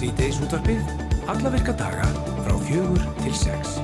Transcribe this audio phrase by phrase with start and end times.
[0.00, 0.78] Sýteis útvarpið,
[1.28, 2.06] alla virka daga
[2.40, 3.74] frá fjögur til sex.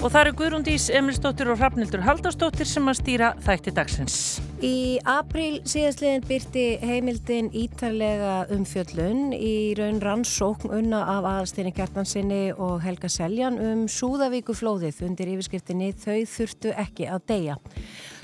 [0.00, 4.16] Og það eru Guðrúndís, Emilsdóttir og Hrafnildur Haldarsdóttir sem að stýra þætti dagsins.
[4.64, 12.80] Í apríl síðastliðin byrti heimildin ítarlega umfjöllun í raun rannsókn unna af aðalsteini Kjartansinni og
[12.86, 17.60] Helga Seljan um Súðavíkuflóðið undir yfirskriftinni Þau þurftu ekki að deyja.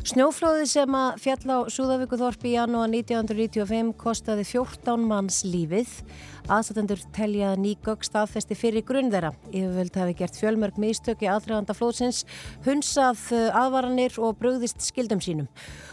[0.03, 5.93] Snjóflóðið sem að fjall á Súðavíkuþorpi í janúar 1995 kostaði 14 manns lífið.
[6.51, 9.31] Aðsatendur telja nýgögg staðfesti fyrir grunn þeirra.
[9.55, 12.25] Yfirvöld hafi gert fjölmörg místöki aðdraganda flóðsins,
[12.67, 13.23] hunsað
[13.55, 15.47] aðvaranir og brugðist skildum sínum.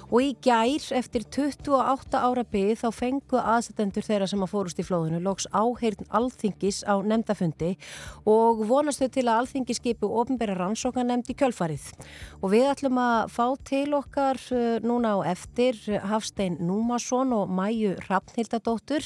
[0.09, 4.88] Og í gær, eftir 28 ára byggð, þá fengu aðsetendur þeirra sem að fórust í
[4.88, 7.76] flóðinu loks áheirn alþingis á nefndafundi
[8.26, 11.86] og vonastu til að alþingi skipu ofinbæra rannsókan nefnd í kjölfarið.
[12.41, 15.78] Og við ætlum að fá til okkar uh, núna á eftir
[16.09, 19.06] Hafstein Númason og Mæju Rappnildadóttur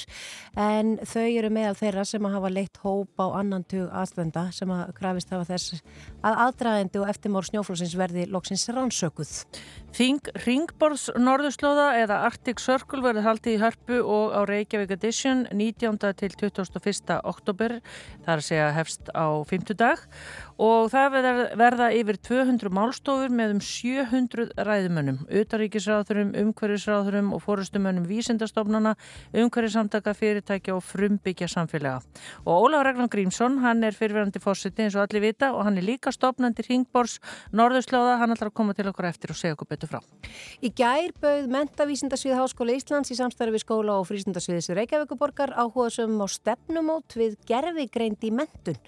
[0.56, 4.72] en þau eru meðal þeirra sem að hafa leitt hóp á annan tug aðstenda sem
[4.74, 5.82] að krafist hafa þess
[6.24, 9.34] að aðdraðendi og eftirmór snjóflósins verði loksins rannsökuð.
[9.94, 16.00] Þing Ringborðs Norðurslóða eða Arctic Circle verður haldið í Hörpu og á Reykjavík Edition 19.
[16.18, 17.20] til 21.
[17.24, 17.78] oktober,
[18.26, 20.02] það er að hefst á 50 dag
[20.62, 21.20] og það
[21.60, 24.50] verða yfir 200 málstofur með um 700
[24.84, 28.96] ræðumönnum, utaríkisráðurum, umhverjusráðurum og fórustumönnum vísindastofnana,
[29.34, 32.02] umhverjusamtaka fyrirtækja og frumbyggja samfélaga.
[32.46, 35.88] Og Ólaf Ragnar Grímsson, hann er fyrirverandi fórsiti eins og allir vita og hann er
[35.88, 37.20] líka stopnandi Ringborðs
[37.54, 40.02] Norðurslóða, hann ætlar að koma til okkur eftir og segja okkur betur frá.
[40.62, 46.28] Í gær bauð mentavísindarsvið Háskóla Íslands í samstarfi skóla og frísundarsviðis Reykjavíkuborgar áhuga sem á
[46.28, 48.80] stefnumót við gerfigreind í mentun.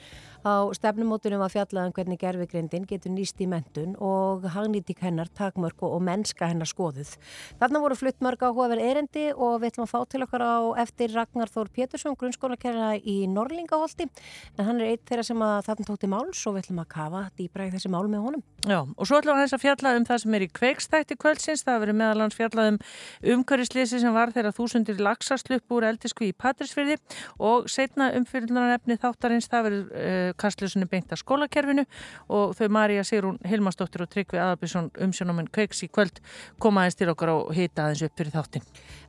[0.45, 5.81] Á stefnumótunum var fjallaðan um hvernig gerfigreindin getur nýst í mentun og hagnýtík hennar, takmörk
[5.87, 7.15] og mennska hennar skoðuð.
[7.57, 11.15] Þarna voru flutt mörg áhugaverð erendi og við ætlum að fá til okkar á eftir
[11.17, 14.05] Ragnar Þór Pétursson, grunnskólakerra í Norlingaholti.
[14.59, 17.23] En hann er eitt þeirra sem að þarna tókti máls og við ætlum að kafa
[17.41, 18.45] dýbra í þessi mál með honum.
[18.69, 21.65] Já, og svo ætlum við að fjalla um það sem er í kveikstætti kvöldsins.
[21.65, 22.79] Það verið meðalans fjallað um
[23.33, 26.97] umhverjuslýsi sem var þeirra þúsundir laxaslupp úr eldisku í Patrísfyrði
[27.41, 31.85] og setna umfyrirlunarefni þáttarins það verið kastljósunni beint að skólakerfinu
[32.33, 36.21] og þau Marja Sigrún Hilmarsdóttir og Tryggvi Aðabísson umsjónuminn kveiks í kvöld
[36.61, 38.65] komaðins til okkar og hita aðeins upp fyrir þáttin.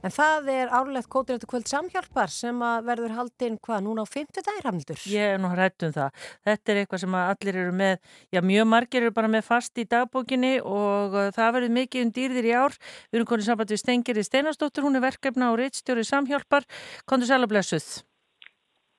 [0.06, 4.46] En það er árlegt kótirættu kvöld samhjálpar sem að verður haldinn hvað núna á 50
[4.46, 5.02] dagir hamnildur?
[5.10, 6.26] Ég er nú hrætt um það.
[6.46, 7.96] Þetta er eitthvað sem allir eru með,
[8.34, 12.12] já mjög margir eru bara með fast í dagbókinni og uh, það verður mikið um
[12.18, 12.76] dýrðir í ár.
[13.10, 16.68] Við erum konið samband við Stengeri Steinastóttur, hún er verkefna og reittstjóri samhjálpar.
[17.08, 17.88] Kondur sælablessuð?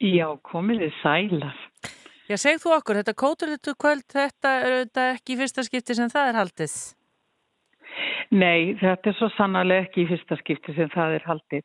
[0.03, 1.55] Já, komiði sælar.
[2.27, 6.09] Já, segð þú okkur, þetta kóturlutu kvöld, þetta er auðvitað ekki í fyrsta skipti sem
[6.11, 6.73] það er haldið?
[8.35, 11.63] Nei, þetta er svo sannarlega ekki í fyrsta skipti sem það er haldið.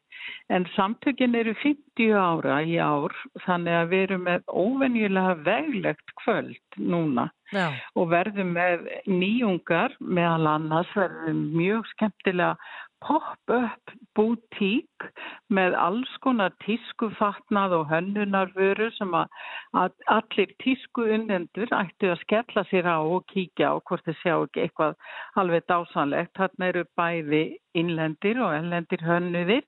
[0.55, 6.79] En samtökin eru 50 ára í ár, þannig að við erum með óvenjulega veglegt kvöld
[6.79, 7.67] núna Já.
[7.99, 12.55] og verðum með nýjungar meðal annars verðum mjög skemmtilega
[13.03, 15.07] pop-up bútík
[15.53, 19.33] með alls konar tískufatnað og hönnunarvöru sem að,
[19.79, 24.35] að allir tísku unnendur ættu að skella sér á og kíkja á hvort þið sjá
[24.37, 24.95] ekki eitthvað
[25.41, 26.35] alveg dásanlegt.
[26.39, 27.43] Þarna eru bæði
[27.79, 29.67] innlendir og ennlendir hönnuðir.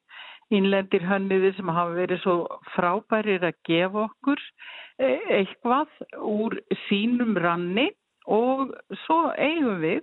[0.55, 2.39] Innlendir hönnuðir sem hafa verið svo
[2.75, 4.41] frábærir að gefa okkur
[5.01, 5.09] e,
[5.41, 7.89] eitthvað úr sínum ranni
[8.25, 8.73] og
[9.05, 10.01] svo eigum við,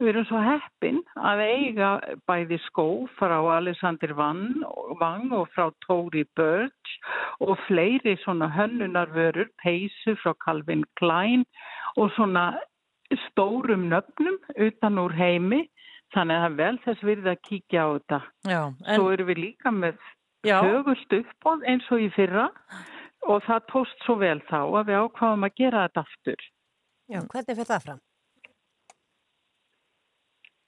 [0.00, 1.90] við erum svo heppin að eiga
[2.28, 6.96] bæði skó frá Alexander Wang og frá Tori Birch
[7.40, 11.46] og fleiri svona hönnunarvörur, peysu frá Calvin Klein
[11.96, 12.52] og svona
[13.28, 15.66] stórum nöfnum utan úr heimi
[16.12, 18.20] þannig að það er vel þess virði að kíkja á þetta.
[18.48, 18.96] Já, en...
[18.96, 20.00] Svo erum við líka með
[20.44, 22.48] högust uppbóð eins og í fyrra
[23.30, 26.48] og það tóst svo vel þá að við ákvaðum að gera þetta aftur.
[27.10, 28.02] Já, hvernig fyrir það fram?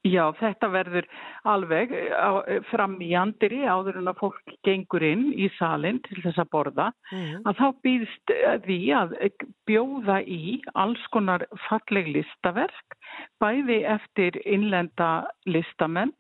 [0.04, 1.06] Já, þetta verður
[1.48, 1.92] alveg
[2.69, 6.88] fram í andri áður en að fólk gengur inn í salin til þess að borða
[7.08, 7.38] mm.
[7.48, 8.34] að þá býðst
[8.66, 9.14] því að
[9.70, 12.98] bjóða í alls konar falleg listaverk
[13.40, 16.12] bæði eftir innlenda listamenn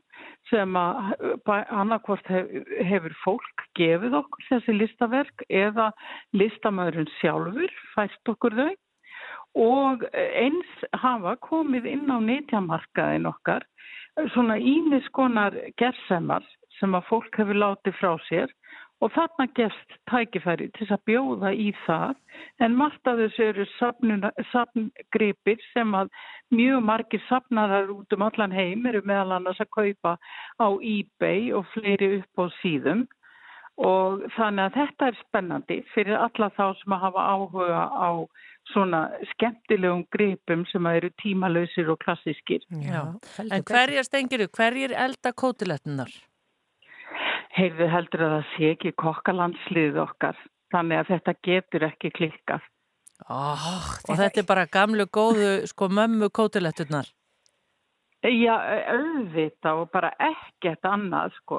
[0.48, 1.12] sem að
[1.52, 5.90] annarkvort hefur fólk gefið okkur þessi listaverk eða
[6.32, 8.72] listamöðurinn sjálfur fæst okkur þau
[9.54, 13.66] og eins hafa komið inn á neytjamarkaðin okkar
[14.34, 16.44] svona ímiskonar gerðsemar
[16.78, 18.52] sem að fólk hefur látið frá sér.
[19.02, 22.14] Og þarna gefst tækifæri til að bjóða í það.
[22.62, 23.66] En margt af þessu eru
[24.52, 26.12] sapngripir sem að
[26.54, 30.14] mjög margir sapnarar út um allan heim eru meðal annars að kaupa
[30.62, 33.04] á eBay og fleiri upp á síðum.
[33.82, 38.10] Og þannig að þetta er spennandi fyrir alla þá sem að hafa áhuga á
[38.72, 39.00] svona
[39.32, 42.64] skemmtilegum gripum sem eru tímalösir og klassískir.
[42.70, 43.02] Já,
[43.44, 46.12] en hverjar stengiru, hverjir elda kótilettunar?
[47.54, 50.38] Heyrðu heldur að það sé ekki kokkalandslið okkar,
[50.74, 52.64] þannig að þetta getur ekki klikkað.
[53.30, 53.68] Oh,
[54.08, 57.06] og þetta er bara gamlu góðu sko mömmu kótilettunar.
[58.24, 58.54] Já,
[58.88, 61.58] auðvita og bara ekkert annað sko.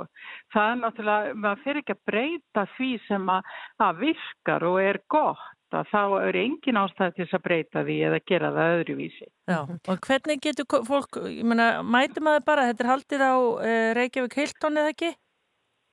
[0.54, 3.52] Það er náttúrulega, maður fyrir ekki að breyta því sem að,
[3.86, 5.52] að virkar og er gott.
[5.92, 9.28] Þá er engin ástæði til þess að breyta því eða gera það öðruvísi.
[9.52, 13.90] Já, og hvernig getur fólk, ég menna, mæti maður bara, þetta er haldið á uh,
[14.00, 15.12] Reykjavík Hilton eða ekki?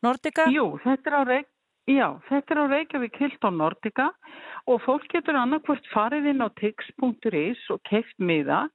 [0.02, 0.46] Nordica?
[0.52, 1.48] Jú, þetta er á Reykjavík.
[1.90, 4.10] Já, þetta er á Reykjavík Hilton Nordica
[4.70, 8.68] og fólk getur annarkvört farið inn á tix.is og keift miða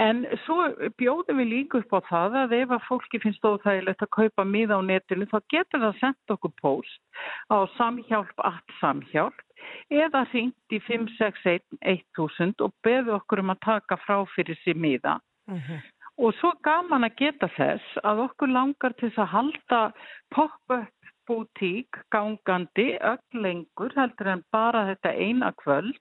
[0.00, 4.14] En svo bjóðum við líka upp á það að ef að fólki finnst óþægilegt að
[4.16, 6.98] kaupa miða á netinu þá getur það sendt okkur post
[7.46, 9.44] á samhjálp allt samhjálp
[9.90, 15.18] eða ringt í 561-1000 og beðu okkur um að taka frá fyrir sér miða.
[15.50, 15.80] Uh -huh.
[16.18, 19.92] Og svo gaman að geta þess að okkur langar til að halda
[20.30, 20.94] pop-up
[21.28, 26.00] bútík gangandi öll lengur heldur en bara þetta eina kvöld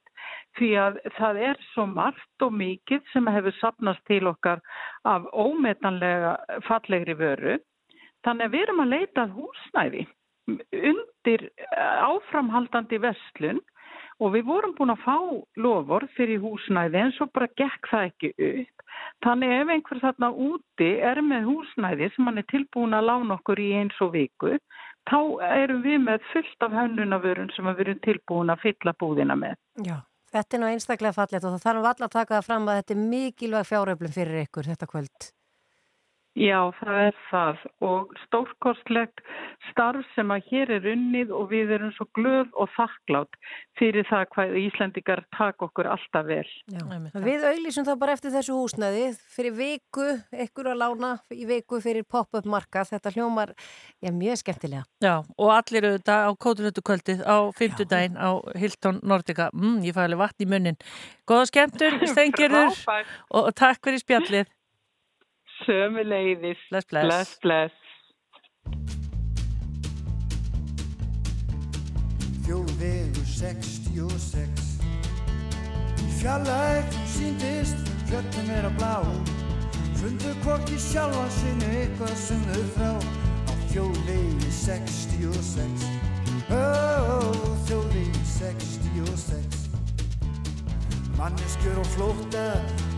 [0.58, 4.62] því að það er svo margt og mikið sem hefur sapnast til okkar
[5.04, 6.36] af ómetanlega
[6.68, 7.58] fallegri vöru.
[8.24, 10.06] Þannig að við erum að leita húsnæði
[10.92, 11.48] undir
[12.04, 13.62] áframhaldandi vestlun
[14.20, 15.18] og við vorum búin að fá
[15.66, 18.88] lofur fyrir húsnæði en svo bara gekk það ekki upp.
[19.26, 23.62] Þannig ef einhver þarna úti er með húsnæði sem hann er tilbúin að lána okkur
[23.64, 24.56] í eins og viku,
[25.10, 25.20] þá
[25.50, 29.56] erum við með fullt af hönnunavörun sem við erum tilbúin að fylla búðina með.
[29.84, 29.98] Já,
[30.34, 32.98] þetta er nú einstaklega fallet og það þarf alltaf að taka það fram að þetta
[32.98, 35.32] er mikilvæg fjáröflum fyrir ykkur þetta kvöld.
[36.34, 39.22] Já, það er það og stórkostlegt
[39.70, 43.38] starf sem að hér er unnið og við erum svo glöð og þakklátt
[43.78, 46.48] fyrir það hvað Íslandikar tak okkur alltaf vel.
[46.74, 46.82] Já,
[47.22, 49.04] við auðlísum þá bara eftir þessu húsnaði
[49.36, 50.08] fyrir viku,
[50.46, 53.54] ekkur að lána í viku fyrir pop-up marka, þetta hljómar
[54.02, 54.88] já, mjög skemmtilega.
[55.06, 60.48] Já, og allir auðvitað á kóturöttukvöldið á fymtudaginn á Hilton Nordica, mm, ég fæði vatn
[60.48, 60.82] í munnin.
[61.30, 62.74] Góða skemmtun, stengirur
[63.30, 64.50] og takk fyrir spjallið.
[65.66, 66.60] Sömu leiðis.
[66.70, 67.06] Bless, bless.
[67.08, 67.74] Bless, bless.
[72.44, 74.74] Þjóðvegur 66
[76.04, 78.98] Í fjallægt síndist fjöldum er að blá
[80.02, 82.92] Fundu hvorki sjálfa sinni eitthvað sem þau frá
[83.48, 85.90] Á þjóðvegi 66
[86.52, 86.64] Ó,
[87.70, 89.63] þjóðvegi 66
[91.24, 92.48] Manneskjur og flóta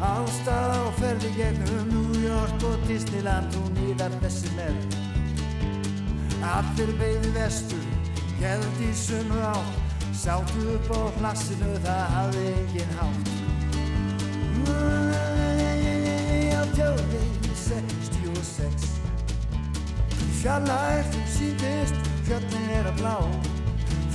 [0.01, 4.79] Ástað og ferði gegnum New York og Disneyland og nýðar þessi með.
[6.49, 7.83] Allir beigði vestur,
[8.39, 13.31] held í sunnu átt Sáttu upp á plassinu, það hafði engin hátt.
[16.57, 18.89] Á tjóðvegi 66
[20.41, 23.15] Fjallægt síndist, fjöldin er að blá.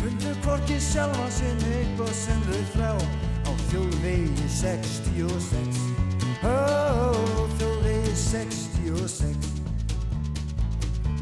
[0.03, 2.95] Fundu hvorki sjálfa sinni eitthvað sem þau þrá.
[2.99, 3.30] á
[3.71, 5.81] þjóðvegi 66
[6.43, 6.55] Ó,
[7.59, 9.51] þjóðvegi 66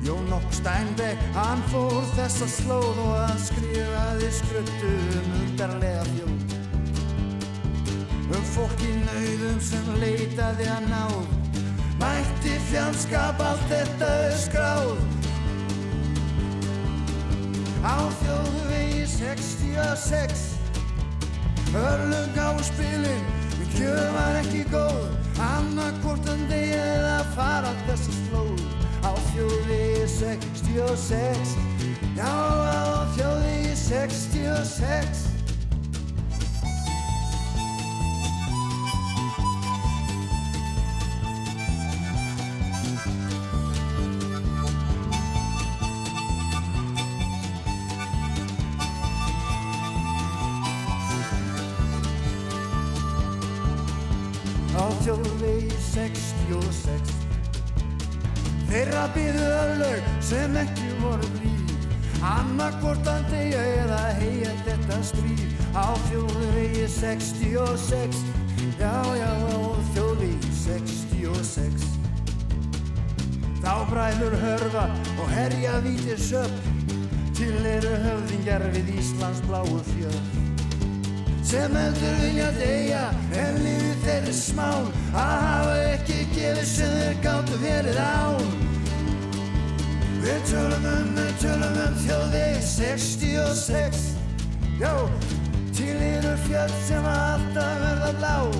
[0.06, 6.54] Jón Okk Steinbeck, hann fór þessa slóð og hann skrifaði skruttu um undarlega þjóð.
[8.28, 11.36] Um fólk í nauðum sem leitaði að náð
[11.98, 14.92] Mætti fjandskap allt þetta skráð.
[17.82, 20.47] Á þjóðvegi 66
[21.74, 23.24] Örlung á spilin,
[23.76, 25.08] kjöð var ekki góð.
[25.38, 28.62] Annarkortan degi eða fara þessa slóð.
[29.04, 31.56] Á þjóði 66
[32.16, 35.37] Já, á þjóði 66
[58.98, 61.84] Þeirra byðu öllög sem ekki voru blíð.
[62.26, 65.44] Annarkortan degja eða heia þetta stríð.
[65.70, 68.18] Á þjóðvegi 66
[68.80, 69.58] Já, já, á
[69.94, 71.86] þjóðvegi 66
[73.62, 76.58] Þá bræður hörfa og herja vítir söp.
[77.38, 80.34] Til eru höfðingjar við Íslands bláu fjöld
[81.48, 83.04] sem heldur vilja deyja
[83.40, 84.90] en lífið þeirri smán.
[85.14, 88.58] Að hafa ekki gefið sem þeir gáttu verið án
[90.28, 94.00] Við tölum um, við tölum um þjóðvegi 66
[94.76, 94.90] Já,
[95.72, 98.58] til eru fjöld sem alltaf verða lág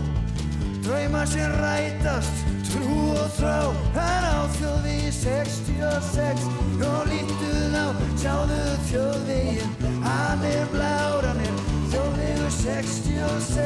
[0.87, 3.59] Drauma sem rætast, trú og þrá.
[4.01, 6.49] En á þjóðvegi 66
[6.81, 7.87] Jó, lítuð á,
[8.25, 9.71] sjáðu þjóðvegin
[10.09, 13.59] Hann er blár, hann er þjóðvegu 66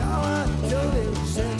[0.00, 1.59] Já, hann þjóðvegu 66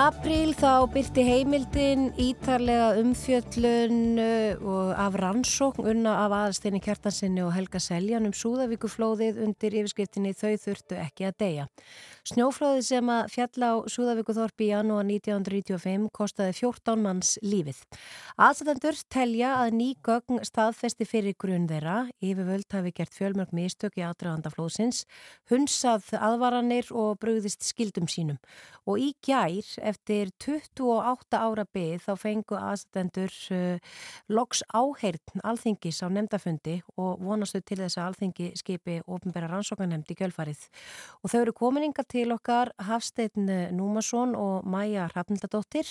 [0.00, 7.82] apríl þá byrti heimildin ítarlega umfjöllun uh, af rannsókn unna af aðalsteini kjartansinni og Helga
[7.82, 11.66] Seljan um Súðavíkuflóðið undir yfirskriftinni Þau þurftu ekki að deyja.
[12.30, 17.80] Snjóflóðið sem að fjalla á Súðavíkuþorpi í janúar 1995 kostaði 14 manns lífið.
[18.38, 24.04] Aðstæðandur telja að ný gögn staðfesti fyrir grunn þeirra, yfirvöld hafi gert fjölmörg mistök í
[24.06, 25.08] aðdraganda flóðsins,
[25.50, 28.38] hunsað aðvaranir og brugðist skildum sínum
[28.86, 33.98] og í gær eftir 28 ára byggð þá fengu aðstæðendur uh,
[34.30, 40.18] loks áheirn alþingis á nefndafundi og vonastu til þess að alþingi skipi ofinbæra rannsókanemnd í
[40.18, 40.64] kjölfarið.
[41.22, 45.88] Og þau eru komininga til okkar Hafstein Númason og Maja Hrafnildadóttir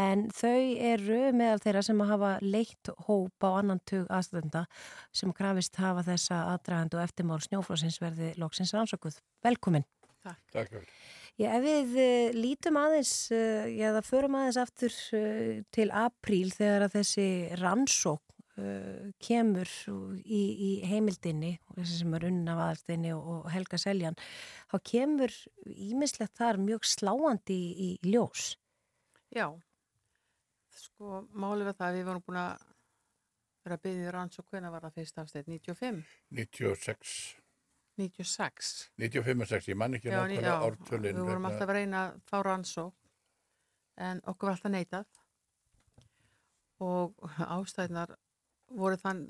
[0.00, 4.64] en þau eru meðal þeirra sem hafa leitt hóp á annan tug aðstæðenda
[5.12, 9.20] sem krafist hafa þessa aðdragandu og eftirmál snjóflósins verði loksins rannsókuð.
[9.44, 9.84] Velkomin.
[10.24, 10.42] Takk.
[10.54, 10.88] Takk fyrir.
[11.36, 16.48] Já, ef við uh, lítum aðeins, uh, já það förum aðeins aftur uh, til apríl
[16.54, 17.26] þegar að þessi
[17.60, 18.22] rannsók
[18.56, 19.68] kemur
[20.24, 24.16] í, í heimildinni, þessi sem er unna af aðalstinni og, og Helga Seljan,
[24.72, 25.34] þá kemur
[25.66, 28.54] ímislegt þar mjög sláandi í, í ljós.
[29.36, 29.50] Já,
[30.72, 32.66] sko málið var það að við vorum búin að
[33.66, 35.50] vera að byggja rannsók, hvernig var það fyrst afstætt?
[35.52, 36.02] 95?
[36.40, 37.16] 96.
[37.96, 38.74] 96.
[39.00, 41.16] 95 og 6, ég man ekki nákvæmlega já, ártölin.
[41.16, 42.94] Við vorum alltaf að reyna að fá rannsók
[44.06, 45.06] en okkur var alltaf neitað
[46.84, 48.16] og ástæðnar
[48.70, 49.24] voru þann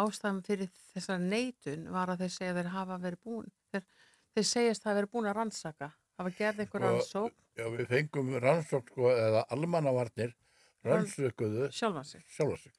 [0.00, 3.84] ástæðan fyrir þessar neitun var að þeir segja að þeir hafa verið búin þeir,
[4.34, 8.30] þeir segjast að það verið búin að rannsaka hafa gerð einhver rannsók Já, við fengum
[8.40, 10.32] rannsók sko, eða almannavarnir
[10.86, 12.76] rannsökuðu sjálfa sig sjálfa sig.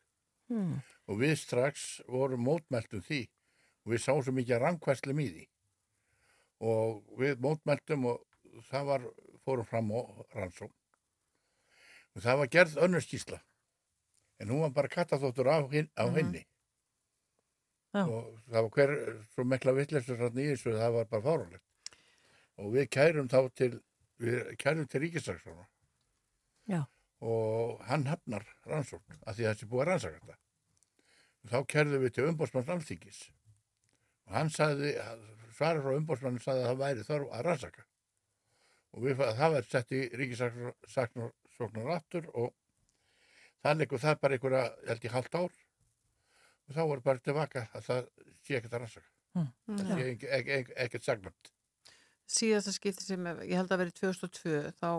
[0.52, 0.80] Hmm.
[1.08, 3.22] Og við strax vorum mótmæltum því
[3.86, 5.46] og við sáum svo mikið rangvæslum í því.
[6.72, 8.24] Og við mótmæltum og
[8.70, 9.08] það var,
[9.46, 10.02] fórum fram á
[10.38, 10.74] rannsók.
[12.16, 13.40] Og það var gerð önnur skísla.
[14.42, 16.16] En hún var bara kattaþóttur á, hin, á Mhm.
[16.18, 16.46] henni.
[17.94, 18.06] Já.
[18.08, 18.92] Og það var hver
[19.36, 21.68] svo mikla vitleysur þarna í þessu, það var bara fáránlegt.
[22.58, 23.72] Og við kærum þá til,
[24.20, 25.66] við kærum til ríkisaksóna.
[26.68, 26.86] Já.
[27.22, 30.38] Og hann hafnar rannsókn, af því að þessi búið að rannsaka þetta.
[31.52, 33.20] Þá kærðum við til umbósmanns alþingis.
[34.28, 34.94] Og hann sagði,
[35.58, 37.86] svarar frá umbósmannin sagði að það væri þörf að rannsaka.
[38.94, 42.54] Og við, það var sett í ríkisaksóknar aftur og
[43.64, 45.56] þannig og það bara einhverja, held ég, halvt ár.
[46.68, 48.06] Og þá voru bara tilbaka að það
[48.42, 49.10] sé ekkert að rannsaka.
[49.72, 51.52] Það sé ekki, ekki, ekki, ekkert sagnat.
[52.32, 54.90] síðasta skipti sem ég held að verið 2002 þá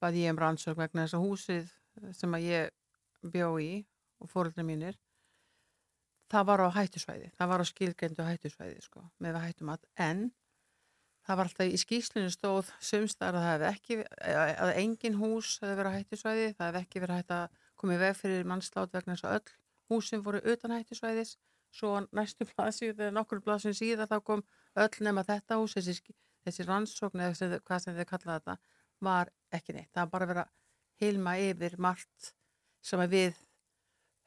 [0.00, 1.72] baði ég um rannsók vegna þess að húsið
[2.16, 2.70] sem að ég
[3.34, 3.70] bjó í
[4.20, 4.96] og fóröldra mínir
[6.32, 10.22] það var á hættusvæði það var á skilgrendu hættusvæði sko, með við hættum að en
[11.30, 13.98] það var alltaf í skýslinu stóð sumstar að það hefði ekki
[14.66, 18.16] að engin hús hefði verið á hættusvæði það hefði ekki verið að koma í veg
[18.18, 19.52] fyrir mannslát vegna þess að öll
[19.90, 21.36] húsin voru utan hættusvæðis.
[21.70, 24.42] Svo næstu blaðsíðu þegar nokkur blaðsíðu síðan þá kom
[24.82, 28.56] öll nema þetta hús þessi, þessi rannsókn eða hvað sem þið kallaði þetta
[29.06, 30.46] var ekki neitt, það var bara að vera
[31.00, 32.32] hilma yfir margt
[32.84, 33.38] sem að við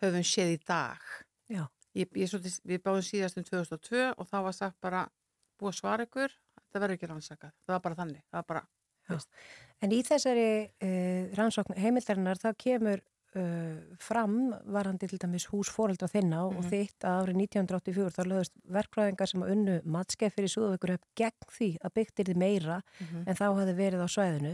[0.01, 1.03] höfum séð í dag.
[1.51, 5.03] Ég, ég, svolítið, við báðum síðast um 2002 og þá var sagt bara
[5.61, 6.33] búið að svara ykkur
[6.73, 8.63] það verður ekki rannsakað, það var bara þannig það var bara,
[9.83, 10.43] En í þessari
[10.81, 13.01] uh, rannsókn heimildarinnar þá kemur
[13.35, 14.37] uh, fram
[14.71, 16.69] varandi til dæmis hús fóreldra þinna og Mhm.
[16.71, 21.49] þitt að árið 1984 þá lögðust verkfræðingar sem að unnu matskeið fyrir Súðavíkur upp gegn
[21.51, 23.23] því að byggt er þið meira Mhm.
[23.27, 24.53] en þá hafði verið á svæðinu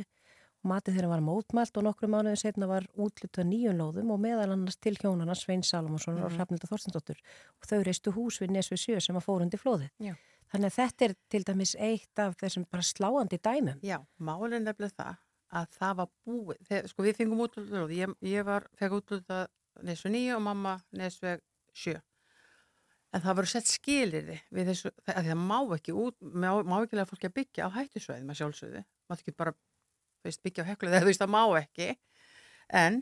[0.65, 4.75] matið þeirra var mótmælt og nokkru mánuðin setna var útlutað nýjum lóðum og meðal annars
[4.81, 6.35] til hjónana Svein Salomonsson og Mhm.
[6.39, 7.15] Hrafnilda Þorstendóttur
[7.61, 9.89] og þau reistu hús við Nesvið sjö sem að fórundi flóði.
[10.01, 10.15] Já.
[10.49, 13.79] Þannig að þetta er til dæmis eitt af þessum bara sláandi dæmum.
[13.85, 15.17] já, málin nefnilega það
[15.49, 19.47] að það var búið, þegar, sko við fengum útlutað ég, ég var, fekk útlutað
[19.85, 21.41] nesveg 9 og mamma nesveg
[21.73, 21.95] 7
[23.15, 26.75] en það voru sett skilirði við þessu, það, að það má ekki út, má, má
[26.79, 29.55] ekki lega fólki að byggja á hættusvæði með sjálfsögðu, má ekki bara
[30.25, 31.87] veist, byggja á heklu þegar þú veist það má ekki.
[32.79, 32.99] En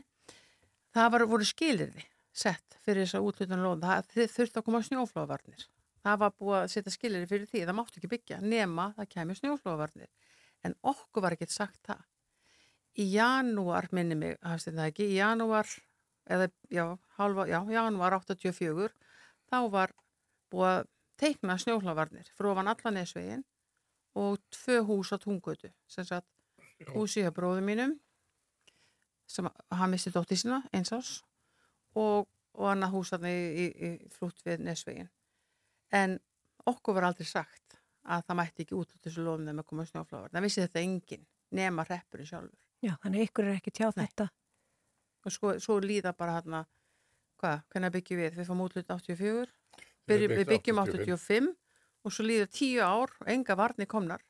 [0.96, 2.06] það var, voru skilirði
[2.38, 5.66] sett fyrir þess að útlutan lóð það þurfti að koma snjóflóðvarnir
[6.08, 9.38] það var búið að setja skilir fyrir því, það máttu ekki byggja nema það kemur
[9.40, 10.10] snjóflóðavarnir.
[10.66, 12.06] En okkur var ekkert sagt það.
[12.98, 15.68] Í janúar, minni mig þetta ekki, í janúar
[16.28, 16.84] eða, já,
[17.18, 18.90] halva, já, janúar 84
[19.48, 19.94] þá var
[20.52, 20.88] búið að
[21.18, 23.44] teikna snjóflóðavarnir frá ofan allan esvegin
[24.18, 26.28] og tvö hús á tungötu sem sagt
[26.94, 27.94] húsi hjá bróðum mínum
[29.28, 31.10] sem hann misti dótti sína eins ás
[31.94, 35.10] og, og annað hús í, í, í flútt við Nesvegin
[35.94, 36.18] en
[36.68, 37.78] okkur var aldrei sagt
[38.08, 40.82] að það mætti ekki út út þessu lofum þegar maður komið snjóflávar það vissi þetta
[40.84, 41.26] engin
[41.58, 44.04] nema hreppurinn sjálfur Já, þannig ykkur er ekki tjáð Nei.
[44.06, 44.28] þetta.
[45.24, 46.64] og sko, svo líða bara hérna
[47.38, 48.36] hvað, hvernig byggjum við?
[48.38, 49.48] Við fáum útlut 84
[50.08, 51.48] Byrjum, við byggjum 85
[52.06, 54.22] og svo líður 10 ár og enga varni komnar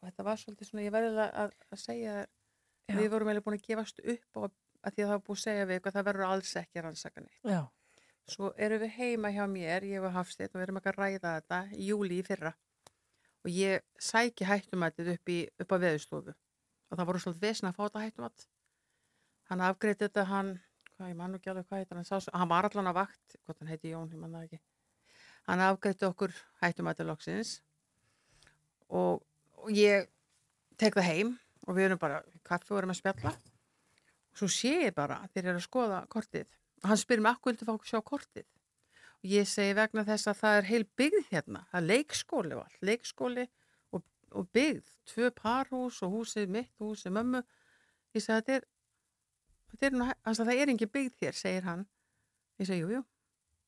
[0.00, 2.96] og þetta var svolítið svona, ég verði að, að, að segja Já.
[2.96, 4.48] við vorum eiginlega búin að gefast upp og
[4.80, 6.84] að því að það var búin að segja við ykkur að það verður alls ekki
[6.84, 7.42] rannsaka neitt.
[7.44, 7.60] Já.
[8.28, 11.34] Svo erum við heima hjá mér, ég og Hafsteinn og við erum ekki að ræða
[11.38, 12.52] þetta í júli í fyrra.
[13.40, 15.32] Og ég sæki hættumættið upp,
[15.64, 16.34] upp á veðustofu
[16.90, 18.46] og það voru svolítið vesna að fá þetta hættumætt.
[19.50, 20.50] Hann afgreiti þetta, hann,
[20.96, 23.36] hvað, ég man nú ekki alveg hvað heitir hann, sá, hann var allan á vakt,
[23.46, 24.60] hvort hann heiti Jón, ég man það ekki.
[25.48, 27.54] Hann afgreiti okkur hættumættið loksins.
[28.90, 29.22] Og,
[29.58, 30.10] og ég
[30.78, 31.34] tek það heim
[31.66, 33.34] og við erum bara kaffi og erum að spjalla.
[34.30, 36.46] Og svo sé ég bara að þeir eru að skoða kortið.
[36.46, 38.48] og hann spyr mig akkur viltu fá að sjá kortið?
[39.20, 42.62] Og ég segi vegna þess að það er heil byggð hérna, það er leikskóli og
[42.64, 43.46] allt, leikskóli
[43.92, 44.92] og, og byggð.
[45.12, 47.42] Tvö parhús og húsið mitt og húsið mömmu.
[48.16, 48.68] Ég segi þetta er,
[49.72, 51.86] þetta er nú, hann sagði það er engin byggð hér, segir hann.
[52.60, 53.02] Ég segi jú, jú.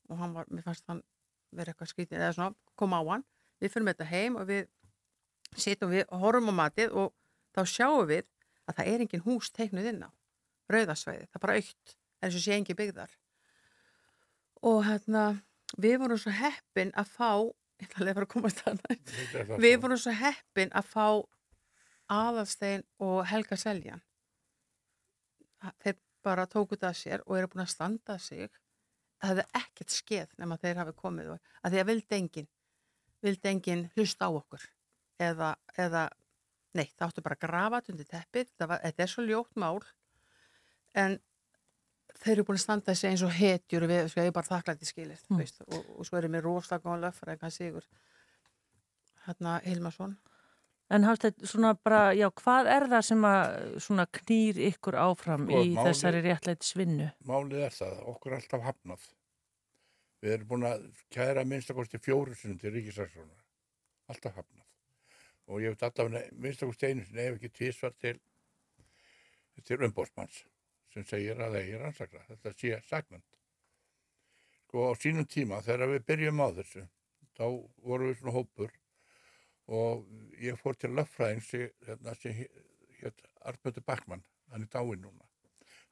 [0.09, 1.05] Og hann var, mér fannst hann
[1.53, 3.27] vera eitthvað skrítið eða svona, kom á hann,
[3.61, 4.71] við fyrir með þetta heim og við
[5.61, 7.13] sittum við og horfum á matið og
[7.53, 8.25] þá sjáum við
[8.65, 10.11] að það er engin hús teiknuð inn á
[10.73, 13.17] rauðasvæði, það er bara aukt þess að sé engin byggðar
[14.63, 15.25] og hérna
[15.81, 17.31] við vorum svo heppin að fá
[17.83, 21.07] ég ætla að lefa að komast að við vorum svo heppin að fá
[22.13, 24.03] aðalstein og Helga Seljan.
[25.83, 28.51] Þeir bara tóku það sér og eru búin að standa sig.
[29.23, 32.51] Það hefði ekkert skeð nema þeir hafi komið og að því að vildi engin
[33.23, 34.65] vildi engin hlusta á okkur.
[35.23, 36.09] Eða, eða
[36.75, 38.55] nei, það áttu bara að grafa þetta undir teppið.
[38.59, 39.79] Þetta er svo ljótt mál.
[40.99, 41.21] En
[42.23, 44.51] þeir eru búin að standa þessi eins og hetjur og við, sko, ég er bara
[44.51, 45.39] þakklætti skilir Mm.
[45.41, 45.67] mm.
[45.77, 47.87] og, og svo erum við rosalega góðan löffræðingan Sigur
[49.27, 50.17] hérna Hilmarsson
[50.93, 55.61] En Hafsteinn, svona bara, já, hvað er það sem að svona knýr ykkur áfram Sko,
[55.63, 57.07] í málið- þessari réttlæti svinnu?
[57.25, 59.07] Málið er það, okkur er alltaf hafnað.
[60.21, 60.85] Við erum búin að
[61.17, 63.39] kæra minnstakosti fjóru sinni til ríkisaksóna.
[64.13, 64.67] Alltaf hafnað.
[65.49, 68.21] Og ég veit allavega minnstakosti einu sinni ef ekki tvísvar til,
[69.65, 70.43] til umbósmanns
[70.93, 72.23] sem segir að það er ansakla.
[72.29, 73.27] Þetta sé sagnand.
[74.67, 76.87] Sko á sínum tíma þegar við byrjum á þessu,
[77.37, 77.45] þá
[77.83, 78.79] vorum við svona hópur
[79.73, 80.07] og
[80.43, 81.43] ég fór til löffræðing
[81.87, 82.41] hérna, sem
[83.03, 85.29] hétt Arnbjörður Backmann, hann er dáinn núna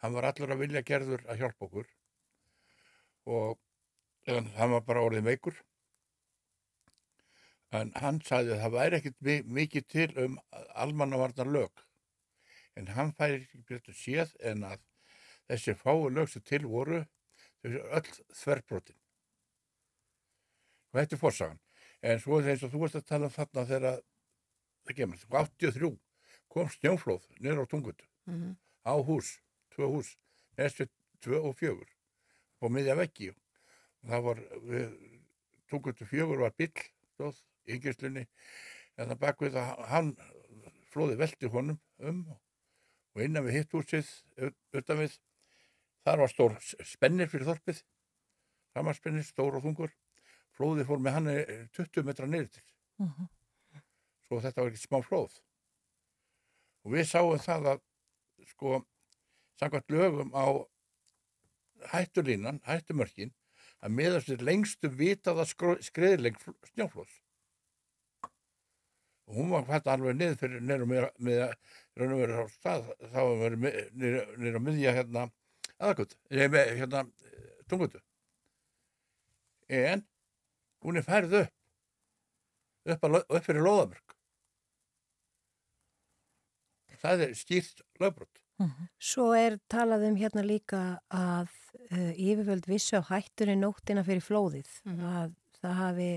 [0.01, 1.89] hann var allur að vilja gerður að hjálpa okkur
[3.31, 3.59] og
[4.57, 5.59] hann var bara orðið veikur
[7.77, 10.39] en hann sagði að það væri mi- mikið til um
[10.85, 11.85] almannavarnar lög
[12.81, 14.81] en hann færi ekki betur séð en að
[15.51, 17.03] þessi fáu lög sem til voru
[17.67, 18.11] eru öll
[18.41, 18.97] þverbrotin.
[20.91, 21.59] Og þetta er fórsagan
[22.01, 23.99] en svo það eins og þú veist að tala um þarna þegar
[24.89, 25.91] það kemur, 83
[26.51, 28.07] kom snjóflóð niður á tungutu.
[28.27, 29.35] Mm á hús,
[29.77, 30.15] tvö hús,
[30.57, 30.87] næstu
[31.21, 31.87] tvö og fjögur.
[32.65, 33.27] Og miðja veggi.
[34.09, 34.95] Það var, við,
[35.69, 36.73] tungutu fjögur var bill,
[37.13, 38.23] stóð, yngjörslunni
[38.97, 40.09] en það bakvið að hann
[40.95, 44.09] flóði velti honum um og innan við hitt húsið
[44.49, 45.19] ut- utan við,
[46.11, 47.83] þar var stór spennir fyrir þorpið.
[48.75, 49.92] Samanspennir, stór og þungur.
[50.59, 52.66] Flóði fór með hann eh, 20 metra niður til.
[53.01, 53.29] Mhm.
[54.31, 55.33] svo þetta var ekki smá flóð.
[56.85, 57.81] Og við sáum það að
[58.51, 58.75] sko
[59.59, 60.46] samkvæmt lögum á
[61.90, 63.33] hættulínan, hættumörkin
[63.81, 66.38] að miðast við lengstu vitaða skreiðileg
[66.70, 67.16] snjóflóðs
[69.31, 71.42] og hún var hætt alveg niður fyrir niður með, með
[71.96, 75.27] raun og verið á stað þá var niður, niður á miðja hérna
[75.81, 77.05] aðakut, með hérna
[77.71, 78.01] tungutu
[79.71, 80.05] en
[80.85, 81.57] hún er færð upp
[82.90, 84.16] upp, að, upp fyrir loðamörk
[87.01, 88.40] það er skýrt lögbrot
[89.01, 91.49] Svo er talað um hérna líka að
[91.95, 94.69] uh, yfirvöld vissu á hættunni nóttina fyrir flóðið.
[94.85, 95.07] Mhm.
[95.21, 95.31] Að
[95.62, 96.11] það hafi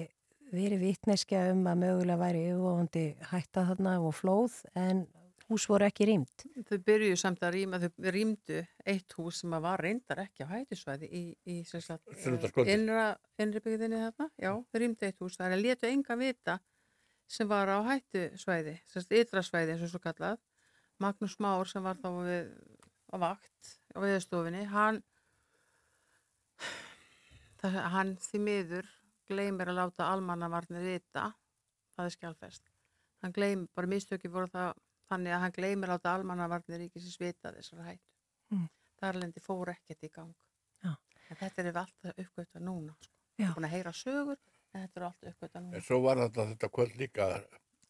[0.53, 5.05] verið vitneskja um að mögulega væri yfirvóðandi hætta þarna og flóð en
[5.49, 6.45] hús voru ekki rýmt.
[6.67, 8.59] Þau byrjuðu samt að rýma, þau rýmdu
[8.93, 12.73] eitt hús sem var reyndar ekki á hættisvæði í, í sem sagt, eh, Sunnudagsskvöldið.
[12.73, 13.07] innra,
[13.43, 16.57] innri byggðinni þarna, já, þau rýmdu eitt hús, það er að letu enga vita
[17.27, 18.75] sem var á hættisvæði,
[19.19, 20.39] ytrasvæði eins og svo kallað,
[21.01, 22.51] Magnús Már sem var þá við,
[23.11, 25.01] á vakt á viðstofinni, hann
[27.63, 28.87] hann því miður
[29.29, 31.29] gleymir að láta almannavarnir vita,
[31.95, 32.73] það er skjálfest
[33.23, 34.73] hann gleym, bara mistöki voru það
[35.11, 38.09] þannig að hann gleymir að láta almannavarnir ríkisins vita þessar hættu
[38.53, 38.67] Mm.
[39.01, 40.33] þar lendi fór ekkert í gang
[40.83, 40.91] Já.
[41.29, 43.13] en þetta er við alltaf uppgötta núna sko.
[43.39, 44.37] Ég er búin að heyra sögur
[44.73, 47.27] en þetta er alltaf uppgötta núna En svo var þetta þetta kvöld líka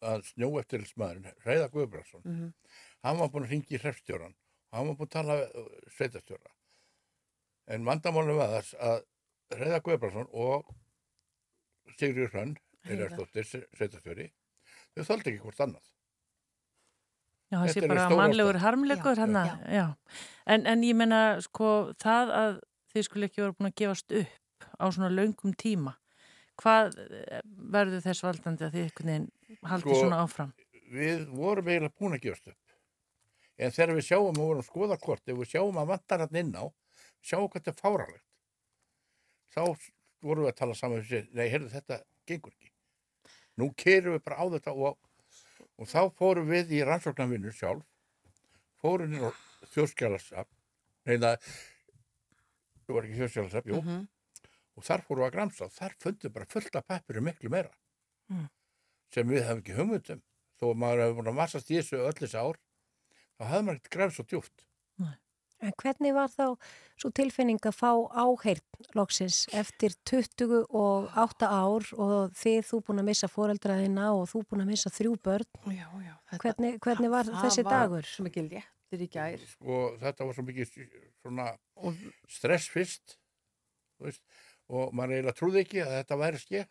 [0.04, 2.52] að snjó eftir smaðurinn, Reyða Guðbrandsson, mm
[3.04, 6.50] hann var búin að ringi í hrefstjóran og hann var búin að tala við sveitastjóra.
[7.66, 9.04] En vandamálum var þess að
[9.60, 10.72] Reyða Guðbrandsson og
[11.98, 12.94] Sigriður Hrönn, Heiða.
[12.94, 14.30] Eirarsdóttir, sveitastjóri,
[14.96, 15.90] þau þóldi ekki hvort annað.
[17.52, 19.58] Já, það sé bara mannlegur harmleikur Já, hann já.
[19.70, 19.84] já.
[20.46, 22.56] En, en ég menna, sko, það að
[22.94, 25.94] þið skulle ekki vera búin að gefast upp á svona löngum tíma,
[26.62, 27.40] hvað eh,
[27.74, 29.30] verður þess valdandi að þið einhvern veginn
[29.70, 30.52] haldið Sko- svona áfram?
[30.94, 32.60] Við vorum eiginlega búin að gefast upp.
[33.54, 36.40] En þegar við sjáum og vorum að skoða hvort, ef við sjáum að vantar hann
[36.40, 36.64] inn á,
[37.22, 38.26] sjáum hvað þetta er fáralegt.
[39.54, 39.62] Þá
[40.24, 42.70] vorum við að tala saman nei, heyrðu þetta gengur ekki.
[43.60, 44.98] Nú kerum við bara á þetta og,
[45.78, 47.86] og þá fórum við í rannsóknarvinnu sjálf,
[48.80, 49.30] fórum inn á
[49.74, 50.50] þjóðskjálasafn,
[51.08, 51.36] neina,
[52.84, 54.04] það var ekki þjóðskjálasafn, jú, -hmm.
[54.76, 57.50] og þar fórum við að gramsa og þar fundum við bara fullt af pappiru miklu
[57.50, 57.74] meira.
[58.32, 58.46] Mm.
[59.12, 60.20] sem við hefum ekki hugmyndum
[60.58, 62.56] þó að maður hefur búin að massast í þessu öll þessi ár
[63.36, 64.64] þá hefði maður ekkert grafið svo djúpt
[65.64, 66.46] En hvernig var þá
[67.00, 67.90] svo tilfinning að fá
[68.24, 74.64] áheirt loksins eftir 28 ár og þið þú búin að missa foreldraðina og þú búin
[74.66, 75.48] að missa þrjú börn.
[75.72, 78.08] já, já, þetta, Hvernig, hvernig var það þessi var dagur?
[78.12, 80.78] svo mikið léttir í gær og þetta var svo mikið
[82.30, 83.16] stress fyrst
[83.98, 84.22] þú veist,
[84.68, 86.64] og maður eiginlega trúði ekki að þetta væri ske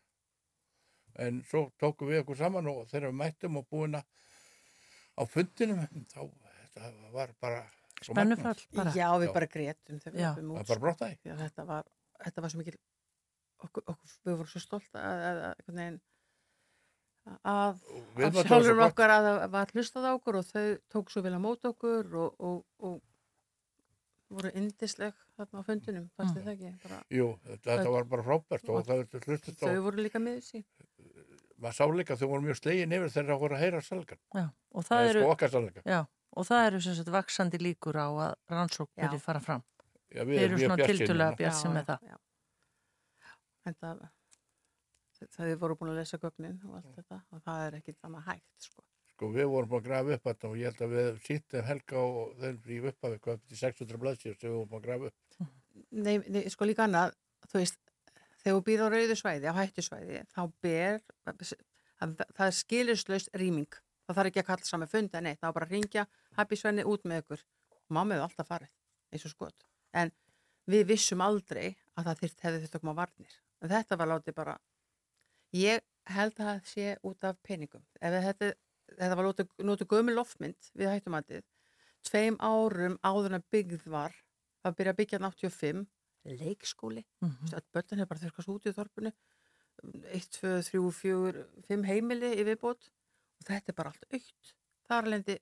[1.23, 4.05] en svo tókum við okkur saman og þegar við mættum og búin að
[5.13, 6.21] á fundinum þá
[6.73, 7.59] þetta var bara
[8.07, 8.95] Spennufall bara?
[8.97, 9.33] já, við Já.
[9.37, 10.31] bara grétum þegar Já.
[10.33, 11.91] við það út bara brotnaði Já, þetta var,
[12.25, 12.75] þetta var svo mikil
[13.63, 16.01] okkur, okkur, við vorum svo stolt að, að, að,
[17.47, 17.79] að,
[18.35, 18.83] gott.
[18.89, 22.15] okkar að það var hlustað á okkur og þau tók svo vel að móta okkur
[22.25, 23.01] og, og, og
[24.33, 26.71] voru indisleg þarna á fundunum, fannst þið það ekki?
[26.83, 30.05] Bara, Jú, þetta, þetta var bara frábært og Og það er hlustist á þau voru
[30.05, 30.63] líka með þessi.
[31.63, 34.45] maður sá líka þau voru mjög slegin yfir þegar það voru að heyra salgan Já,
[34.73, 35.99] og það eru, sko okkar salgan já,
[36.33, 39.03] og það eru sem sagt vaksandi líkur á að rannsók Já.
[39.05, 39.63] byrju fara fram.
[40.13, 41.39] Já, Þeir eru mjög svona tiltölulega núna.
[41.41, 42.07] bjartsýn með það.
[42.09, 42.17] Já.
[43.69, 44.01] En það,
[45.37, 48.25] það við voru búin að lesa gögnin og allt þetta og það er ekkit annað
[48.27, 48.83] hægt, sko.
[49.13, 52.33] Sko við vorum að grafa upp þetta og ég held að við sýttum Helga og
[52.41, 55.51] þeim í upphafi hvað upp til 600 blaðsíður sem við vorum að grafa upp.
[55.93, 57.13] Nei, nei, sko líka annað,
[57.51, 57.79] þú veist,
[58.43, 61.45] þegar þú býr á rauðu svæði, á hættusvæði, þá ber, það,
[62.33, 63.79] það er skilislaust rýming.
[64.03, 66.03] Það þarf ekki að kalla saman funda, nei, þá bara ringja
[66.37, 67.45] hæppisvenni út með ykkur.
[67.93, 68.73] Mámið er alltaf farið,
[69.13, 69.65] eins og skot.
[69.93, 70.11] En
[70.69, 73.39] við vissum aldrei að það þyrft, hefði þurft að koma varnir.
[73.61, 74.57] En þetta var látið bara,
[75.55, 77.83] ég held að það sé út af peningum.
[77.99, 78.51] Ef þetta,
[78.97, 79.29] þetta var
[79.69, 81.45] nótið gömul loftmynd við hættumatið,
[82.07, 84.15] tveim árum áður en byggð var,
[84.63, 85.85] það byrja að byggja hann 85,
[86.23, 89.11] leikskóli, Mm veist, öll börnin hefur bara þurrkast út í þorpunu
[89.83, 94.53] 1, 2, 3, 4, 5 heimili í viðbót og þetta er bara allt aukt
[94.87, 95.37] þar lendi,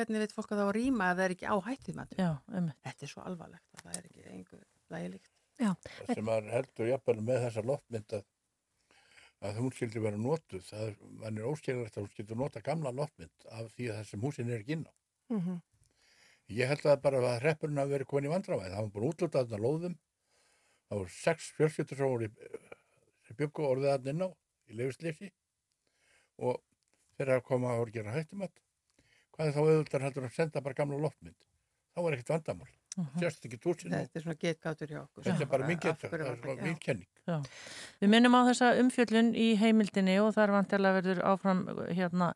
[0.00, 1.56] hvernig veit fólk að það var rýma ef það er ekki á
[2.18, 6.52] Já, um, þetta er svo alvarlegt að það er ekki einhver lægilíkt Það sem maður
[6.54, 8.22] heldur jafnvel með þessa loftmynd að,
[9.48, 10.62] að hún skildi vera notuð.
[10.68, 14.24] Það er, mann er óskilvægt að hún skildi nota gamla loftmynd af því að þessum
[14.24, 14.92] húsin er ekki inn á.
[15.34, 15.58] Mm -hmm.
[16.50, 18.72] Ég held að bara að hreppurinn hafi verið komin í vandravæð.
[18.72, 19.98] Það var búin útlutað þarna lóðum.
[20.88, 22.34] Það voru sex fjölskyldur sem voru í-
[23.26, 24.28] sem byggu orðið þarna inn á
[24.70, 25.30] í leifisleysi
[26.38, 26.62] og
[27.16, 28.60] þegar að koma að voru að gera hættumat
[29.40, 31.38] hvað er þá auðvitað heldur að senda bara gamla loftmynd?
[31.90, 32.68] Þá er ekkert vandamál.
[33.20, 35.24] Sérst ekki túsinu þetta er svona getgátur hjá okkur.
[35.24, 37.46] Þetta er bara mín hverju það er svona mín kenning.
[38.02, 41.62] Við minnum á þessa umfjöllun í heimildinni og þar vantilega verður áfram
[41.94, 42.32] hérna,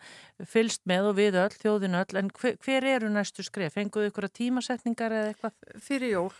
[0.46, 3.74] fylst með og við öll, þjóðin öll, en hver, hver eru næstu skref?
[3.74, 5.58] Fenguðu ykkur að tímasetningar eða eitthvað?
[5.82, 6.30] Fyrir jól,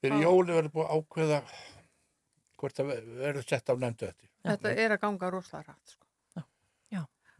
[0.00, 0.26] fyrir Já.
[0.30, 1.42] jóli verður búið ákveða
[2.58, 6.07] hvort það verður sett af nefndu þetta þetta er að ganga rosalega hratt sko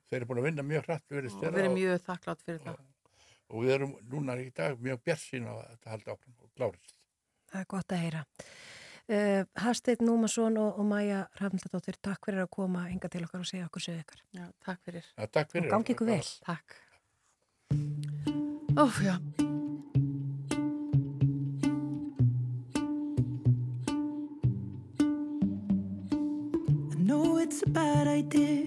[0.09, 2.79] þeir eru búin að vinna mjög hrætt við erum mjög þakklátt fyrir það.
[2.79, 6.94] Og, og við erum núna í dag mjög björnsýn að þetta halda áfram og glárist
[7.49, 8.25] Það er gott að heyra.
[9.09, 13.40] Eh, uh, Harsteit Númason og, og Maja Rafnaldóttir, takk fyrir að koma enga til okkar
[13.40, 14.21] og segja okkur sögðu ykkar.
[14.37, 15.71] Já, Takk fyrir, já, takk fyrir.
[15.71, 16.29] og gangi ykkur vel.
[16.44, 16.77] Takk.
[18.79, 19.16] Óf, já.
[26.92, 28.66] I know it's a bad idea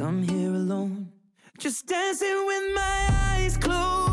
[0.00, 1.12] I'm here alone,
[1.58, 4.09] just dancing with my eyes closed.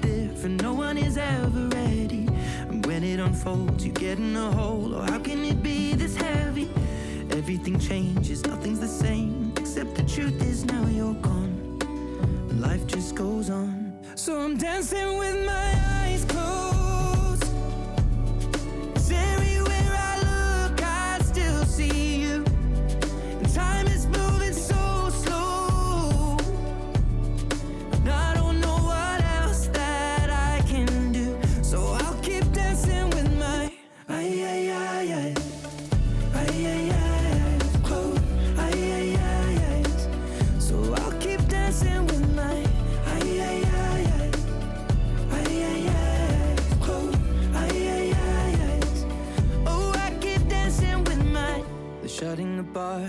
[0.00, 2.28] different, no one is ever ready.
[2.68, 4.94] And when it unfolds, you get in a hole.
[4.94, 6.70] Or oh, how can it be this heavy?
[7.30, 9.52] Everything changes, nothing's the same.
[9.56, 11.78] Except the truth is now you're gone.
[12.60, 13.92] Life just goes on.
[14.14, 16.53] So I'm dancing with my eyes closed.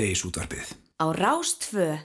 [0.00, 2.00] Hádegisútvarpið á Rástfö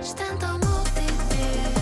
[0.00, 1.79] Stend á móti þér,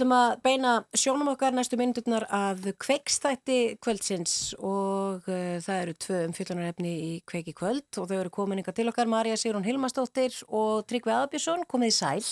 [0.00, 6.20] ætlum að beina sjónum okkar næstu myndurnar að kveikstætti kvöldsins og uh, það eru tvö
[6.30, 10.86] umfyllunarefni í kveiki kvöld og þau eru komin ykkar til okkar Marja Sigrun Hilmastóttir og
[10.88, 12.24] Tryggvi Aðbjörnsson komið í sæl.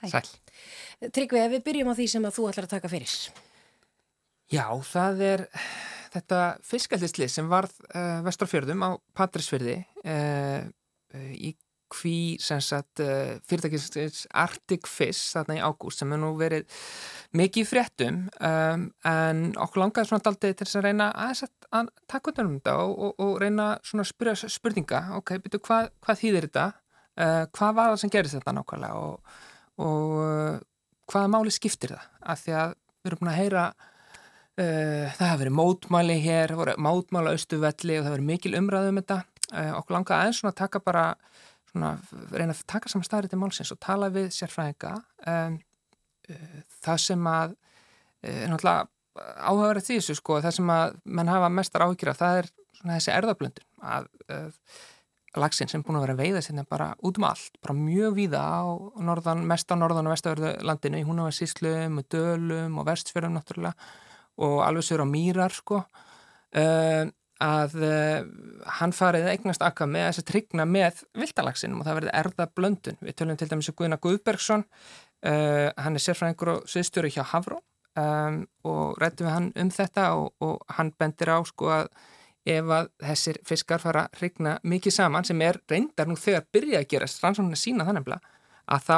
[0.00, 0.32] Sæl.
[1.14, 3.14] Tryggvi, við byrjum á því sem að þú ætlar að taka fyrir.
[4.50, 5.46] Já, það er
[6.10, 11.54] þetta fiskaldisli sem varð uh, vesturfjörðum á Patrísfjörði uh, uh, í
[11.94, 16.66] sem sagt uh, fyrirtækisins Arctic Fish þarna í ágúst sem er nú verið
[17.36, 21.44] mikið fréttum um, en okkur langaði svona daldið til þess að reyna að,
[21.76, 25.92] að taka um þetta og, og, og reyna svona að spyrja spurninga, ok, byrju hvað,
[26.04, 26.66] hvað þýðir þetta,
[27.20, 29.38] uh, hvað var það sem gerist þetta nákvæmlega og,
[29.86, 30.58] og uh,
[31.10, 33.70] hvaða máli skiptir það, af því að við erum búin að heyra
[34.60, 38.98] Uh, það hafa verið mótmæli hér, mótmæla austuvelli og það hafa verið mikil umræðu um
[38.98, 39.16] þetta.
[39.78, 41.04] Okkur langaði aðeins svona að taka bara,
[41.70, 41.96] svona,
[42.34, 44.94] reyna að taka saman staðrið til málsins og tala við sérfræðinga.
[45.30, 45.58] Um,
[46.30, 47.58] uh, það sem að,
[48.26, 48.88] er náttúrulega
[49.40, 52.96] áhugaverið því þessu sko, það sem að mann hafa mestar áhyggjur af, það er svona
[52.96, 54.08] þessi erðablöndun að
[55.38, 58.40] lagsin sem búin að vera að veiða sinna bara út um allt, bara mjög víða
[58.42, 58.62] á
[59.06, 63.74] norðan, mest á norðan og vestavörðu landinu, í húnavarsíslum og dölum og verstfjörðum náttúrulega
[64.40, 67.04] og alveg sér á mýrar sko uh,
[67.40, 68.20] að uh,
[68.78, 73.00] hann farið eignast akka með þess að tryggna með viltalagsinum og það verði erða blöndun.
[73.00, 77.60] Við tölum til dæmis um Guðina Guðbergsson, uh, hann er sérfræðingur og sviðstjóri hjá Havró
[77.98, 81.90] um, og rættum við hann um þetta og, og hann bendir á sko að
[82.50, 86.80] ef að þessir fiskar fara að hrigna mikið saman sem er reyndar nú þegar byrja
[86.80, 88.14] að gerast, rannsóknir sína þannig
[88.70, 88.96] að þá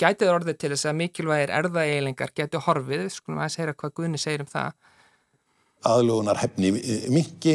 [0.00, 4.44] gætið orðið til þess að mikilvægir erðaeilingar getur horfið, skulum að segja hvað Guðni segir
[4.44, 4.76] um það.
[5.88, 6.74] Aðlugunar hefni
[7.08, 7.54] mingi,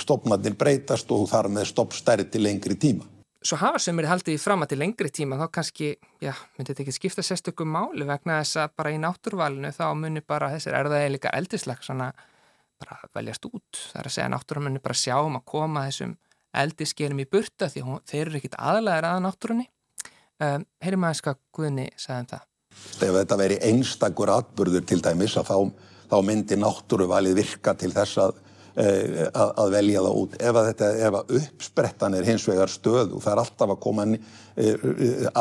[0.00, 3.04] stopnarnir breytast og þar með stoppstærri til lengri tíma.
[3.46, 5.90] Svo hafa sem er haldið fram að til lengri tíma þá kannski,
[6.24, 10.24] já, myndi þetta ekki skipta sérstökum máli vegna þess að bara í náttúrvalinu þá munir
[10.26, 12.08] bara þessir erðaeilingar eldislag svona
[12.80, 13.82] bara veljast út.
[13.92, 16.16] Það er að segja að náttúrun munir bara sjá um að koma þessum
[16.56, 19.68] eldiskerum í burta því þeir eru ekkit aðlæðir að náttúrunni.
[20.36, 22.48] Um, heyrim aðeins hvað Guðni sagði um það.
[23.06, 25.56] Ef þetta veri einstakur atbyrður til dæmis að þá,
[26.10, 28.40] þá myndi náttúruvalið virka til þess að,
[28.76, 30.36] að, að velja það út.
[30.40, 34.08] Ef að, þetta, ef að uppsprettan er hins vegar stöðu, það er alltaf að koma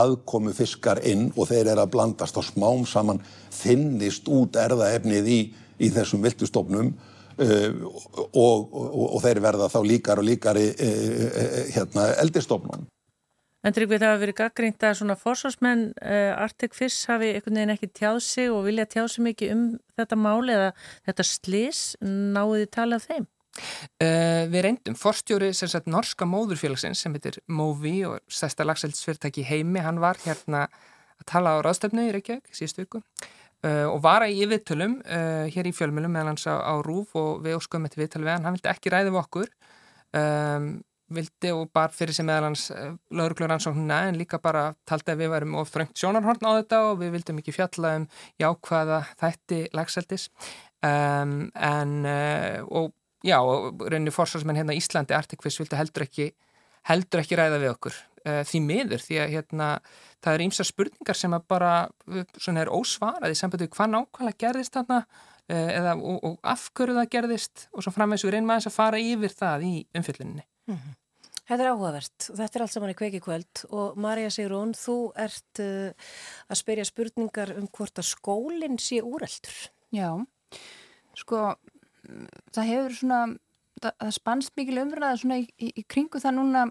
[0.03, 3.21] aðkomu fiskar inn og þeir eru að blandast og smám saman
[3.53, 5.41] finnist út erðaefnið í,
[5.79, 6.95] í þessum viltustofnum
[7.35, 7.83] Uh,
[8.31, 10.69] og, og, og þeir verða þá líkar og líkar í
[11.75, 12.85] hérna, eldistofnum.
[13.65, 17.73] En Tryggvið það hafi verið gaggrínt að svona fórsvarsmenn uh, Arctic Fish hafi einhvern veginn
[17.73, 19.63] ekki tjáð sig og vilja tjáð sig mikið um
[19.97, 20.67] þetta máli eða
[21.07, 23.25] þetta slis, náðu þið tala af þeim?
[24.03, 29.81] Uh, við reyndum, forstjóri sem sagt norska móðurfélagsins sem heitir Movi og stærsta lagseldsfyrirtæki heimi,
[29.81, 34.45] hann var hérna að tala á ráðstöfnu í Reykjavík síðustu viku uh, og var í
[34.45, 34.99] viðtölum
[35.55, 38.45] hér í fjölmjölum meðan hans á, á Rúf og við óskum þetta viðtölu við hann,
[38.45, 39.55] hann vildi ekki ræði við okkur
[40.21, 40.75] um,
[41.13, 42.67] vildi og bar fyrir sem meðal hans
[43.13, 47.01] lauruglur ansóknuna en líka bara taldi að við værum of þröngt sjónarhorn á þetta og
[47.03, 48.07] við vildum ekki fjalla um
[48.41, 50.29] jákvæða þætti lagseldis
[50.85, 52.93] um, en uh, og
[53.25, 53.37] já,
[53.89, 56.31] reynir fórsvarsmenn hérna Íslandi Artikvis vildi heldur ekki
[56.85, 58.01] heldur ekki ræða við okkur.
[58.25, 59.69] Uh, því miður því að hérna
[60.23, 61.71] það er ímsa spurningar sem að bara
[62.39, 67.13] svona er ósvarað í sambandi hvað nákvæmlega gerðist þarna uh, eða og, og afhverju það
[67.17, 70.95] gerðist og svo framvegs við reynum aðeins að fara yfir það í umfyllinni Mm -hmm.
[71.45, 72.29] Þetta er áhugavert.
[72.31, 73.65] Og þetta er allt saman í kveiki kvöld.
[73.69, 75.91] Og Marja Sigrún, þú ert uh,
[76.49, 79.59] að spyrja spurningar um hvort að skólinn sé úreldur.
[79.93, 80.09] Já,
[81.15, 81.55] sko
[82.55, 83.19] það hefur svona,
[83.81, 86.65] það, það spannst mikil umræða svona í, í, í kringu það núna.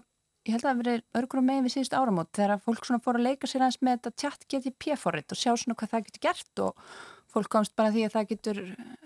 [0.45, 3.17] Ég held að það verið örgur og megin við síðust áramót þegar fólk svona fór
[3.17, 6.23] að leika sér aðeins með þetta chat GTP forrið og sjá svona hvað það getur
[6.27, 6.83] gert og
[7.33, 8.59] fólk komst bara því að það getur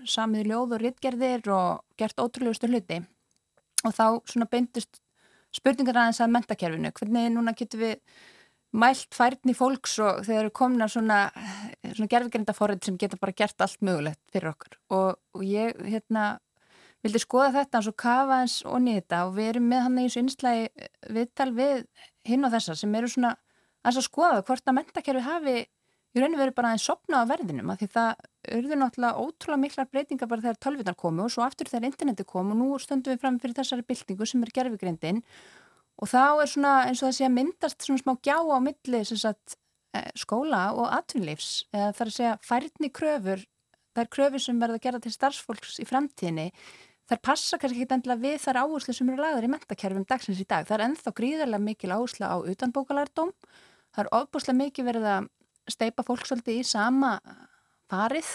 [0.04, 3.00] samið ljóð og rittgerðir og gert ótrúlegustu hluti
[3.86, 5.00] og þá svona beintist
[5.56, 7.96] spurningar aðeins að mentakerfinu, hvernig núna getur við
[8.70, 11.24] mælt færni fólks og þeir eru komna svona,
[11.96, 14.78] svona gerðvigrenda forrið sem geta bara gert allt mögulegt fyrir okkur.
[14.94, 16.36] Og, og ég hérna
[17.04, 19.24] vildi skoða þetta og kafa eins og þetta.
[19.26, 21.86] Og við erum með hann í þessu einslægi viðtal við
[22.30, 23.36] hinn og þessa sem eru svona
[23.88, 25.58] að skoða hvort að mentakerfi hafi
[26.16, 28.10] í rauninu verið bara aðeins sopna á verðinum að því það
[28.58, 32.52] urður náttúrulega ótrúlega miklar breytingar bara þegar tölvitar komu og svo aftur þegar interneti kom
[32.54, 35.22] og nú stöndum við fram fyrir þessari byltingu sem er gerfigreindin
[36.00, 39.04] og þá er svona eins og það sé að myndast svona smá gjá á milli
[39.06, 39.58] sagt,
[39.94, 43.46] eh, skóla og atvinnlífs eða það er að segja færni kröfur
[43.94, 46.50] það er kröfur sem verða að gera til starfsfólks í fremtíðinni
[47.10, 50.46] þar passa kannski ekki endilega við þar áherslu sem eru lagður í mentakerfum dagsins í
[50.46, 50.68] dag.
[50.68, 53.32] Það er ennþá gríðarlega mikil áherslu á utanbókalærdóm.
[53.96, 55.30] Það er ofbúslega mikil verið að
[55.70, 57.18] steipa fólk svolítið í sama
[57.90, 58.30] farið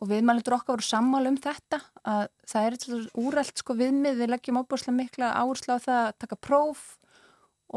[0.00, 4.32] og viðmælendur okkar voru sammála um þetta að það er eitthvað úrælt sko viðmið, við
[4.32, 6.84] leggjum ofbúslega mikla áherslu á það að taka próf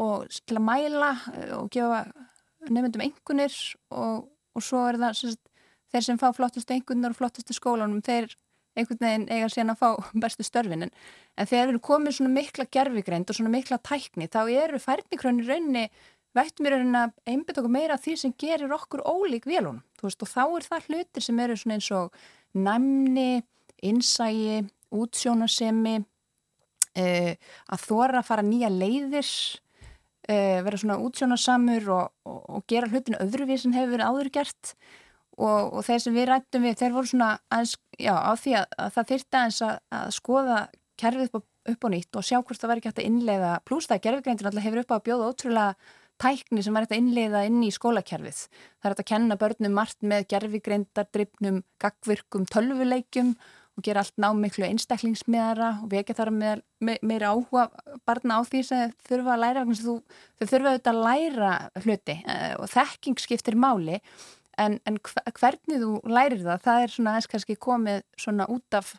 [0.00, 2.04] og til að mæla eh, og gefa
[2.70, 3.56] nefndum engunir
[3.92, 4.24] og,
[4.56, 5.36] og svo er það sem,
[5.92, 8.32] þeir sem fá flottustu engunar og flottustu skólanum, þeir
[8.74, 9.90] einhvern veginn eiga síðan að fá
[10.24, 10.88] bestu störfin.
[10.88, 15.50] En þegar við erum komið svona mikla gerfigreind og svona mikla tækni þá eru færnikrönir
[15.50, 15.84] raunni
[16.34, 20.42] vættum við að einbit okkur meira því sem gerir okkur ólík velun veist, og þá
[20.44, 22.16] er það hlutir sem eru eins og
[22.54, 23.44] næmni,
[23.84, 24.64] innsægi
[24.94, 29.24] útsjónasemi uh, að þóra að fara nýja leiðir
[30.28, 34.76] uh, vera svona útsjónasamur og, og, og gera hlutinu öðruvið sem hefur verið áður gert.
[35.34, 38.76] Og, og þeir sem við rættum við, þeir voru svona aðeins, já, á því að,
[38.84, 40.58] að það þyrta aðeins að, að skoða
[41.02, 43.90] kerfið upp, upp og nýtt og sjá hvort það verður ekki hægt að innlega pluss
[43.90, 45.90] það gerðvigreintin alltaf hefur upp á að bjóða ótrúlega
[46.22, 48.44] tækni sem hægt að innlega inn í skólakerfið.
[48.78, 53.34] Það er hægt að kenna börnum margt með gerðvigreindardryfnum, gagvirkum, tölvuleikjum
[53.74, 56.62] og gera allt ná miklu einstaklingsmiðara og við ekki þarf með,
[57.02, 57.66] meira áhuga
[58.06, 59.96] barna á því sem þurfa að læra þú,
[60.38, 61.52] þau þurfa auðvitað að læra
[61.82, 63.98] hluti uh, og þekking skiptir máli
[64.60, 68.94] en, en hvernig þú lærir það, það er svona aðeins kannski komið svona út af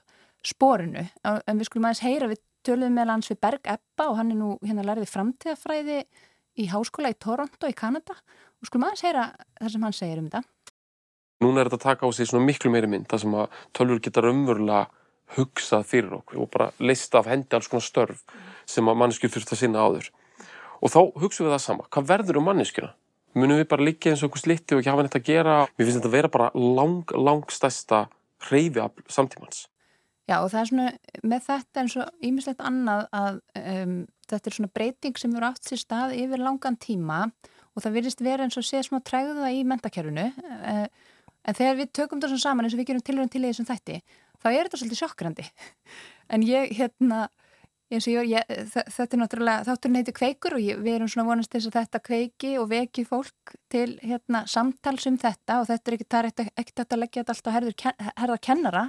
[0.46, 4.34] spórinu, en við skulum aðeins heyra við töluðum með hans við Berg Ebba og hann
[4.34, 6.02] er nú hérna læriði framtíðafræði
[6.60, 9.30] í háskóla í Toronto í Kanada og skulum aðeins heyra
[9.60, 10.44] það sem hann segir um þetta.
[11.44, 14.04] Núna er þetta að taka á sig svona miklu meiri mynd, það sem að tölfur
[14.06, 14.84] geta raunverulega
[15.36, 18.22] hugsað fyrir okkur og bara leista af hendi alls konar störf
[18.70, 20.12] sem að manneskjur þurft að sinna áður.
[20.80, 22.94] Og þá hugsaum við það sama, hvað verður um manneskjuna?
[23.36, 25.56] munum við bara liggja eins og einhver slitti og ekki hafa neitt að gera.
[25.76, 28.06] Mér finnst þetta að vera bara lang, lang stærsta
[28.48, 29.66] hreyfi af samtímans.
[30.26, 30.88] Já og það er svona
[31.30, 33.98] með þetta eins og ímislegt annað að um,
[34.32, 37.22] þetta er svona breyting sem eru átt sér stað yfir langan tíma
[37.76, 40.86] og það virðist vera eins og sé smá træða í mentakerfunu uh,
[41.46, 43.70] en þegar við tökum þetta svona saman eins og við gerum tilhörðan til í þessum
[43.70, 44.02] þætti
[44.42, 45.50] þá er þetta svolítið sjokkrandi
[46.34, 47.26] en ég hérna
[47.94, 51.28] eins og ég, ég, þetta er náttúrulega, þátturinn heitir kveikur og ég, við erum svona
[51.28, 55.92] vonast þess að þetta kveiki og veki fólk til hérna, samtals um þetta og þetta
[55.92, 57.78] er ekki, það er ekkert að leggja þetta alltaf herður,
[58.24, 58.86] herða kennara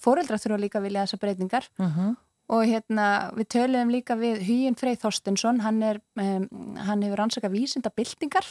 [0.00, 1.98] fóreldra þurfa líka að vilja þessa breytingar uh mhm.
[1.98, 2.14] -huh.
[2.52, 3.06] Og hérna
[3.38, 8.48] við töluðum líka við Hugin Frey Þorstensson hann, er, um, hann hefur ansaka vísinda byltingar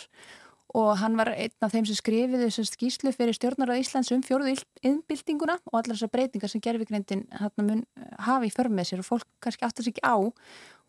[0.74, 4.24] og hann var einn af þeim sem skrifiði þessum skýslu fyrir stjórnar á Íslands um
[4.26, 7.28] fjóruðu innbildinguna og allar þessar breytingar sem gerfikreindin
[7.62, 10.18] mun eh, hafi í förmið sér og fólk kannski áttur sér ekki á.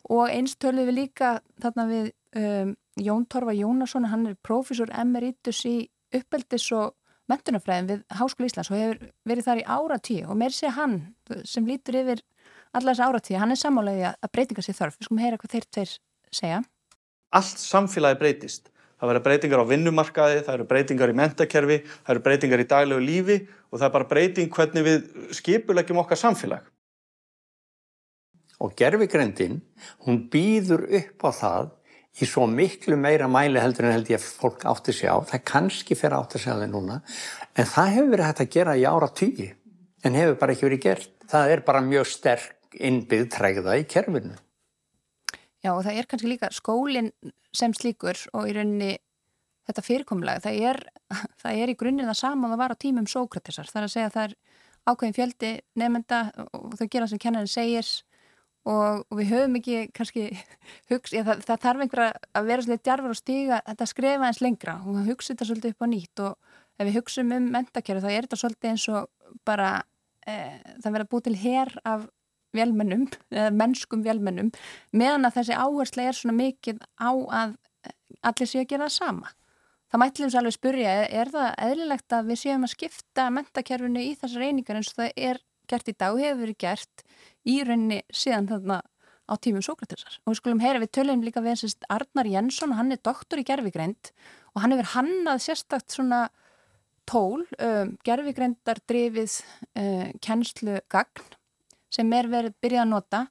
[0.08, 4.08] Og eins töluðum við líka þarna við um, Jón Torfa Jónasson.
[4.08, 5.76] Hann er profesor emeritus í
[6.16, 6.94] uppeldis og
[7.28, 10.98] mentunafræðin við Háskóla Íslands og hefur verið þar í áratíu og mér sé hann
[11.48, 12.24] sem lítur yfir
[12.74, 15.66] allar þessi áratíu, hann er sammálaði að breytinga sér þörf, við skulum heyra hvað þeir
[15.70, 15.96] tveir
[16.34, 16.62] segja
[17.34, 18.70] Allt samfélagi breytist
[19.04, 23.02] Það verður breytingar á vinnumarkaði, það eru breytingar í mentakerfi, það eru breytingar í daglegu
[23.04, 25.02] lífi og það er bara breyting hvernig við
[25.36, 26.70] skipulegjum okkar samfélag.
[28.64, 29.58] Og gerfigrendin,
[30.06, 31.68] hún býður upp á það
[32.16, 35.20] í svo miklu meira mæli heldur en held ég að fólk átti sig á.
[35.20, 37.00] Það kannski fyrir átti sig að það núna,
[37.58, 39.50] en það hefur verið hægt að gera í ára tíu,
[40.00, 41.10] en hefur bara ekki verið gert.
[41.28, 44.34] Það er bara mjög sterk innbyggð træða í kerfinu.
[45.64, 47.10] Já og það er kannski líka skólinn
[47.54, 48.96] sem slíkur og í rauninni
[49.64, 50.80] þetta fyrirkomulega, það er,
[51.42, 53.94] það er í grunninn það sama að það var á tímum Sókratesar, það er að
[53.94, 54.34] segja að það er
[54.84, 56.18] ákveðin fjöldi nefnda
[56.52, 57.88] og þau gera sem kennarinn segir
[58.68, 60.26] og, og við höfum ekki kannski
[60.92, 62.10] hugsa, já, það, það þarf einhverja
[62.40, 65.74] að vera svolítið djarfur og stíga þetta skrefa eins lengra og það hugsa þetta svolítið
[65.74, 69.34] upp á nýtt og ef við hugsaum um mentakjöru þá er þetta svolítið eins og
[69.46, 69.70] bara
[70.26, 70.36] e,
[70.82, 72.06] það verða búið til hér af
[72.54, 73.06] vélmennum,
[73.52, 74.50] mennskum vélmennum,
[74.94, 77.56] meðan að þessi áhersla er svona mikið á að
[78.24, 79.32] allir séu að gera það sama.
[79.92, 84.14] Það mætlum sér alveg spyrja, er, það eðlilegt að við séum að skipta mentakerfinu í
[84.18, 85.40] þessar reyningar eins og það er
[85.70, 87.04] gert í dag, hefur verið gert
[87.46, 88.80] í rauninni síðan þarna
[89.24, 90.18] á tímum Sókratesar.
[90.24, 93.46] Og við skulum heyra, við töljum líka við þessist Arnar Jensson, hann er doktor í
[93.46, 94.10] gerfigreind
[94.54, 96.26] og hann hefur hannað sérstakt svona
[97.08, 99.38] tól, um, gerfigreindar drifið
[99.78, 101.24] uh, kennslu gagn
[101.94, 103.24] sem er verið byrjað að nota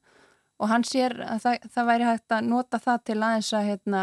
[0.60, 4.02] og hann sér að það, það væri hægt að nota það til aðeins að hérna,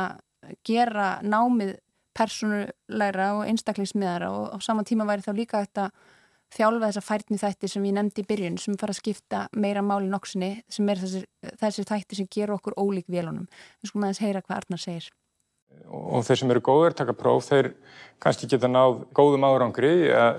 [0.67, 1.75] gera námið
[2.17, 5.93] persónulegra og einstaklingsmiðara og á saman tíma væri þá líka hægt að
[6.51, 10.09] þjálfa þessa færni þætti sem ég nefndi í byrjun sem fara að skipta meira máli
[10.11, 11.25] nokksinni sem er þessir,
[11.61, 13.47] þessir þætti sem gera okkur ólík vélunum.
[13.79, 15.07] Við skulum aðeins heyra hvað Arnar segir.
[15.87, 17.71] Og þeir sem eru góður taka próf, þeir
[18.21, 19.93] kannski geta náð góðum árangri,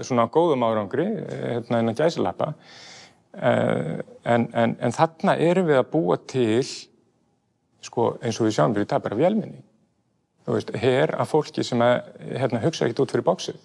[0.04, 2.52] svona góðum árangri, hérna innan gæsilappa.
[3.32, 6.62] En, en, en þarna erum við að búa til,
[7.82, 9.62] sko eins og við sjáum við dag bara vélminni.
[10.42, 13.58] Þú veist, hér að fólki sem að, hérna, hugsa ekkert út fyrir bóksið.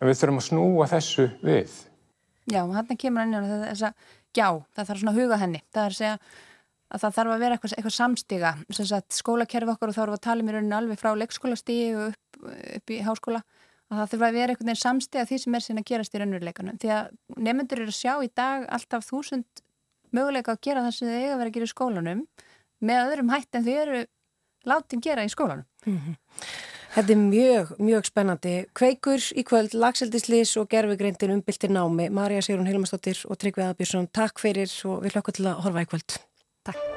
[0.00, 1.76] En við þurfum að snúa þessu við.
[2.50, 5.62] Já, hann kemur inn á þess að, já, það þarf svona að huga henni.
[5.74, 6.16] Það er að segja
[6.94, 8.54] að það þarf að vera eitthvað, eitthvað samstiga.
[9.18, 12.06] Skólakerfi okkar og þá erum við að tala um í rauninu alveg frá leikskólastígi og
[12.12, 12.40] upp,
[12.78, 13.42] upp í háskóla.
[13.94, 16.78] Að það þurfa að vera eitthvað samstiga því sem er síðan að gerast í raunveruleikanum.
[16.82, 19.62] Því að nefnendur eru að sjá í dag alltaf þúsund
[20.14, 22.22] möguleika að gera það sem þið eiga að vera að gera í skólanum
[22.84, 24.00] með öðrum hætt en þið eru
[24.66, 25.66] látin gera í skólanum.
[25.86, 26.16] Mm -hmm.
[26.94, 28.54] Þetta er mjög, mjög spennandi.
[28.78, 32.06] Kveikur í kvöld, lagseldislis og gerfugreindin umbyltir námi.
[32.08, 35.90] Marja Sigrun Hilmarsdóttir og Tryggvið Abjörnsson, takk fyrir og við hlökkum til að horfa í
[35.90, 36.20] kvöld.
[36.62, 36.93] Takk.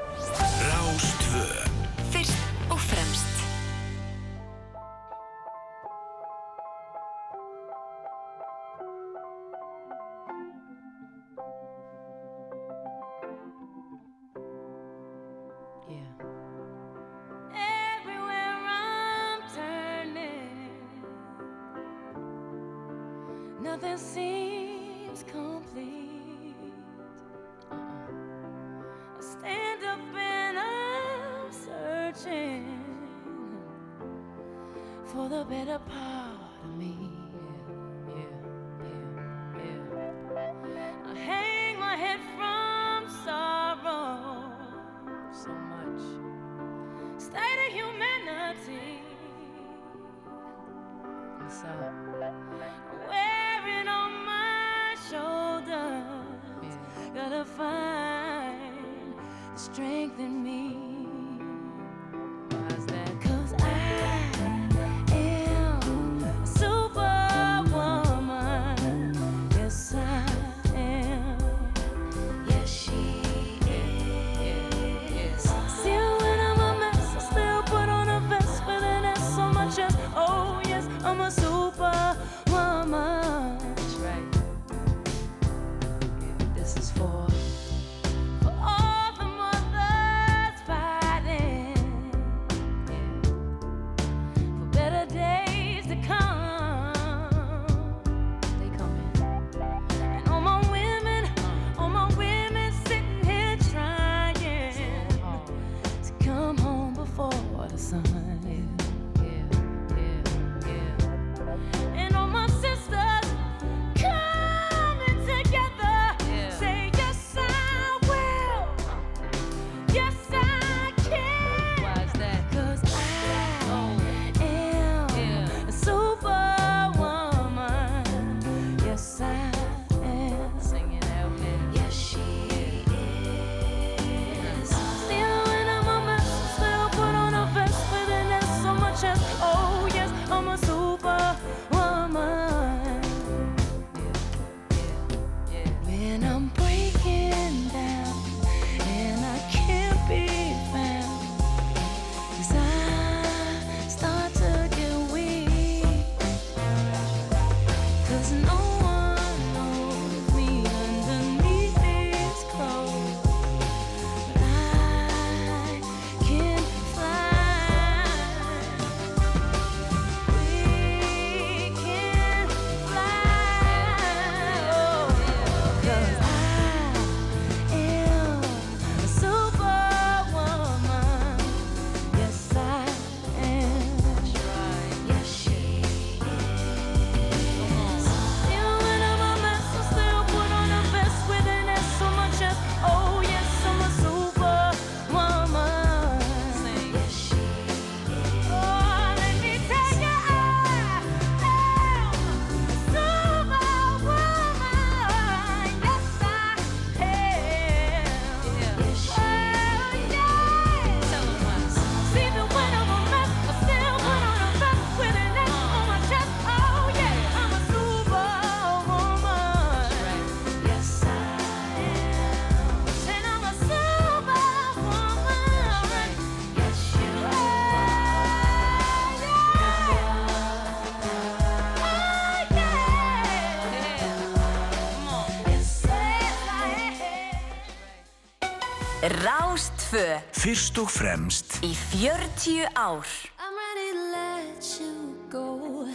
[239.88, 243.08] Rástfö Fyrst og fremst í 40 ár.
[243.40, 245.88] I'm ready to let you go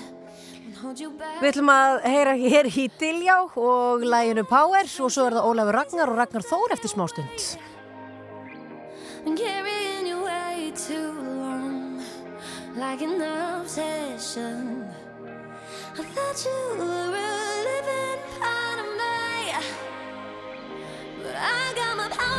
[0.64, 1.42] and hold you back.
[1.42, 5.76] Við ætlum að heyra hér í Diljá og læginu Power og svo er það Ólafur
[5.76, 7.44] Ragnar og Ragnar Þór eftir smástund.
[9.26, 12.00] Been carrying you way too long,
[12.74, 14.88] like an obsession.
[16.00, 19.52] I thought you were a living part of me,
[21.22, 22.31] but I got my power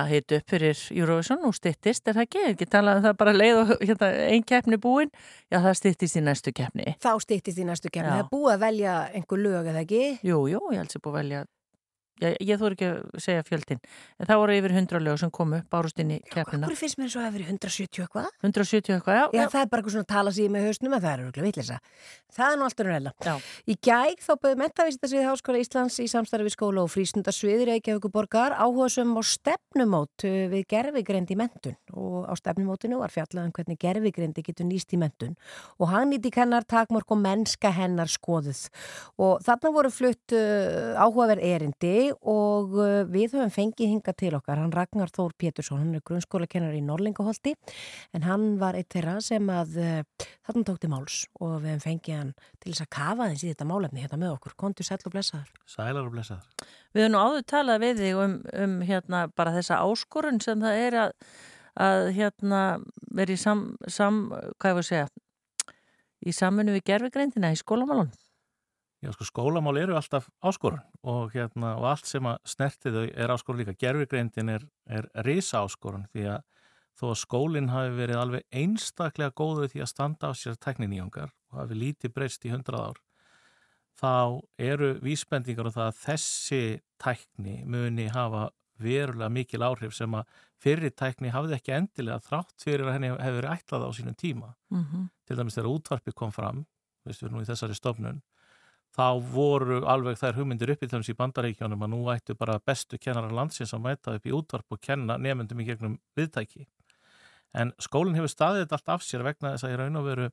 [0.00, 2.42] að hita upp fyrir Eurovision og styttist, er það ekki?
[2.42, 5.14] Er ekki talað um það bara leið og hérna, ein keppni búin?
[5.52, 6.96] Já, það styttist í næstu keppni.
[7.02, 8.10] Þá stýttist í næstu kemni.
[8.10, 8.18] Já.
[8.18, 10.04] Það er búið að velja einhver lög eða ekki?
[10.26, 11.42] Jú, jú, ég held sér búið að velja
[12.22, 15.62] ég, ég þú ekki að segja fjöldin en það voru yfir 100 lög sem komu
[15.72, 18.30] bárust inn í keppnina Hvað finnst mér svo að vera 170 eitthvað?
[18.44, 21.02] 170 eitthvað, já, Já, það er bara eitthvað svona að tala sér með hausnum en
[21.02, 21.78] það er örgulega vitleysa.
[22.30, 23.26] Það er nú alltaf.
[23.26, 23.34] Já.
[23.66, 29.14] Í gæg þá bauð mentavísindasvið Háskóla Íslands í samstarfi við skóla og frístundasvið Reykjavíkuborgar áhugasum
[29.18, 34.44] á stefnumót uh, við gerfigreind í mentun og á stefnumótinu var fjallað um hvernig gerfigreindi
[34.46, 35.36] getur nýst í mentun
[35.78, 38.66] og hagnýtik hennar takmörk og mennska hennar skoðuð
[39.20, 44.60] og þarna voru flutt uh, áhugaverð erindi og uh, við höfum fengið hinga til okkar
[44.60, 47.54] hann Ragnar Þór Pétursson, hann er grunnskólakennar í Norlingaholti
[48.16, 51.84] en hann var eitt þeirra sem að uh, þarna tók til máls og við höfum
[51.86, 55.00] fengið hann til þess að kafa þess í þetta málefni hérna með okkur, kontu sæll
[55.04, 56.68] og blessaður Sælar og blessaður.
[56.94, 60.84] Við höfum nú áður talað við þig um, um hérna, bara þessa áskorun sem það
[60.86, 61.12] er að,
[61.86, 62.62] að hérna,
[63.14, 64.24] vera í sam, sam,
[64.58, 65.06] hvað ég var að segja,
[66.20, 68.10] í samfunnu við gerfigreindina í skólamálun.
[69.00, 73.32] Já, sko, skólamál eru alltaf áskorun og, hérna, og allt sem að snerti þau er
[73.32, 73.76] áskorun líka.
[73.80, 76.42] Gerfigreindin er, er risa áskorun því að
[77.00, 81.62] þó að skólinn hafi verið alveg einstaklega góður því að standa á sér tekniníungar og
[81.62, 83.00] hafi lítið breyst í hundrað ár,
[84.00, 84.12] þá
[84.60, 86.62] eru vísbendingar á það að þessi
[87.00, 90.28] tækni muni hafa verulega mikil áhrif sem að
[90.60, 94.54] fyrri tækni hafði ekki endilega þrátt fyrir að henni hefur verið ætlað á sínum tíma.
[94.72, 95.08] Mhm.
[95.26, 96.66] Til dæmis þegar útvarpi kom fram,
[97.04, 98.22] veistu við nú í þessari stofnun,
[98.96, 102.98] þá voru alveg þær hugmyndir upp í þess í bandaríkjónum að nú ættu bara bestu
[102.98, 106.66] kennarar landsins að mæta upp í útvarp og kenna nefndum í gegnum viðtæki.
[107.54, 110.28] En skólinn hefur staðið þetta allt af sér vegna þess að í raun og veru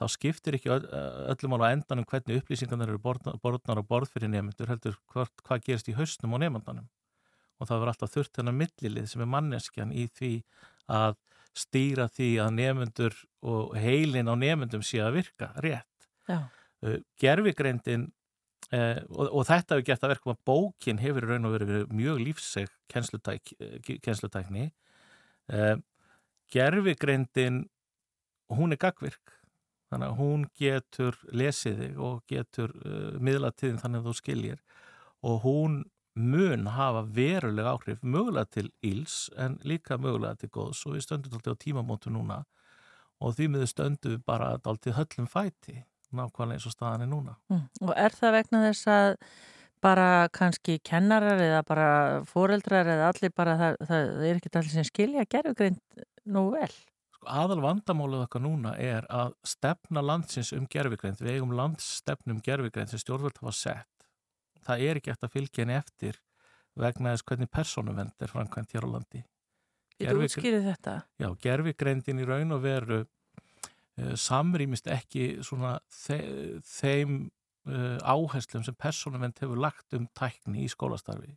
[0.00, 0.86] þá skiptir ekki öll,
[1.32, 5.90] öllum ála endanum hvernig upplýsingarnir eru borðnar, á borð fyrir nefnendur heldur hvort, hvað gerist
[5.92, 6.88] í hausnum og nefnendanum
[7.60, 10.32] og það verður alltaf þurft hennar millilið sem er manneskjan í því
[10.92, 11.18] að
[11.56, 16.08] stýra því að nefnendur og heilin á nefnendum sé að virka rétt.
[16.26, 16.48] Já.
[16.82, 18.08] Uh, gerfigreindin
[18.74, 22.24] uh, og, og þetta hefur gert að verka að bókin hefur raun og verið mjög
[22.26, 24.70] lífseg kennslutækni.
[25.52, 25.76] Uh,
[26.52, 27.64] gerfigreindin
[28.52, 29.38] hún er gagvirk
[29.92, 34.62] þannig að hún getur lesið þig og getur uh, miðlað tíðin þannig að þú skiljir.
[35.22, 35.82] Og hún
[36.18, 40.82] mun hafa veruleg áhrif mögulega til íls en líka mögulega til góðs.
[40.86, 42.42] Og við stöndum alltaf á tímamótu núna.
[43.22, 45.84] Og því miður stöndum við bara alltaf höllum fæti
[46.16, 47.34] nákvæmlega eins og staðan er núna.
[47.52, 47.64] Mm.
[47.86, 49.08] Og er það vegna þess að
[49.82, 51.90] bara kannski kennarar eða bara
[52.28, 55.80] foreldrar eða allir bara það, það, er ekki allir sem skilja gerðugrind
[56.32, 56.70] nú vel?
[57.16, 62.44] Sko, aðal vandamálið okkar núna er að stefna landsins um gerfigreind, við eigum landsstefnum um
[62.44, 64.06] gerfigreind sem stjórnvöld hafa sett.
[64.62, 66.20] Það er ekki eftir að fylgja henni eftir
[66.78, 69.24] vegna þess hvernig persónuvend er framkvæmt hér á landi.
[70.02, 70.94] Þú útskýrið þetta?
[71.20, 73.02] Já, gerfigreindin í raun og veru
[74.16, 76.18] samrýmist ekki svona þe
[76.64, 77.16] þeim
[77.68, 81.34] uh, áherslum sem persónuvend hefur lagt um tækni í skólastarfi.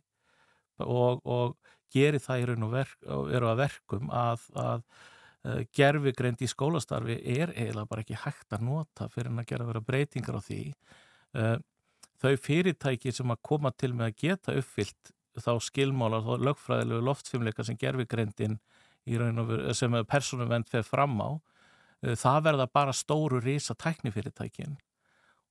[0.84, 1.56] Og, og
[1.92, 7.18] gerir það í raun og verk, eru að verkum að, að uh, gerfigreind í skólastarfi
[7.36, 10.62] er eiginlega bara ekki hægt að nota fyrir að gera vera breytingar á því.
[12.16, 17.66] Þau fyrirtæki sem að koma til með að geta uppfyllt þá skilmálar, þá lögfræðilegu loftfimleika
[17.66, 18.56] sem gerfigreindin
[19.76, 21.36] sem persónuvend fer fram á
[22.02, 24.76] það verða bara stóru rísa tæknifyrirtækin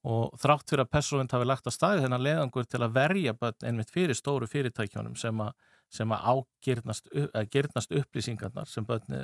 [0.06, 3.34] og þrátt fyrir að persónuvend hafi lagt að staði þennan leðangur til að verja
[3.66, 5.56] einmitt fyrir stóru fyrirtækjónum sem að
[5.96, 9.20] sem að ágirnast að upplýsingarnar sem bönni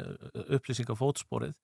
[0.58, 1.56] upplýsingafótsporið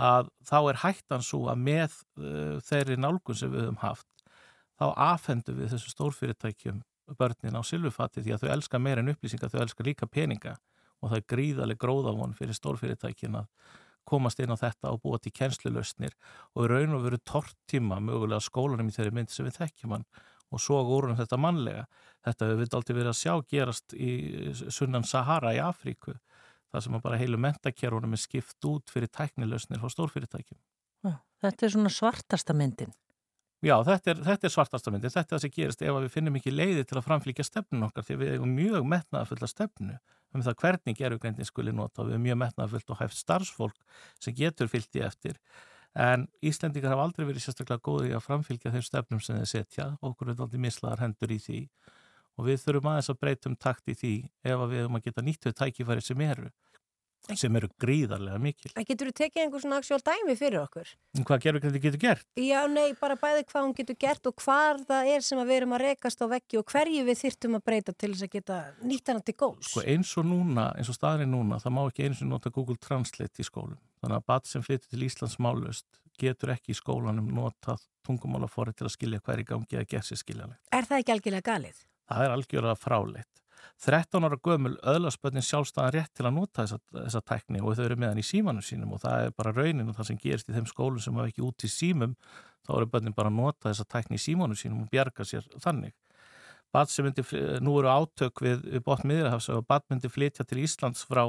[0.00, 4.08] að þá er hættan svo að með uh, þeirri nálgun sem við höfum haft
[4.80, 6.80] þá afhendu við þessu stórfyrirtækjum
[7.18, 10.56] börnin á silfufatti því að þau elska meira en upplýsingar, þau elska líka peninga
[11.02, 13.50] og það er gríðaleg gróðavon fyrir stórfyrirtækin að
[14.08, 16.14] komast inn á þetta og búa til kjenslulöstnir
[16.56, 20.06] og raun og veru tortíma mögulega skólanum í þeirri mynd sem við þekkjum hann
[20.52, 21.86] og svo úr þetta mannlega.
[22.26, 24.10] Þetta hefur við aldrei verið að sjá gerast í
[24.68, 26.18] sunnan Sahara í Afríku
[26.72, 30.60] þar sem bara heilu mentakerunum er skipt út fyrir tæknilösnir frá stórfyrirtækjum.
[31.42, 32.92] Þetta er svona svartasta myndin.
[33.62, 35.10] Já, þetta er, þetta er svartasta myndin.
[35.10, 38.06] Þetta er það sem gerist ef við finnum ekki leiði til að framflíkja stefnun okkar
[38.06, 39.98] því við hefum mjög metnaðafulla stefnu
[40.32, 44.70] um það hvernig gerugreindin skuli nota við hefum mjög metnaðafullt og hæft starfsfólk sem getur
[44.72, 45.38] fyllt í eftir.
[45.92, 49.88] En Íslendingar hafa aldrei verið sérstaklega góði að framfylgja þeim stefnum sem þeir setja.
[50.00, 51.60] Okkur er aldrei mislaðar hendur í því.
[52.40, 54.14] Og við þurfum aðeins að breytum takt í því
[54.48, 56.48] ef við hefum að geta nýttuð tækifæri sem eru
[57.38, 58.72] sem eru gríðarlega mikil.
[58.76, 60.90] En getur þú tekið einhver svona aksjál dæmi fyrir okkur?
[61.22, 62.26] Hvað gerðugreindi getur gert?
[62.38, 65.76] Já, nei, bara bæði hvað hún getur gert og hvað það er sem við erum
[65.76, 69.12] að rekast á veggi og hverju við þyrtum að breyta til þess að geta nýtt
[69.12, 69.70] hana til góðs.
[69.70, 72.78] Sko eins og núna, eins og staðin núna, það má ekki eins og nota Google
[72.82, 73.80] Translate í skólum.
[74.02, 78.88] Þannig að bat sem flyttur til Íslands málust getur ekki í skólanum notað tungumálaforri til
[78.88, 80.64] að skilja hverju gangi að gera sér skiljanlegt.
[80.74, 81.84] Er það ekki algjörlega galið?
[83.82, 84.12] Það er algjörlega fráleitt.
[84.12, 87.96] 13 ára gömul öðlarspötnin sjálfstæðan rétt til að nota þessa, þessa tækni og þau eru
[87.96, 90.54] með hann í símanum sínum og það er bara raunin og það sem gerist í
[90.54, 92.14] þeim skólum sem hafa ekki út í símum
[92.66, 95.94] þá eru bönnin bara að nota þessa tækni í símanum sínum og bjarga sér þannig.
[96.72, 97.24] Bad sem myndi,
[97.60, 101.26] nú eru átök við, við botn miðrahafs og Bad myndi flytja til Íslands frá,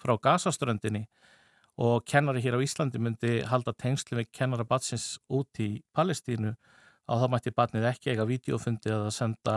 [0.00, 1.06] frá Gazaströndinni
[1.80, 6.54] og kennari hér á Íslandi myndi halda tengsli með kennara Badsins út í Palestínu
[7.10, 9.54] að það mætti barnið ekki eiga videofundi að senda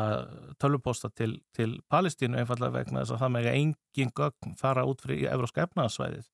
[0.62, 5.30] tölvuposta til, til Palestínu einfallega vegna þess að það með engin gögn fara út fyrir
[5.34, 6.30] Evróska efnaðarsvæðið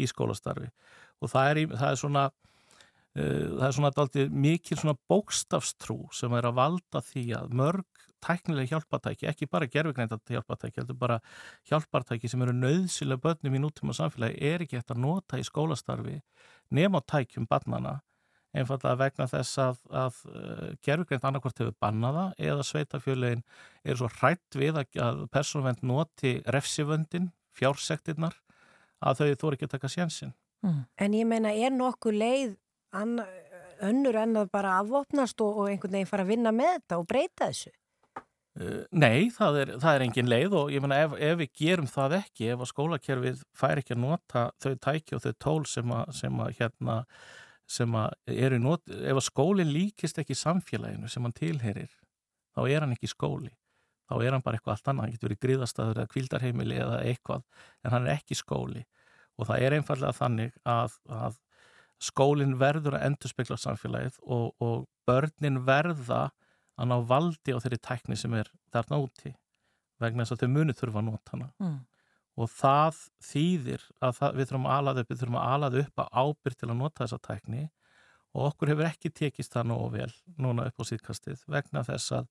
[0.00, 0.70] í skólastarfi.
[1.20, 6.38] Og það er, það er svona uh, það er svona aldrei mikil svona bókstafstrú sem
[6.38, 11.18] er að valda því að mörg tæknilega hjálpartæki, ekki bara gerfugreindat hjálpartæki, heldur bara
[11.70, 16.18] hjálpartæki sem eru nöðsilega börnum í nútíma samfélagi er ekki eftir að nota í skólastarfi
[16.76, 17.96] nema tækjum barnana
[18.56, 20.20] einfallega vegna þess að, að
[20.84, 23.44] gerfugreint annarkvort hefur bannaða eða sveitafjölein
[23.84, 28.38] er svo hrætt við að, að persónvend noti refsivöndin, fjársektirnar
[29.00, 30.34] að þau þóri ekki að taka sjensin.
[30.66, 30.80] Mm.
[31.00, 32.56] En ég meina, er nokkuð leið
[32.96, 33.26] anna,
[33.86, 37.06] önnur en að bara afvopnast og, og einhvern veginn fara að vinna með þetta og
[37.08, 37.72] breyta þessu?
[38.60, 41.86] Uh, nei, það er, það er engin leið og ég meina ef, ef við gerum
[41.88, 45.94] það ekki, ef að skólakerfið fær ekki að nota þau tæki og þau tól sem
[45.94, 46.96] að, sem að hérna
[47.70, 47.96] sem
[48.26, 51.90] eru nót, ef að skólinn líkist ekki samfélaginu sem hann tilherir
[52.56, 53.52] þá er hann ekki skóli.
[54.10, 57.44] Þá er hann bara eitthvað allt annað, hann getur verið gríðastaður eða kvildarheimili eða eitthvað
[57.84, 58.82] en hann er ekki skóli.
[59.38, 61.38] Og það er einfallega þannig að, að,
[62.00, 66.30] skólinn verður að endurspegla samfélagið og, og börnin verða
[66.80, 69.34] að ná valdi á þeirri tækni sem er þarna úti
[70.00, 71.48] vegna þess að þau muni þurfa að nota hana.
[71.60, 71.74] Mm.
[72.40, 76.02] Og það þýðir að það, við þurfum að alaða upp við þurfum að alaða upp
[76.04, 77.62] að ábyrg til að nota þessa tækni
[78.30, 82.28] og okkur hefur ekki tekist það nógu vel núna upp á síðkastið vegna þess að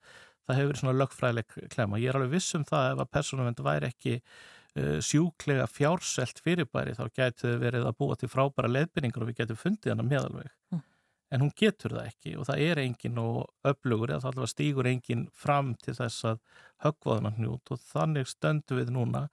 [0.49, 1.99] það hefur verið svona lögfræðileg klemma.
[2.01, 6.95] Ég er alveg viss um það ef að persónuvend væri ekki uh, sjúklega fjárselt fyrirbæri
[6.97, 10.55] þá gætu þau verið að búa til frábæra leiðbyrningur og við getum fundið hana meðalveg.
[10.73, 10.85] Mm.
[11.29, 14.89] En hún getur það ekki og það er engin og öflugur eða það allavega stígur
[14.89, 16.39] engin fram til þess að
[16.85, 19.27] höggvaðuna hnjút og þannig stöndu við núna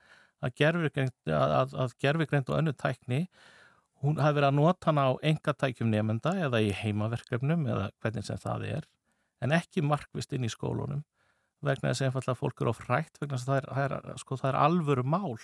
[0.45, 3.20] að gerfigreind, að, að, að og önnu tækni
[4.05, 8.41] hún hafi verið að nota hana á engatækjum nefnda eða í heimaverkefnum eða hvernig sem
[8.41, 8.89] það er
[9.45, 11.05] en ekki markvist inn í skólunum
[11.64, 14.39] vegna þess að einfallega fólk eru á frætt vegna þess að það er, er, sko,
[14.45, 15.39] er alvöru mál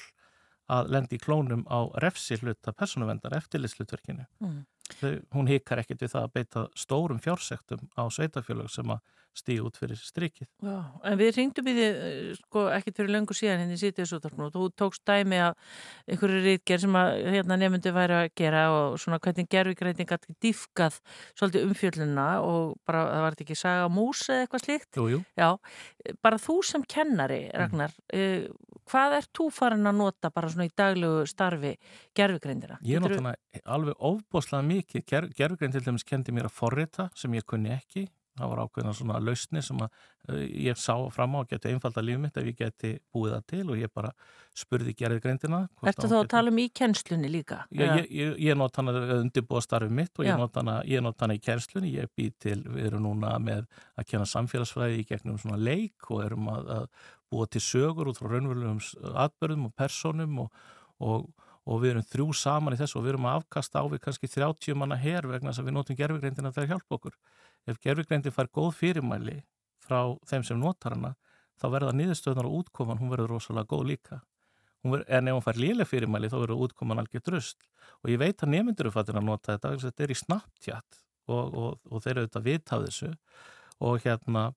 [0.73, 4.25] að lendi klónum á refsi hluta persónuvendar eftirlitslutverkinu.
[4.45, 4.61] Mm.
[5.01, 9.03] Þau, hún hikar ekkit við það að beita stórum fjársektum á sveitafjölög sem að
[9.37, 10.49] stíða út fyrir strikið.
[10.63, 10.77] Já,
[11.09, 14.49] en við ringdum í þið eh, sko ekkert fyrir löngu síðan henni sítið þessu útarpnum
[14.49, 15.79] og þú tókst dæmi af
[16.11, 20.99] einhverju rítger sem að hérna, nefndu væri að gera og svona hvernig gerfigreiting gæti dýfkað
[21.31, 25.01] svolítið umfjölluna og bara það var þetta ekki saga mús eða eitthvað slíkt.
[25.01, 25.23] Jú, jú.
[25.41, 25.49] Já,
[26.25, 28.53] bara þú sem kennari, Ragnar, mm.
[28.93, 31.73] hvað ert þú farin að nota bara svona í daglegu starfi
[32.17, 32.77] gerfigreindina?
[32.85, 33.35] Ég nota hana
[33.65, 35.07] alveg ofboslega mikið.
[35.09, 38.09] Ger, gerfigreind til dæmis kendi mér að forrita sem ég kunni ekki
[38.39, 39.91] það var ákveðna svona lausni sem að
[40.33, 43.45] uh, ég sá fram á að geta einfalda lífið mitt ef ég geti búið það
[43.53, 44.13] til og ég bara
[44.57, 45.61] spurði gerðið greindina
[45.91, 47.63] Ertu þá að tala um í kennslunni líka?
[47.69, 51.37] Já, ég, ég, ég not hana undirbúa starfið mitt og ég not hana, not hana
[51.37, 53.67] í kennslunni ég býð til, við erum núna með
[54.01, 56.89] að kenna samfélagsfræði í gegnum svona leik og erum að, að
[57.33, 58.81] búa til sögur út frá raunverulegum
[59.27, 60.65] atbörðum og personum og,
[61.05, 61.29] og
[61.63, 64.31] og við erum þrjú saman í þessu og við erum að afkasta á við kannski
[64.31, 67.17] 30 manna her vegna þess að við notum gerfugreindina til að hjálpa okkur.
[67.71, 69.39] Ef gerfugreindin fær góð fyrirmæli
[69.83, 71.15] frá þeim sem notar hana,
[71.61, 74.21] þá verða niðurstöðnar og útkoman, hún verður rosalega góð líka.
[74.83, 77.63] Ver, en ef hún fær liðlega fyrirmæli, þá verður útkoman algjör dröst.
[78.03, 80.99] Og ég veit að nefndur eru fattin að nota þetta, þetta er í Snapchat
[81.31, 83.13] og, og, og þeir eru auðvitað vitað þessu
[83.83, 84.49] og hérna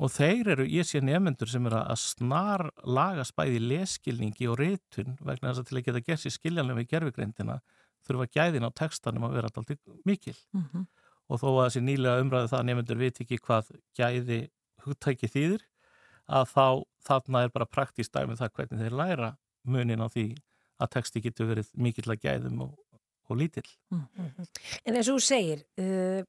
[0.00, 5.18] Og þeir eru, ég sé nefnendur sem eru að snar laga spæði leskilningi og reytun
[5.20, 7.58] vegna þess að til að geta gert sér skiljanlega við gerfugreindina
[8.08, 9.76] þurfa gæðin á textanum að vera alltaf
[10.08, 10.36] mikil.
[10.56, 10.86] Mm -hmm.
[11.28, 14.40] Og þó að þessi nýlega umræðu það nefnendur veit ekki hvað gæði
[14.86, 15.66] hugtæki þýðir
[16.26, 16.66] að þá
[17.04, 19.30] þarna er bara praktíst dæmið það hvernig þeir læra
[19.64, 20.26] munin á því
[20.80, 22.78] að texti getur verið mikill að gæðum og,
[23.28, 23.68] og lítill.
[23.92, 24.48] Mm -hmm.
[24.84, 25.66] En eins og þú segir...
[25.76, 26.24] Uh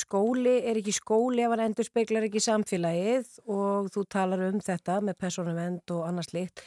[0.00, 5.00] skóli er ekki skóli ef hann endur speiklar ekki samfélagið og þú talar um þetta
[5.04, 6.62] með personavend og annars líkt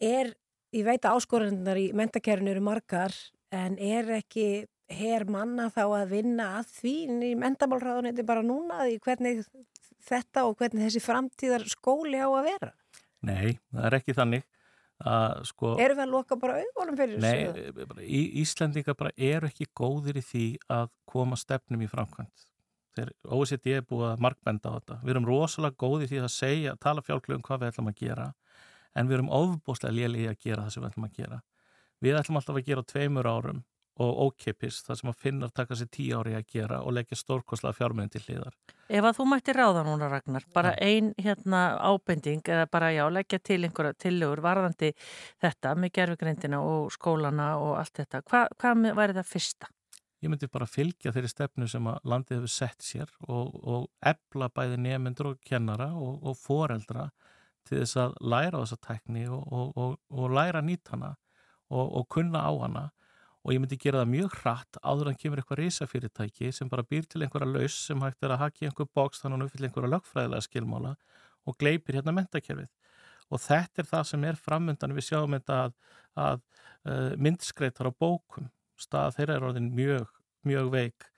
[0.00, 0.34] er,
[0.74, 3.14] ég veit að áskorandunar í mentakerfinu eru margar
[3.54, 6.96] en er ekki her manna þá að vinna að því
[7.30, 9.44] í mentamálraðunni bara núna hvernig
[10.04, 12.72] þetta og hvernig þessi framtíðar skóli á að vera?
[13.24, 14.44] Nei, það er ekki þannig
[15.02, 15.74] að sko...
[15.82, 17.74] Erum við að loka bara auðvonum fyrir þessu?
[17.74, 22.46] Nei, í, Íslandinga bara eru ekki góðir í því að koma stefnum í framkvæmt.
[22.94, 25.00] Þeir OECD er búið að markbenda á þetta.
[25.02, 28.28] Við erum rosalega góðir því að segja, tala fjálklu um hvað við ætlum að gera
[28.94, 31.40] en við erum ofbúslega léli í að gera það sem við ætlum að gera.
[32.04, 33.64] Við ætlum alltaf að gera tveimur árum
[34.02, 37.18] og ókipis, það sem að finna að taka sér tíu ári að gera og leggja
[37.18, 38.56] stórkoslega fjármenn til hliðar.
[38.88, 40.88] Ef að þú mætti ráða núna Ragnar, bara ja.
[40.88, 44.90] ein hérna ábending eða bara já, leggja til einhverja tillögur varðandi
[45.42, 49.70] þetta með gerfugreindina og skólana og allt þetta, Hva, hvað væri það fyrsta?
[50.24, 54.48] Ég myndi bara fylgja þeirri stefnu sem að landið hefur sett sér og, og ebla
[54.50, 57.10] bæði nefnendur og kennara og, og foreldra
[57.68, 61.14] til þess að læra þessa tekni og, og læra nýtt hana
[61.74, 62.84] og kunna á hana
[63.44, 67.04] og ég myndi gera það mjög hratt áður en kemur eitthvað reysafyrirtæki sem bara býr
[67.04, 69.92] til einhverja laus sem hægt er að haki einhver bóks þannig að hún uppfyllir einhverja
[69.92, 70.92] lögfræðilega skilmála
[71.44, 72.70] og gleipir hérna mentakerfið.
[73.32, 75.74] Og þetta er það sem er framöndan við sjáum þetta að,
[76.24, 78.48] að uh, myndskreitar á bókum,
[78.80, 80.08] stað þeirra er orðin mjög,
[80.48, 81.08] mjög veik.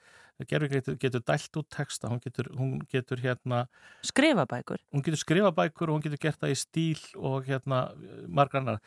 [0.50, 3.62] Gerfingreitur getur dælt út texta, hún getur, hún getur hérna...
[4.04, 4.82] Skrifa bækur?
[4.92, 7.86] Hún getur skrifa bækur og hún getur gert það í stíl og hérna
[8.28, 8.82] margarnar.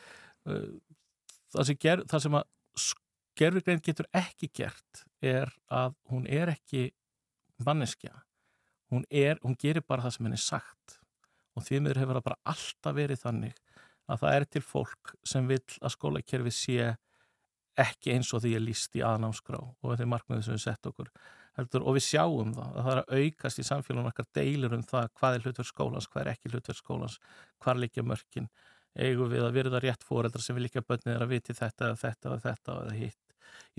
[0.45, 0.75] Uh,
[1.55, 2.49] það sem, ger, það sem að
[3.39, 6.89] gerfugreind getur ekki gert er að hún er ekki
[7.65, 8.13] manneskja.
[8.89, 10.97] Hún, er, hún gerir bara það sem henni er sagt.
[11.55, 13.59] Og því miður hefur það bara alltaf verið þannig
[14.09, 16.79] að það er til fólk sem vil að skólakerfi sé
[17.79, 21.11] ekki eins og því er líst í aðnámskrá og þeir markmiði sem við sett okkur
[21.59, 21.85] heldur.
[21.85, 25.13] Og við sjáum það að það er að aukast í samfélagum okkar deilur um það
[25.19, 27.17] hvað er hlutverð skólans, hvað er ekki hlutverð skólans
[27.59, 28.49] hvað er líka mörkin.
[28.99, 31.99] Eigum við að verða rétt fóreldra sem vil líka börnið er að viti þetta eða
[32.01, 33.28] þetta eða þetta eða hitt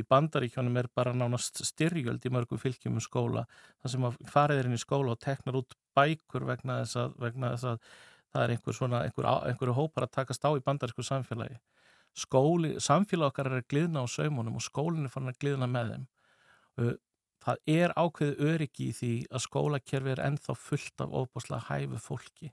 [0.01, 3.47] í bandaríkjónum er bara nánast styrjöld í mörgum fylgjum um skóla.
[3.83, 7.19] Þar sem að farið er inn í skóla og teknar út bækur vegna þess að,
[7.25, 7.93] vegna þess að
[8.31, 11.61] það er einhver svona, einhver, einhverju hópar að takast á í bandarísku samfélagi.
[12.17, 15.93] Skóli, samfélag okkar er að gliðna á saumunum og skólinn er farin að gliðna með
[15.95, 16.07] þeim.
[17.41, 22.51] Það er ákveðu öryggi í því að skólakerfi er ennþá fullt af óbúslega hæfu fólki.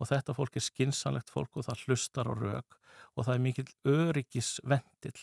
[0.00, 2.78] Og þetta fólk er skinsanlegt fólk og það hlustar á rauk
[3.16, 5.14] og það er mikil öryggisvendil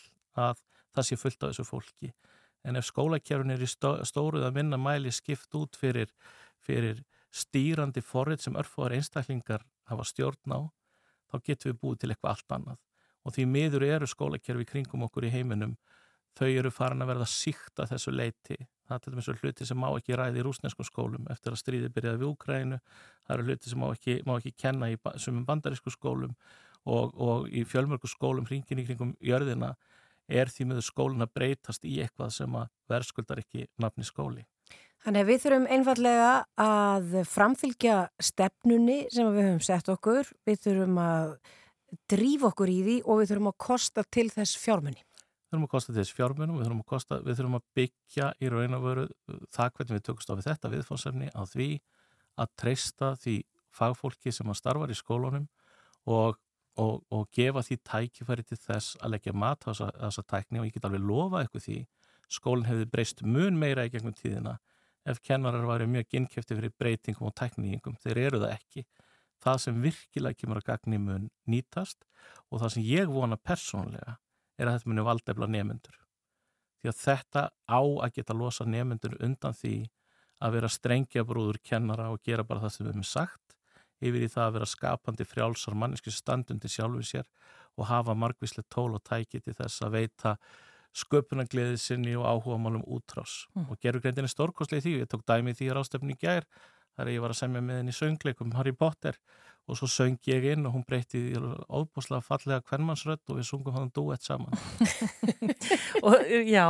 [0.44, 0.62] að
[0.96, 2.14] það sé fullt af þessu fólki
[2.64, 6.14] en ef skólakerfin er í stóruð að minna mæli skipt út fyrir,
[6.64, 10.60] fyrir stýrandi forrið sem örfóðar einstaklingar hafa stjórn á
[11.32, 12.80] þá getum við búið til eitthvað allt annað
[13.24, 15.76] og því miður eru skólakerfi kringum okkur í heiminum
[16.38, 18.58] þau eru farin að verða síkta þessu leiti.
[18.88, 21.92] Það er til dæmis hluti sem má ekki ræði í rúsneskum skólum eftir að stríði
[21.94, 22.80] byrjaði við Úkrænu.
[23.24, 26.34] Það eru hluti sem má ekki, má ekki kenna í sumum bandarísku skólum
[26.84, 29.74] og, og í fjölmörgu skólum hringin í kringum jörðina
[30.28, 34.46] er því með skólun að breytast í eitthvað sem að verðskuldar ekki nafni skóli.
[35.04, 40.30] Þannig að við þurfum einfallega að framfylgja stefnunni sem við höfum sett okkur.
[40.48, 41.34] Við þurfum að
[42.10, 45.04] drífa okkur í því og við þurfum að kosta til þess fjármunni
[45.54, 48.50] við þurfum að kosta þess fjármunum, við þurfum að, kosta, við þurfum að byggja í
[48.50, 51.68] raun og veru uh, það hvernig við tökumst á við þetta viðfónsefni á því
[52.42, 53.36] að treysta því
[53.74, 55.46] fagfólki sem að starfar í skólunum
[56.10, 56.40] og,
[56.82, 60.76] og, og gefa því tækifæri til þess að leggja mat á þessa, tækni og ég
[60.76, 61.80] get alveg lofa eitthvað því
[62.34, 64.58] skólinn hefði breyst mun meira í gegnum tíðina
[65.06, 68.86] ef kennarar væri mjög innkjöfti fyrir breytingum og tækningum, þeir eru það ekki
[69.44, 72.06] það sem virkilega kemur að gagni mun nýtast
[72.50, 74.18] og það sem ég vona persónlega
[74.58, 75.98] er að þetta muni valdefla nefnendur.
[76.80, 79.76] Því að þetta á að geta losa nefnendur undan því
[80.44, 83.43] að vera strengja brúður kennara og gera bara það sem við hefum sagt
[84.04, 87.30] yfir í það að vera skapandi frjálsar manneski standundi sjálfur sér
[87.78, 90.36] og hafa margvíslega tól og tæki til þess að veita
[90.94, 93.48] sköpunargleðið sinni og áhuga málum útrás.
[93.56, 93.72] Mm.
[93.72, 96.46] Og gerurgreyndin er stórkoslega því, ég tók dæmi því að rástefni gær,
[96.94, 99.18] þar ég var að semja með henni söngleikum Harry Potter
[99.68, 101.22] og svo söng ég inn og hún breytti
[101.72, 104.52] óbúslega fallega kvennmannsrött og við sungum hann duett saman.
[106.04, 106.68] Og, Já,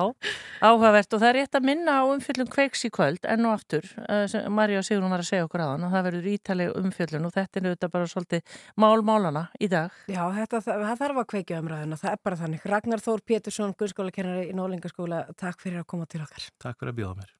[0.62, 1.14] áhugavert.
[1.14, 4.36] Og það er rétt að minna á umfjöllum kveiks í kvöld enn og aftur, uh,
[4.54, 7.60] Marja og Sigrun var að segja okkur aðan og það verður ítaleg umfjöllun og þetta
[7.60, 10.02] er auðvitað bara svolítið mál-málana í dag.
[10.06, 12.68] Já, þetta, það, það þarf að kveikja umræðuna, það er bara þannig.
[12.76, 16.52] Ragnar Þór Pétursson, guðskólakennari í Nólingaskóla Takk fyrir að koma til okkar.
[16.62, 17.39] Takk fyrir að bjóða mér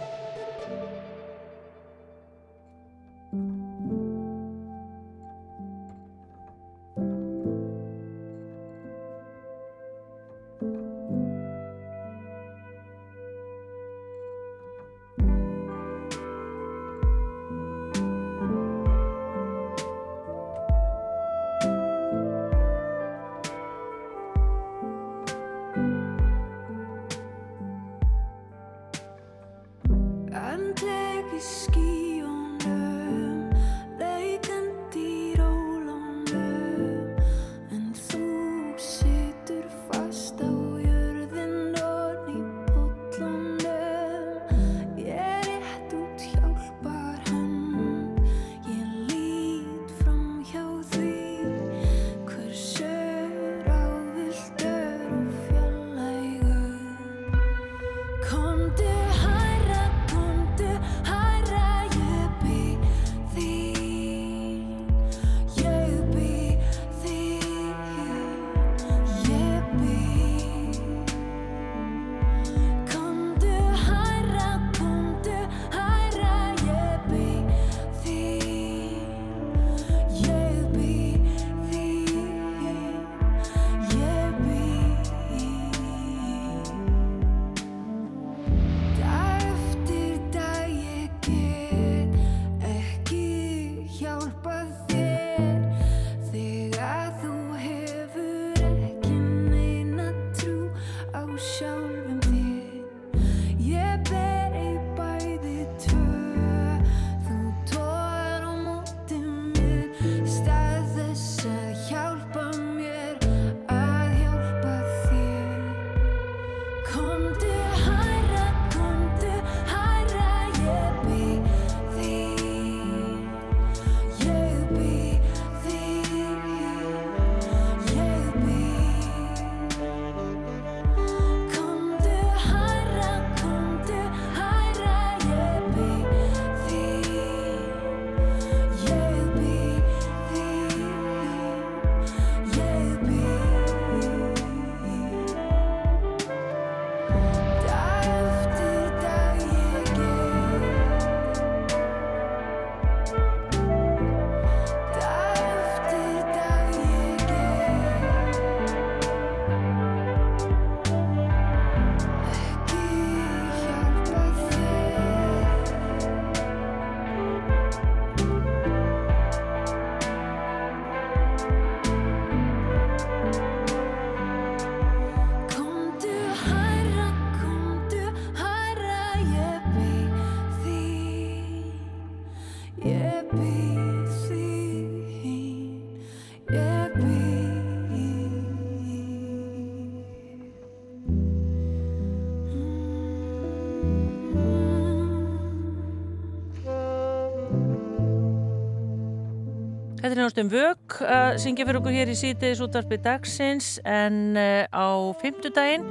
[200.01, 204.65] Þetta er náttúrulega vög að syngja fyrir okkur hér í sítiðis útvarpi dagsins en eh,
[204.73, 205.85] á fymtudaginn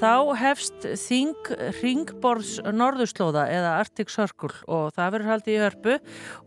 [0.00, 5.96] þá hefst Þing Ringborðs Norðurslóða eða Arctic Circle og það verður haldið í hörpu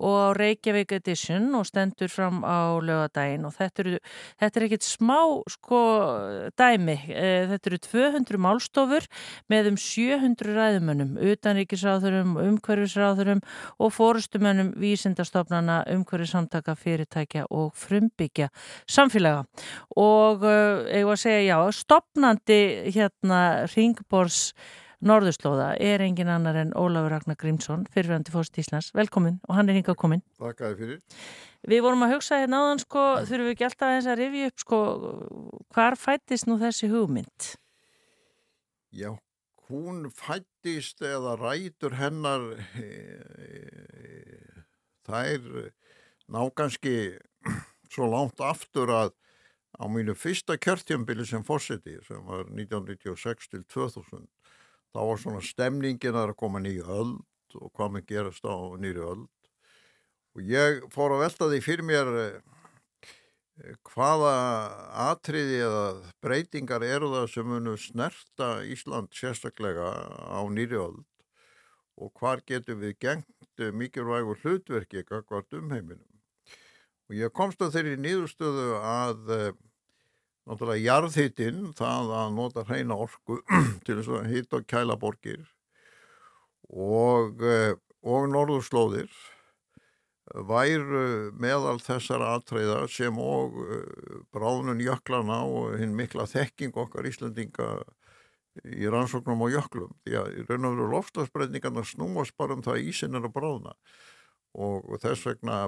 [0.10, 4.00] og Reykjavík Edition og stendur fram á lögadaginn og þetta eru,
[4.42, 5.20] þetta er ekkit smá
[5.54, 5.82] sko
[6.58, 9.08] dæmi, Eh, þetta eru 200 málstofur
[9.52, 13.44] með um 700 ræðumönnum, utanríkisráðurum, umhverfisráðurum
[13.78, 18.50] og fórustumönnum vísindastofnana, umhverfisamtaka, fyrirtækja og frumbyggja
[18.90, 19.46] samfélaga.
[20.00, 22.60] Og uh, eigum að segja já, stopnandi
[22.96, 23.43] hérna
[23.74, 24.54] Ringborðs
[25.04, 28.94] Norðurslóða er engin annar en Ólafur Ragnar Grímsson, fyrirvændi fórst Íslands.
[28.96, 30.24] Velkomin og hann er hingað komin.
[30.40, 31.02] Þakkaði fyrir.
[31.68, 34.64] Við vorum að hugsa hérna áðan sko, þurfum við ekki alltaf aðeins að rifja upp
[34.64, 34.80] sko,
[35.76, 37.50] hvar fættist nú þessi hugmynd?
[38.96, 39.10] Já,
[39.72, 42.48] hún fættist eða rætur hennar
[42.80, 42.90] e,
[45.08, 45.50] þær
[46.32, 46.96] ná kannski
[47.92, 49.16] svo langt aftur að
[49.80, 54.28] á mínu fyrsta kjörtjambili sem fórseti sem var 1996 til 2000
[54.94, 57.22] þá var svona stemningin að koma nýju öld
[57.58, 59.30] og hvað með gerast á nýju öld.
[60.34, 64.34] Og ég fór að velta því fyrir mér eh, hvaða
[65.12, 65.84] atriði eða
[66.26, 71.06] breytingar eru það sem munu snerta Ísland sérstaklega á nýri öld?
[72.02, 76.10] Og hvar getum við gengt mikilvægur hlutverki kakvart um heiminum.
[77.10, 79.54] Og ég komst að þeirri nýðustöðu að eh,
[80.50, 83.40] náttúrulega jarðhittinn, það að nota hreina orku
[83.86, 85.46] til þess að hitta og kæla borgir
[86.70, 89.12] og, eh, og norðurslóðir
[90.48, 97.76] væru meðal þessara aðtreyða sem og eh, bráðnun jöklana og hinn mikla þekking okkar Íslandinga
[98.64, 99.94] í rannsóknum og jöklum.
[100.06, 103.36] Því að í raun og veru lofslagsbreyningarna snúast bara um það að ísin er að
[103.36, 103.74] bráðna
[104.54, 105.64] og þess vegna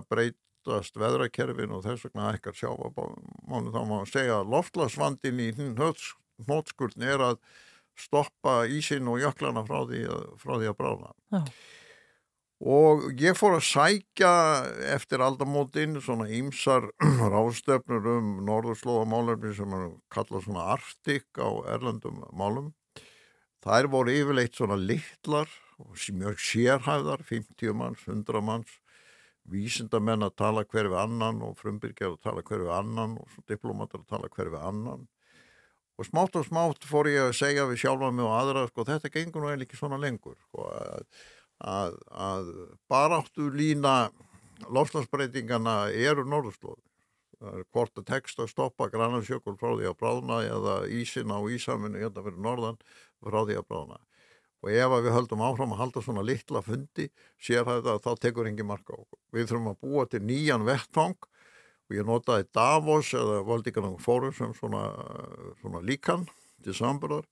[0.65, 7.21] breytast veðrakerfin og þess vegna ekkert sjáfamánu þá má segja að loftslagsvandin í hnótskurn er
[7.21, 7.39] að
[7.95, 10.05] stoppa ísin og jöklana frá því
[10.41, 11.11] frá því að bráðna.
[11.31, 11.43] Já.
[12.65, 14.31] og ég fór að sækja
[14.95, 16.89] eftir aldamótin svona ímsar
[17.33, 22.73] ráðstöfnur um norðurslóðamálefni sem er kallað svona artik á erlendum málum.
[23.65, 25.49] Þær voru yfirleitt svona litlar
[26.15, 28.79] mjög sérhæðar 50 manns, 100 manns
[29.51, 34.01] vísindamenn að tala hver við annan og frumbyrgjar að tala hver við annan og diplomatar
[34.01, 35.05] að tala hver við annan.
[35.95, 39.11] Og smátt og smátt fór ég að segja við sjálfa mig og aðra sko þetta
[39.13, 41.05] gengur nú eiginlega ekki svona lengur sko, að,
[41.75, 42.49] að, að
[42.91, 43.95] baráttu lína
[44.71, 51.31] lofslagsbreytingana eru er hvort að tekst að stoppa granarsjökul frá því að bráðna eða ísin
[51.31, 52.79] á ísaminu hérna fyrir norðan
[53.21, 53.99] frá því að bráðna
[54.65, 57.05] og ef við höldum áfram að halda svona litla fundi
[57.37, 59.01] sér þetta að þá tekur engin marka á.
[59.29, 61.17] Við þurfum að búa til nýjan vettfang
[61.85, 64.87] og ég notaði Davos eða Valdíkanang fórum sem svona,
[65.61, 66.25] svona líkan
[66.65, 67.27] til samburðar.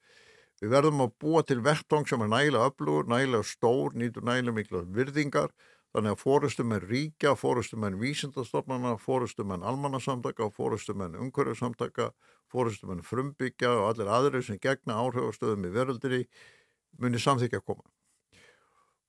[0.61, 4.84] Við verðum að búa til vettfang sem er nægilega öflugur, nægilega stór, nýtur nægilega mikla
[4.93, 5.49] virðingar
[5.93, 12.10] þannig að fórustum er ríkja, fórustum er vísindastofnana, fórustum er almannasamtaka, fórustum er umhverjarsamtaka,
[12.49, 16.23] fórustum er frumbyggja og allir aðrir sem gegna áhrifastöðum í veröldinni
[17.02, 17.86] muni samþykja að koma.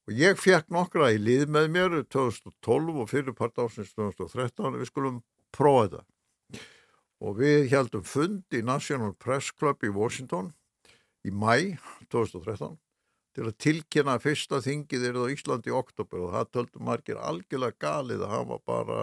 [0.05, 4.90] Og ég fekk nokkra í lið með mér 2012 og fyrirpart ásins 2013 og við
[4.90, 5.20] skulum
[5.55, 6.65] prófa þetta.
[7.24, 10.51] Og við heldum fund í National Press Club í Washington
[11.24, 11.78] í mæ
[12.12, 12.77] 2013
[13.35, 17.81] til að tilkynna fyrsta þingið er það Íslandi í oktober og það töldum margir algjörlega
[17.81, 18.98] galið að hafa bara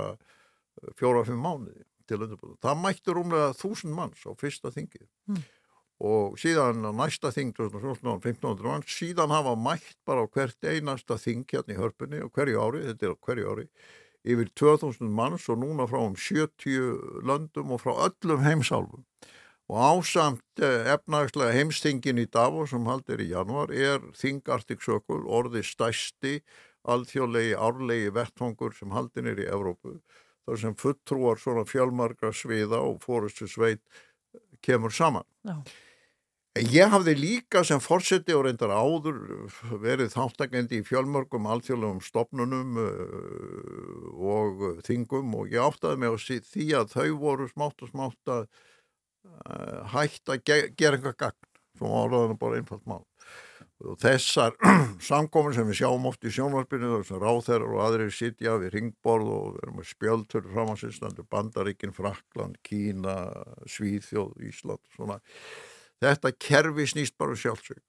[1.02, 2.60] fjóra-fimm mánuði til undirbúinu.
[2.62, 5.10] Það mættur umlega þúsund manns á fyrsta þingið.
[5.32, 5.41] Mm
[6.02, 11.76] og síðan næsta þing 1500 mann, síðan hafa mætt bara á hvert einasta þing hérna
[11.76, 13.68] í hörpunni og hverju ári, þetta er hverju ári
[14.22, 19.06] yfir 2000 manns og núna frá um 70 löndum og frá öllum heimsálfum
[19.72, 25.64] og ásamt efnagslega heimstingin í Davos sem haldir í januar er Þing Arctic Circle orði
[25.64, 26.40] stæsti
[26.91, 29.99] alþjóðlegi árlegi vettfangur sem haldin er í Evrópu
[30.49, 33.82] þar sem fulltrúar svona fjölmargra sviða og fórustu sveit
[34.65, 35.26] kemur saman.
[35.45, 35.61] Já.
[36.60, 39.22] Ég hafði líka sem fórseti og reyndar áður
[39.80, 42.76] verið þáttakendi í fjölmörgum alþjóðlegum stopnunum
[44.19, 48.44] og þingum og ég áttaði mig á því að þau voru smátt og smátt að
[49.95, 50.44] hægt að
[50.76, 51.40] gera einhver gagn
[51.80, 53.06] sem áraðan bara einfalt mál.
[53.88, 54.60] Og þessar
[55.10, 59.45] samkominn sem við sjáum oft í sjónvarpinu þessar ráþærar og aðrir sitja við ringborð og
[59.56, 63.22] við erum með spjöldur framansynstandu Bandaríkin, Frakland, Kína,
[63.72, 65.22] Svíþjóð, Ísland og svona
[66.02, 67.82] Þetta kerfi snýst bara sjálfsög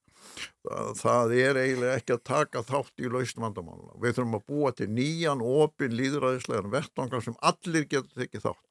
[0.63, 3.97] það, það er eiginlega ekki að taka þátt í lausn vandamáluna.
[4.03, 8.69] Við þurfum að búa til nýjan, opin, líðræðislegan vettangar sem allir getur tekið þátt.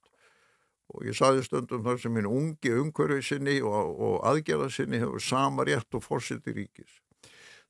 [0.92, 5.24] Og ég saði stundum þar sem minn ungi umhverfið sinni og, og aðgerða sinni hefur
[5.24, 7.00] sama rétt og fórsiti ríkis.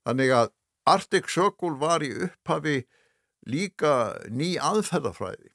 [0.08, 0.54] Þannig að
[0.90, 2.80] Arctic Circle var í upphafi
[3.50, 5.52] líka ný aðferðafræði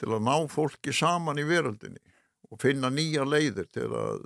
[0.00, 2.00] til að ná fólki saman í veröldinni
[2.48, 4.22] og finna nýja leiðir til að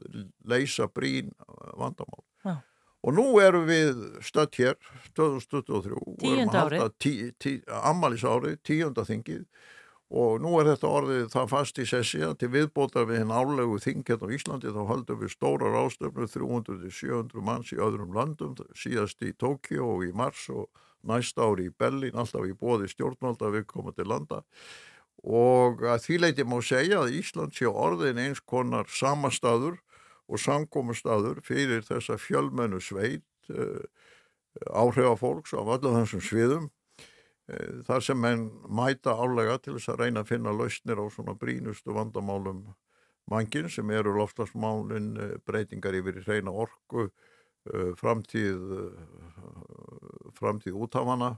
[0.48, 1.32] leysa brín
[1.78, 2.24] vandamál.
[2.46, 2.56] Já.
[3.02, 4.76] Og nú erum við stödd hér
[5.18, 9.46] 2023 og erum að halda tí, tí, ammælisárið, tíunda þingið
[10.12, 13.78] og nú er þetta orðið það fast í sessi að til viðbótar við hinn álegu
[13.80, 19.32] þingið á Íslandi þá höldum við stórar ástöfnur 300-700 manns í öðrum löndum síðast í
[19.40, 20.68] Tókjó og í mars og
[21.08, 24.42] næsta ári í Berlín alltaf í bóði stjórnvalda við komum til landa
[25.22, 29.78] og að því leiti má segja að Ísland sé orðin eins konar samastaður
[30.26, 33.82] og samkomustaður fyrir þessa fjölmennu sveit uh,
[34.74, 40.24] áhrifafólks af öllu þessum sviðum uh, þar sem menn mæta álega til þess að reyna
[40.24, 42.64] að finna lausnir á svona brínustu vandamálum
[43.30, 47.10] mankin sem eru loftasmálin uh, breytingar yfir í reyna orku
[47.94, 48.58] framtíð
[50.34, 51.28] framtíð útafana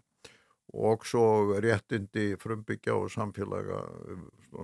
[0.73, 3.82] og svo réttindi frumbyggja og samfélaga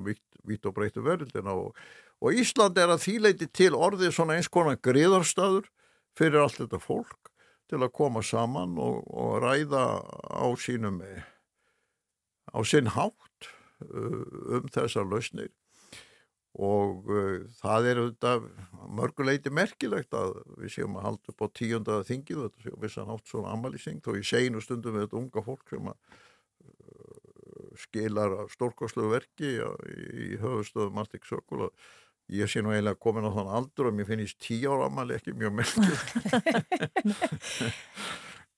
[0.06, 1.76] vitt, vitt og breytu verðildina og,
[2.20, 5.68] og Ísland er að þýleiti til orðið svona eins konar griðarstaður
[6.18, 7.30] fyrir allt þetta fólk
[7.70, 9.84] til að koma saman og, og ræða
[10.26, 10.98] á sínum
[12.50, 13.50] á sinn hátt
[13.86, 14.24] uh,
[14.58, 15.52] um þessar lausnir
[16.58, 18.38] og uh, það er auðvitað
[18.98, 23.26] mörguleiti merkilegt að við séum að halda upp á tíundaða þingið þetta séum vissan hátt
[23.30, 25.98] svona ammælising þó í seinu stundum við þetta unga fólk sem að
[26.66, 29.62] uh, skilar stórkoslu verki í,
[30.42, 31.72] höfustöðum Arctic Circle og
[32.30, 35.32] ég sé nú eiginlega komin á þann aldur og mér finnist tíu ára ammæli ekki
[35.38, 36.08] mjög merkilegt.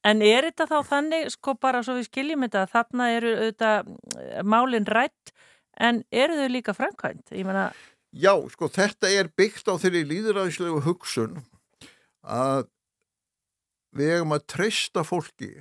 [0.02, 4.40] En er þetta þá þannig, sko bara svo við skiljum þetta, þarna eru auðvitað eh,
[4.42, 5.30] málin rætt,
[5.82, 7.34] en eru þau líka framkvæmt?
[7.34, 7.70] Meina,
[8.12, 11.38] Já, sko þetta er byggt á þeirri líðræðislegu hugsun
[12.22, 12.66] að
[13.96, 15.52] við eigum að treysta fólki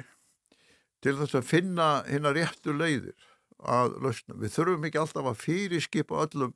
[1.01, 3.15] til þess að finna hérna réttu leiðir
[3.61, 4.35] að lausna.
[4.35, 6.53] Við þurfum ekki alltaf að fyrirskipa öllum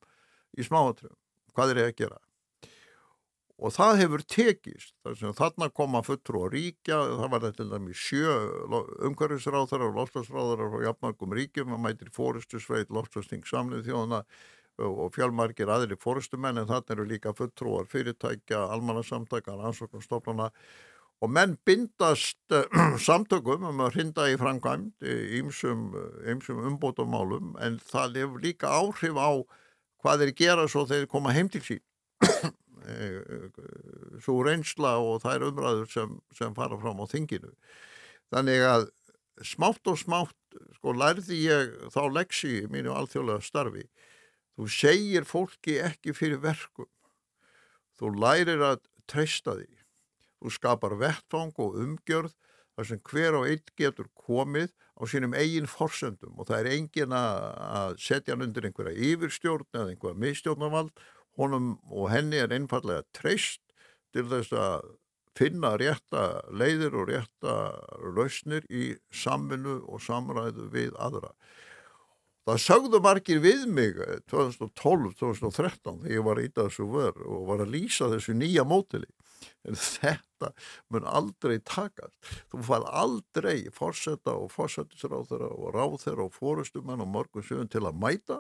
[0.56, 1.16] í smáatröfum
[1.56, 2.20] hvað er ég að gera.
[3.56, 4.91] Og það hefur tekist,
[5.38, 8.34] þarna koma fulltrú að ríkja, það var þetta til dæmis sjö
[9.07, 14.26] umhverfisráðara og lofslagsráðara frá jafnmarkum ríkjum, það mætir fórustu sveit, lofslagsting samlið þjóðana
[14.84, 20.49] og fjálmargir aðri fórustumenn en þarna eru líka fulltrúar fyrirtækja, almannasamtaka, ansvöknarstofnana
[21.23, 22.40] og menn bindast
[23.07, 25.07] samtökum um að hrinda í framkvæmd
[25.40, 25.88] ímsum,
[26.27, 29.32] ímsum umbótamálum en það hefur líka áhrif á
[30.03, 31.84] hvað þeir gera svo þeir koma heim til sín
[34.24, 37.52] svo reynsla og þær umræður sem, sem fara fram á þinginu.
[38.34, 38.88] Þannig að
[39.45, 43.86] smátt og smátt sko lærði ég þá leksi í mínu alþjóðlega starfi.
[44.56, 46.88] Þú segir fólki ekki fyrir verkum.
[47.99, 49.70] Þú lærir að treysta því.
[50.40, 52.34] Þú skapar vettfang og umgjörð
[52.76, 57.16] þar sem hver og einn getur komið á sínum eigin forsendum og það er engin
[57.16, 60.91] að setja hann undir einhverja yfirstjórn eða einhverja mistjórnarvald
[61.40, 63.62] honum og henni er einfallega treyst
[64.16, 64.94] til þess að
[65.36, 66.26] finna rétta
[66.56, 67.56] leiðir og rétta
[68.16, 71.34] lausnir í samvinnu og samræðu við aðra.
[72.45, 73.95] Það sögðu margir við mig
[74.30, 79.10] 2012-2013 þegar ég var í þessu vör og var að lýsa þessu nýja mótili.
[79.66, 80.52] En þetta
[80.94, 82.14] mun aldrei takast.
[82.53, 87.98] Þú fær aldrei fórsetta og fórsettisráþara og ráþara og fórustumenn og morgun sögum til að
[87.98, 88.40] mæta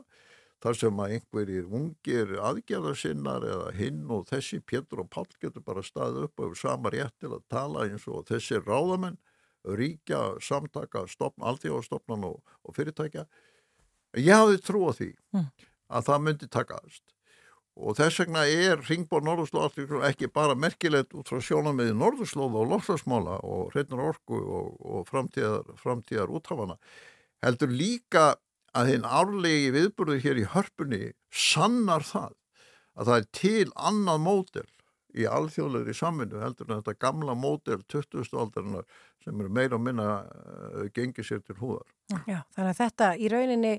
[0.65, 5.83] þar sem að einhverjir ungir aðgerðarsinnar eða hinn og þessi Pétur og Pál getur bara
[5.85, 9.19] staðið upp og sama rétt til að tala eins og þessi ráðamenn,
[9.65, 13.27] ríkja, samtaka, stopn, allþjóðastofnan og, og fyrirtækja.
[14.17, 17.03] Ég hafði trú á því að það myndi takast
[17.75, 23.41] og þess vegna er Ringborg Norðurslóð ekki bara merkilegt út frá sjónamiði Norðurslóða og lofslagsmála
[23.43, 26.77] og hreitnar orku og, og framtíðar, framtíðar úthafana
[27.43, 28.29] heldur líka
[28.75, 32.33] að hinn árlegi viðburðu hér í hörpunni sannar það
[32.95, 34.67] að það er til annað mótel
[35.15, 38.27] í alþjóðlegri samvinnu heldur en þetta gamla mótel 20.
[38.35, 38.87] aldarinnar
[39.23, 41.87] sem eru meira og minna uh, gengið sér til húðar.
[42.27, 43.73] Já, þannig að þetta í rauninni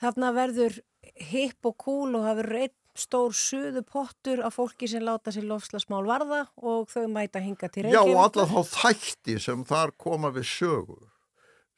[0.00, 0.80] þarna verður
[1.28, 6.04] hipp og kúl og verður einn stór suðu pottur af fólki sem láta sér lofslagsmál
[6.06, 8.14] varða og þau mæta hinga til Já Reykjavík.
[8.14, 11.08] og alla þá þætti sem þar koma við sögur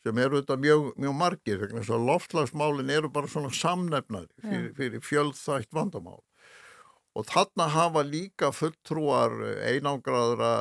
[0.06, 4.72] sem eru þetta mjög, mjög margir vegna þess að loftslagsmálin eru bara svona samnefnari fyrir,
[4.78, 6.22] fyrir fjöldþætt vandamál.
[7.16, 9.32] Og þarna hafa líka fulltrúar
[9.66, 10.52] einangraðra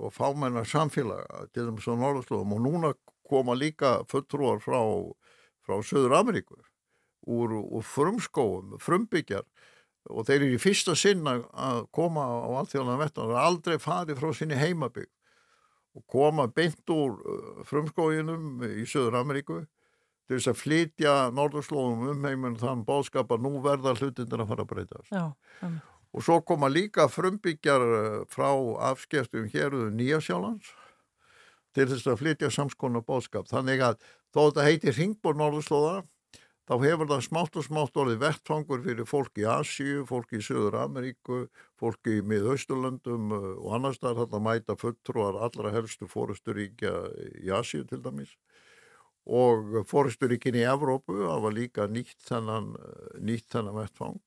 [0.00, 2.92] og fámennar samfélaga til þeim svo norðurslóðum og núna
[3.28, 4.80] koma líka fulltrúar frá,
[5.64, 6.56] frá Söður Ameríku
[7.26, 9.44] úr, úr frumskóum, frumbyggjar
[10.10, 14.20] og þeir eru í fyrsta sinn að að koma á alþjóðan vettan og aldrei farið
[14.20, 15.08] frá sinni heimabygg
[15.94, 19.62] og koma beint úr uh, frumskóginum í Söður Ameríku
[20.24, 24.64] til þess að flytja norðurslóðum um heiminn þann bóðskap að nú verða hlutindir að fara
[24.64, 25.10] að breytast.
[25.12, 25.26] Já,
[25.66, 25.76] um.
[26.14, 28.50] Og svo koma líka frumbyggjar uh, frá
[28.90, 30.72] afskeftum héruðu Nýjasjálands
[31.74, 33.48] til þess að flytja samskona bóðskap.
[33.50, 33.96] Þannig að
[34.30, 36.02] þó þetta heitir Ringborg norðurslóða
[36.64, 40.78] þá hefur það smátt og smátt orðið vettfangur fyrir fólk í Asíu, fólk í Söður
[40.80, 41.44] Ameríku,
[41.80, 46.94] fólk í miðausturlöndum uh, og annars þar þetta mæta fulltrúar allra helstu fórusturíkja
[47.44, 48.32] í Asíu til dæmis.
[49.24, 54.22] Og fórusturíkin í Evrópu hafa líka nýtt þennan, uh, nýtt þennan vettfang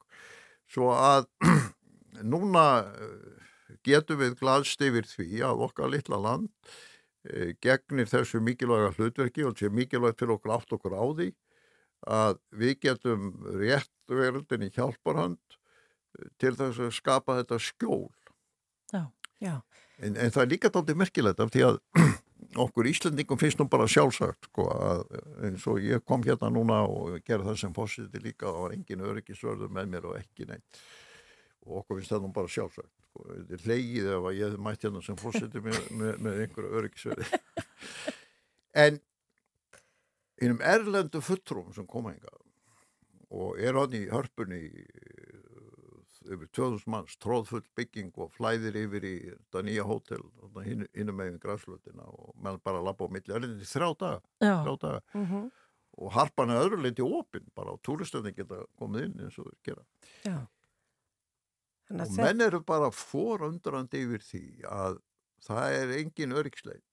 [0.68, 1.26] svo að
[2.34, 3.50] núna uh,
[3.88, 6.54] getum við gladst yfir því að okkar litla land
[7.60, 11.26] gegnir þessu mikilvæga hlutverki og sé mikilvægt fyrir okkur átt okkur á því
[12.06, 15.40] að við getum rétt veröldinni hjálparhand
[16.20, 18.12] eh, til þess að skapa þetta skjól.
[18.94, 19.04] Já,
[19.44, 19.56] já.
[19.98, 21.80] En, en það er líka dálítið merkilegt af því að
[22.68, 25.04] okkur Íslandingum finnst nú bara sjálfsagt sko að
[25.48, 29.04] eins og ég kom hérna núna og gerði það sem fósiti líka og var engin
[29.10, 30.82] öryggisvörður með mér og ekki neitt
[31.68, 33.26] og okkur finnst það nú bara sjálfsagt sko.
[33.34, 36.82] Þetta er hleyið ef að ég hef mætt hérna sem fósiti með, með, með einhverju
[36.82, 37.42] öryggisvörði.
[38.86, 39.02] en
[40.42, 42.44] einum erlendu fulltrúum sem koma hingað
[43.38, 45.48] og er hann í hörpunni eh,
[46.28, 50.24] yfir 2000 manns, tróðfull bygging og flæðir yfir í þetta nýja hótel
[50.66, 54.54] hinnum meginn græslutina og meðan bara lappa á milli, er þetta í þrjá daga, Já.
[54.66, 55.02] þrjá daga.
[55.14, 55.50] Mm -hmm.
[55.98, 59.84] og harpan er öðru leiti opinn bara og túristöndin geta komið inn eins og gera
[61.90, 65.00] og menn eru bara forundrandi yfir því að
[65.48, 66.84] það er engin örygsleit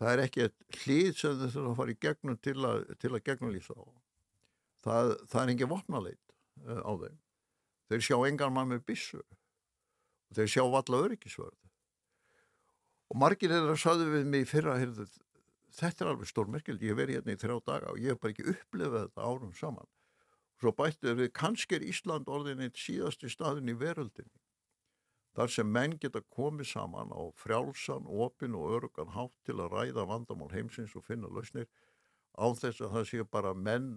[0.00, 0.48] það er ekki
[0.82, 3.84] hlýð sem þau þurfa að fara í gegnum til að, til að gegnum lýsa á
[4.86, 6.34] það, það er engin vopnaleit
[6.66, 7.18] uh, á þeim.
[7.86, 9.22] Þeir sjá engan mann með byssu.
[10.34, 11.58] Þeir sjá valla öryggisvörð.
[13.06, 15.06] Og margir er að saðu við mig fyrra heyrðu,
[15.76, 18.22] þetta er alveg stór merkild ég hef verið hérna í þrjá daga og ég hef
[18.22, 19.92] bara ekki upplifað þetta árum saman.
[20.56, 24.45] Svo bættu við kannski er Ísland orðin eitt síðasti staðin í veröldinni
[25.36, 30.06] þar sem menn geta komið saman á frjálsan, opin og örugan hátt til að ræða
[30.08, 31.68] vandamál heimsins og finna lausnir
[32.36, 33.96] á þess að það séu bara menn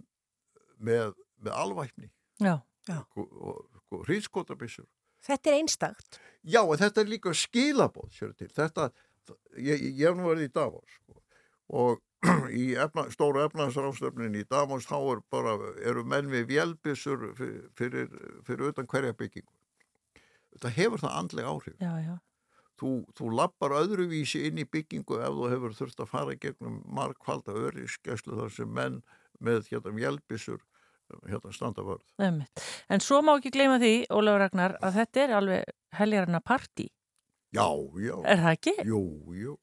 [0.78, 3.04] með, með alvæpni Já, já.
[3.16, 4.88] og, og, og hríðskotabissur
[5.26, 6.20] Þetta er einstakt.
[6.48, 8.48] Já, en þetta er líka skilabóð sér til.
[8.56, 8.90] Þetta,
[9.60, 11.18] ég, ég hef nú verið í Davos sko.
[11.80, 12.00] og
[12.62, 15.56] í efna, stóru efnaðsrástefnin í Davos þá er bara,
[15.88, 18.10] eru menn við vélbissur fyrir, fyrir,
[18.48, 19.52] fyrir utan hverja byggingu.
[20.56, 21.78] Þetta hefur það andlega áhrif.
[21.80, 22.18] já, já.
[22.80, 27.52] Þú, þú lappar öðruvísi inn í byggingu ef þú hefur þurft að fara gegnum markvalda
[27.52, 29.02] öryskeslu þar sem menn
[29.44, 30.62] með hérna vélbissur
[31.28, 32.06] hérna standa vörð.
[32.90, 36.90] En svo má ekki gleyma því, Ólafur Ragnar, að þetta er alveg heljarna partí.
[37.56, 37.66] Já,
[37.98, 38.16] já.
[38.30, 38.76] Er það ekki?
[38.86, 39.02] Jú,
[39.34, 39.56] jú.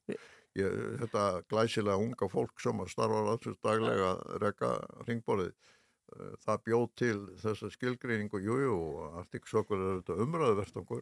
[0.57, 4.71] Ég, þetta glæsilega unga fólk sem að starfa alls daglega að rekka
[5.07, 5.53] ringborðið,
[6.45, 11.01] það bjóð til þessa skilgreiningu, jú, jú, og artiksokkur er þetta umræðuvertangur,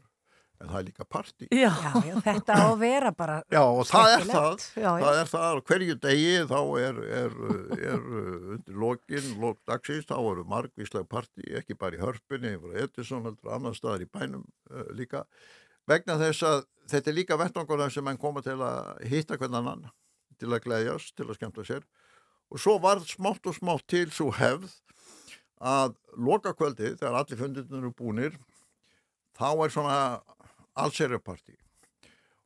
[0.56, 1.48] en það er líka partí.
[1.52, 1.72] Já,
[2.07, 4.68] já, þetta á að vera bara Já, og það er það.
[4.80, 5.03] Já, já.
[5.03, 7.36] það er það, hverju degi þá er, er,
[7.76, 8.07] er
[8.56, 13.53] undir lokin, lok dagsins, þá eru margvíslega partí, ekki bara í hörpunni, yfir Edison, heldur
[13.57, 15.26] annar staðar í bænum uh, líka,
[15.90, 19.86] vegna þess að þetta er líka vettangunar sem mann koma til að hitta hvern annan,
[20.40, 21.86] til að gleðjast, til að skemmta sér
[22.52, 24.69] og svo var smátt og smátt til svo hefð
[25.60, 28.40] að loka kvöldi, þegar allir fundirnir eru búnir,
[29.36, 29.99] þá er svona
[30.76, 31.56] allserjapartí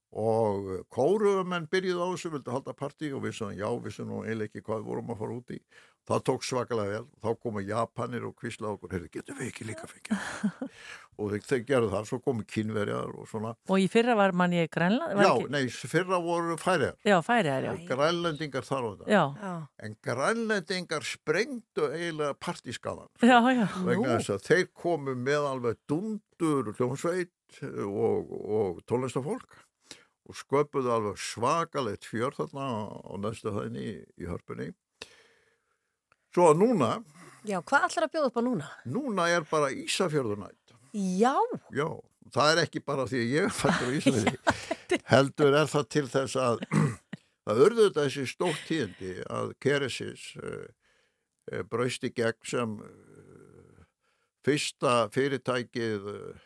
[0.09, 4.21] og kóruumenn byrjuð á þessu, vildu halda partí og við sagðum já, við sagðum nú
[4.23, 5.59] eiginlega ekki hvað vorum að fara út í.
[6.09, 9.89] Það tók svakalega vel, þá komu Japanir og kvísla okkur, heyrðu, getum við ekki líka
[9.91, 10.23] fengið
[11.19, 14.53] og þeir, þeir gerðu það, svo komu kínverjar og svona Og í fyrra var mann
[14.55, 15.19] ég Grænland?
[15.19, 17.73] já, nei, fyrra voru færiðar Já, færiðar, já.
[17.91, 19.23] grænlendingar þar á þetta Já.
[19.87, 23.65] en grænlendingar sprengdu eiginlega partískalan Já, já.
[23.85, 27.33] vegna þess að þeir komu með alveg dundur hljómsveit
[27.85, 29.59] og, og tónlistafólk
[30.29, 32.65] og sköpuðu alveg svakalegt fjör þarna
[33.01, 34.67] á, næstu hæðinni í, í hörpunni
[36.33, 36.89] svo að núna
[37.47, 38.67] Já, hvað ætlar að bjóða upp á núna?
[38.85, 41.35] núna er bara Ísafjörðunætt Já,
[41.75, 41.87] já,
[42.33, 46.39] það er ekki bara því að ég fættur á Ísafjörði heldur er það til þess
[46.41, 46.63] að
[47.45, 50.65] það urðu þetta þessi stórt tíðindi að Keresis uh,
[51.53, 53.09] uh, brausti gegn sem uh,
[54.45, 56.45] fyrsta fyrirtækið eh,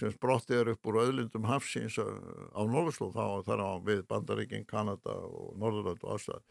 [0.00, 2.10] sem sprottið er upp úr öðlundum hafsins eh,
[2.54, 6.42] á Norðurslóð þá þar á við Bandaríkin, Kanada og Norðurland og aðstæð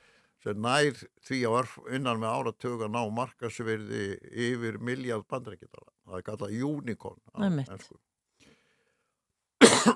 [0.44, 1.68] sem nær því að var
[1.98, 4.06] innan með áratug að ná markasverði
[4.49, 5.91] yfir miljard bandaríkitala.
[6.06, 7.22] Það er kallað unicorn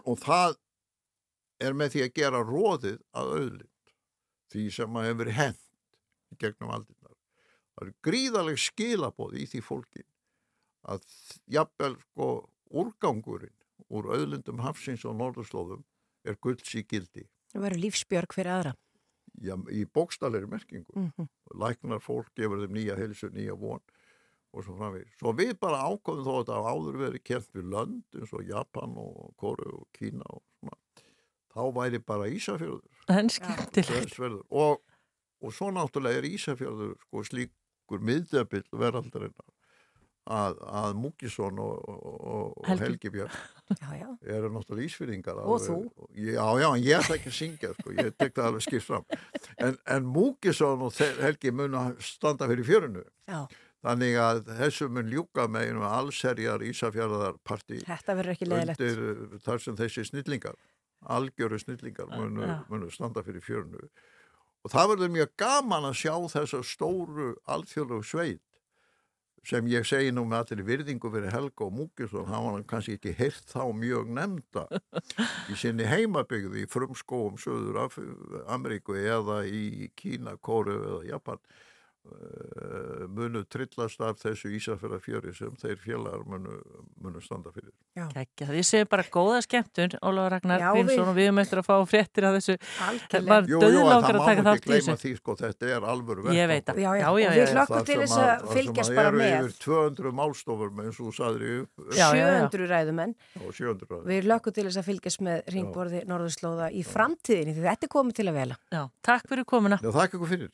[0.09, 0.57] og það
[1.59, 3.93] er með því að gera róðið að auðlind
[4.49, 5.65] því sem að hefur hent
[6.33, 7.15] í gegnum aldinnar.
[7.75, 10.03] Það eru gríðaleg skilabóð í því fólki
[10.89, 11.05] að
[11.51, 12.29] jafnvel sko
[12.69, 13.55] úrgangurinn
[13.89, 15.83] úr auðlindum hafsins og norðurslóðum
[16.27, 17.25] er gulds í gildi.
[17.53, 18.73] Það verður lífsbjörg fyrir aðra.
[19.39, 20.91] Já, í bókstalleri merkingu.
[20.95, 21.29] Mhm.
[21.59, 23.81] Læknar fólk gefur þeim nýja helsu, nýja von
[24.53, 25.13] og svo framvegis.
[25.19, 28.95] Svo við bara ákvæðum þó að hafa áður verið kent við lönd eins og Japan
[28.97, 30.77] og Kóru og Kína og svona.
[31.53, 32.97] Þá væri bara Ísafjörður.
[34.49, 34.81] Og,
[35.41, 39.53] og svo náttúrulega er Ísafjörður sko slíkur miðdebill veraldarinnar
[40.29, 43.09] að, að Múkisson og, og, og Helgi.
[43.13, 43.33] Björn
[44.35, 45.69] eru náttúrulega ísfyrringar Og alveg.
[45.69, 46.09] þú.
[46.17, 49.05] Já, já, en ég ætla ekki að syngja sko, ég tek það alveg skipt fram
[49.57, 53.43] en, en Múkisson og Helgi mun að standa fyrir fjörinu Já.
[53.85, 58.81] þannig að þessu mun ljúka með einu allserjar Ísafjörðarparti Þetta verður ekki leiðilegt.
[58.85, 60.57] undir uh, þar sem þessi snillingar
[61.09, 62.57] algjöru snillingar munu, Já.
[62.69, 63.85] munu standa fyrir fjörinu
[64.59, 68.41] og það verður mjög gaman að sjá þessa stóru alþjóðlegu sveit
[69.47, 73.15] sem ég segi nú með allir virðingu fyrir Helga og Múkisson, hann var kannski ekki
[73.17, 74.65] heyrt þá mjög nefnda
[75.49, 77.81] í sinni heimabygði í frumskóum Söður
[78.49, 81.43] Ameríku eða í Kína, Kóru eða Japan
[83.09, 86.55] munu trillast af þessu Ísafjörðafjöri sem þeir félagar munu,
[87.01, 87.71] munu standa fyrir.
[87.99, 91.75] Kekja, við séum bara góða skemmtun Ólafur Ragnar við- og við höfum eftir að fá
[91.89, 92.55] fréttir af þessu
[92.87, 93.29] Algjörlega.
[93.29, 96.65] Var Jú, jú, það að má ekki gleyma því, sko, þetta er alvöru Ég veit
[96.65, 96.75] það.
[96.75, 96.79] vettvang.
[96.79, 96.99] Já, já.
[96.99, 97.53] Já, já, Og við já.
[97.55, 99.33] hlökkum til þess að fylgjast sem bara eru með.
[99.39, 101.71] yfir 200 málstofur með eins og í upp.
[101.91, 102.49] Já, já, já.
[102.49, 103.15] 700 ræðumenn.
[103.45, 104.09] Og 700 ræðumenn.
[104.09, 108.13] Við lökum til þess að fylgjast með ringborði Norðurslóða í framtíðinni því þetta er komið
[108.15, 108.55] til að vela.
[108.71, 109.79] Já, takk fyrir komuna.
[109.81, 110.51] Já, þakka ykkur fyrir.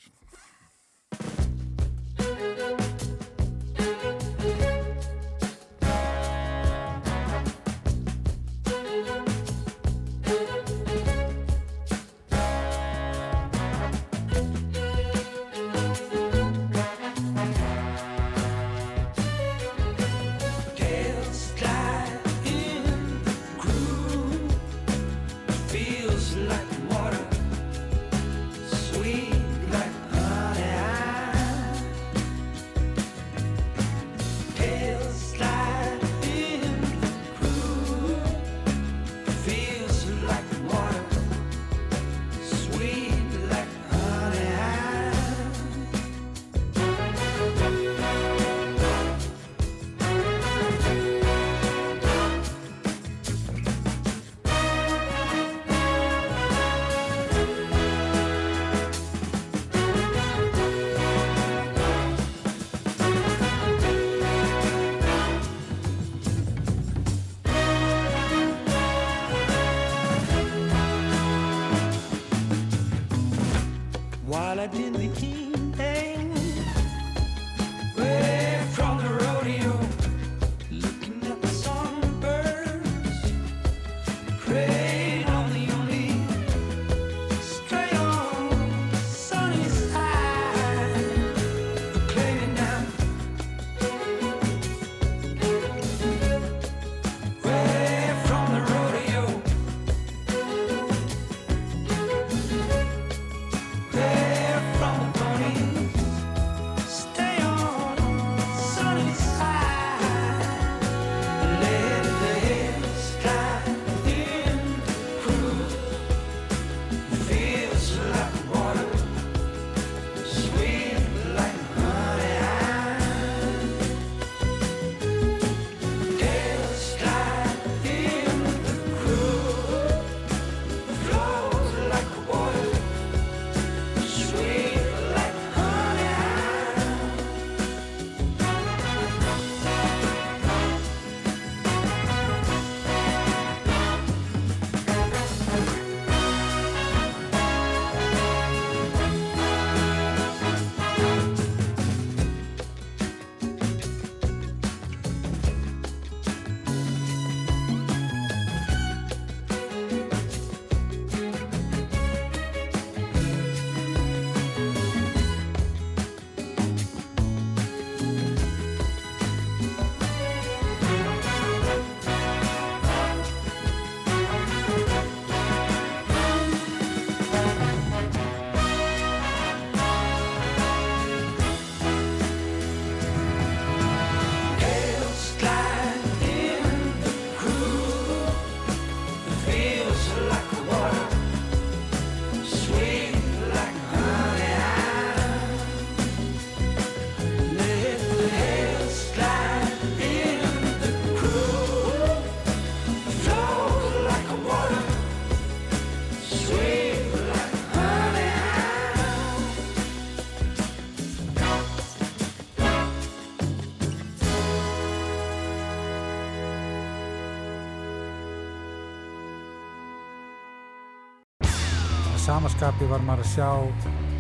[222.35, 223.49] Samaskapi var maður að sjá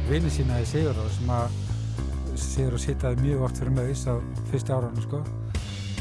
[0.07, 1.55] vinni sína í Sigurður sem að
[2.39, 4.15] Sigurður sýtaði mjög oft fyrir maus á
[4.51, 5.19] fyrsta áraunum sko.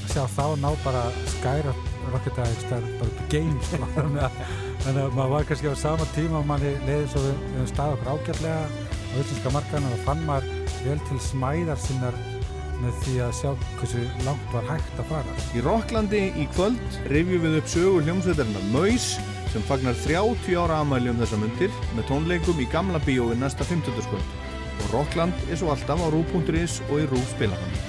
[0.04, 1.72] Að sjá þá ná bara skæra
[2.12, 3.88] Rocket Addicts það er bara game sko.
[3.96, 7.96] Þannig að, maður var kannski á sama tíma og manni leiði svo við, við staði
[7.96, 10.50] okkur ágætlega á auðvitað markaðinu og fann maður
[10.84, 12.24] vel til smæðar sinnar
[12.84, 15.38] með því að sjá hversu langt var hægt að fara.
[15.50, 19.14] Í Rokklandi í kvöld rifjum við upp sögu hljómsveitarinnar Maus
[19.54, 24.02] sem fagnar 30 ára amæli um þessa myndir með tónleikum í gamla bíói næsta 50.
[24.02, 24.30] skvöld.
[24.82, 27.82] Og Rockland er svo alltaf á rú.is og í rúf spilafann.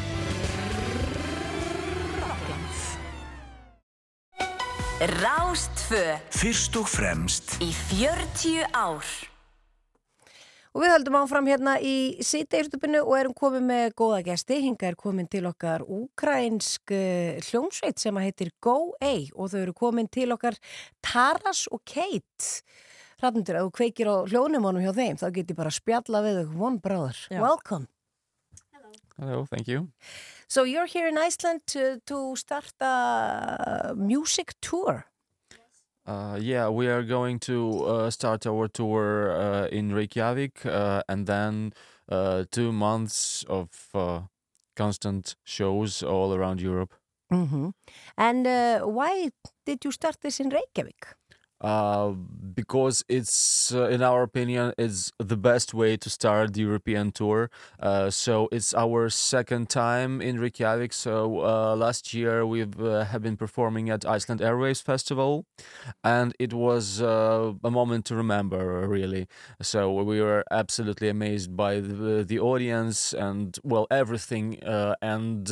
[5.20, 9.35] Rástfö Fyrst og fremst í 40 ár.
[10.76, 14.58] Og við höldum áfram hérna í sýteirstupinu og erum komið með góða gesti.
[14.60, 19.62] Hinga er komin til okkar ukrainsk eh, hljómsveit sem að heitir Go A og þau
[19.62, 20.60] eru komin til okkar
[21.00, 22.66] Taras og Kate.
[23.24, 26.84] Hrafnundur, ef þú kveikir á hljónumónum hjá þeim, þá getur bara spjalla við þau one
[26.84, 27.24] brother.
[27.32, 27.40] Já.
[27.40, 27.88] Welcome.
[29.16, 29.88] Hello, thank you.
[30.50, 35.06] So you're here in Iceland to, to start a music tour.
[36.06, 41.26] Uh, yeah, we are going to uh, start our tour uh, in Reykjavik uh, and
[41.26, 41.74] then
[42.10, 44.22] uh, two months of uh,
[44.76, 46.94] constant shows all around Europe.
[47.34, 47.70] Mm-hmm.
[48.18, 49.32] And uh, why
[49.66, 51.08] did you start this in Reykjavik?
[51.62, 52.10] Uh,
[52.54, 57.50] because it's, uh, in our opinion, it's the best way to start the European tour.
[57.80, 60.92] Uh, so it's our second time in Reykjavik.
[60.92, 65.46] So uh, last year we've uh, have been performing at Iceland Airways Festival,
[66.04, 69.28] and it was uh, a moment to remember, really.
[69.62, 74.62] So we were absolutely amazed by the, the audience and well everything.
[74.64, 75.52] Uh, and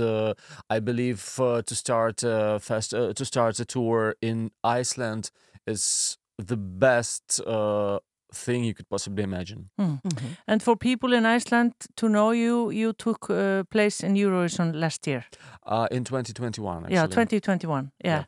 [0.69, 2.21] I believe to start
[2.61, 5.31] fest to start a tour in Iceland
[5.67, 7.99] is the best uh,
[8.33, 9.69] thing you could possibly imagine.
[9.79, 9.99] Mm.
[10.47, 15.07] And for people in Iceland to know you, you took uh, place in Eurovision last
[15.07, 15.23] year.
[15.65, 16.95] Uh, in 2021, actually.
[16.95, 17.91] Yeah, 2021.
[18.03, 18.23] Yeah.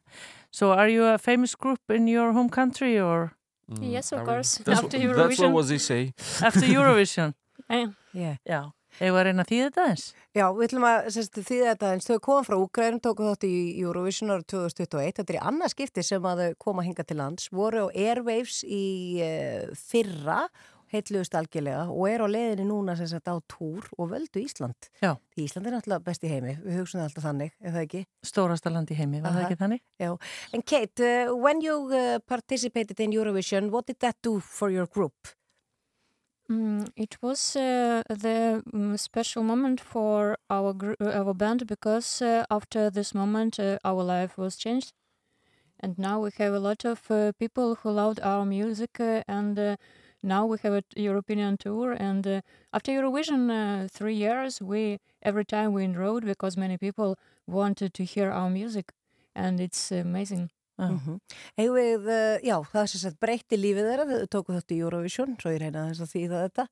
[0.52, 3.32] So are you a famous group in your home country or?
[3.72, 4.28] Mm, Yes, of are we?
[4.28, 4.57] course.
[4.64, 5.52] That's, After what, that's what Eurovision.
[5.53, 6.14] was he say?
[6.41, 7.34] After Eurovision?
[7.70, 7.88] Yeah.
[8.14, 8.36] Yeah.
[8.48, 8.72] Já.
[9.04, 10.06] Eða að reyna að þýða þetta eins?
[10.36, 12.08] Já, við ætlum að sérst, þýða þetta eins.
[12.08, 15.18] Þau koma frá Ukraínu, tóku þátt í Eurovision ára 2021.
[15.20, 17.50] Þetta er í annað skipti sem að þau koma hinga til lands.
[17.56, 18.86] Voru á Airwaves í
[19.26, 20.46] uh, fyrra,
[20.94, 24.90] heitluðust algjörlega og er á leiðinni núna sagt á túr og völdu Ísland.
[25.02, 25.16] Já.
[25.36, 26.56] Því Ísland er náttúrulega best í heimi.
[26.64, 28.04] Við hugsunum það alltaf þannig, er það ekki?
[28.32, 29.48] Stórasta land í heimi, var það Aha.
[29.50, 29.84] ekki þannig?
[30.02, 30.12] Já.
[30.54, 34.88] And Kate, uh, when you uh, participated in Eurovision, what did that do for your
[34.88, 35.36] group?
[36.50, 42.22] Mm, it was uh, the mm, special moment for our gr- uh, our band because
[42.22, 44.94] uh, after this moment uh, our life was changed,
[45.80, 49.78] and now we have a lot of uh, people who loved our music, uh, and
[50.24, 51.94] now we have a t- European tour.
[51.94, 52.42] And
[52.74, 57.18] after Eurovision, three years, we every time we enrolled because many people
[57.48, 58.94] wanted to hear our music,
[59.36, 60.52] and it's amazing.
[60.81, 61.19] Mm
[61.61, 64.78] Eigum við, uh, já, það er sem sagt breytti lífið þeirra, þau tóku þátt í
[64.81, 66.65] Eurovision, svo ég reyna þess að þýða þetta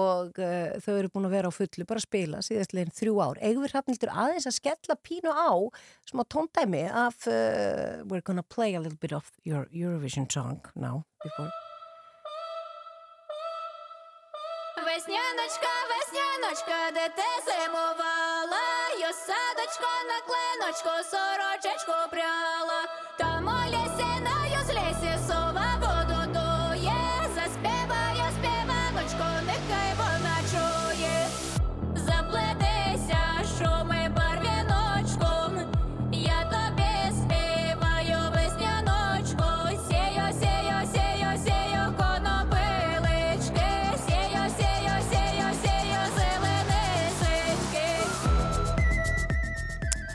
[0.00, 3.40] og uh, þau eru búin að vera á fullu bara að spila síðastlegin þrjú ár.
[3.44, 5.52] Eigum við hrafnildur aðeins að skella pínu á
[6.08, 11.04] smá tóndæmi af, uh, we're gonna play a little bit of your Eurovision song now
[11.22, 11.52] before.
[14.92, 18.75] Весняночка, весняночка, де ти зимувала,
[19.07, 22.83] я садочко на кленочко, сорочечку пряла,
[23.17, 24.46] та моляся на.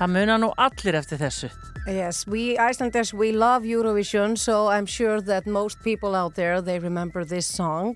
[0.02, 1.48] Það muna nú allir eftir þessu.
[1.86, 6.80] Yes, we Icelanders, we love Eurovision so I'm sure that most people out there they
[6.80, 7.94] remember this song.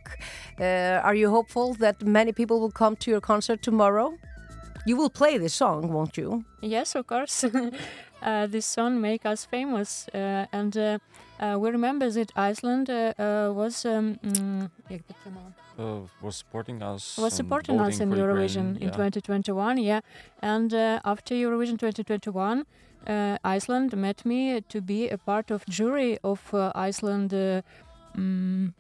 [0.61, 4.15] Uh, are you hopeful that many people will come to your concert tomorrow?
[4.87, 6.45] You will play this song, won't you?
[6.61, 7.43] Yes, of course.
[8.23, 10.99] uh, this song makes us famous uh, and uh,
[11.41, 13.85] uh, we remember that Iceland uh, was...
[13.85, 14.70] Um, mm,
[15.78, 17.19] Uh, was supporting us.
[17.19, 19.11] was supporting us in Eurovision Ukraine, in yeah.
[19.11, 19.77] 2021.
[19.77, 19.78] 2021.
[19.78, 20.01] Yeah,
[20.40, 22.65] and uh, after Eurovision 2021,
[23.07, 27.35] uh, Iceland met me to be a part of jury of uh, Iceland.
[27.35, 27.62] Uh,
[28.16, 28.73] mm,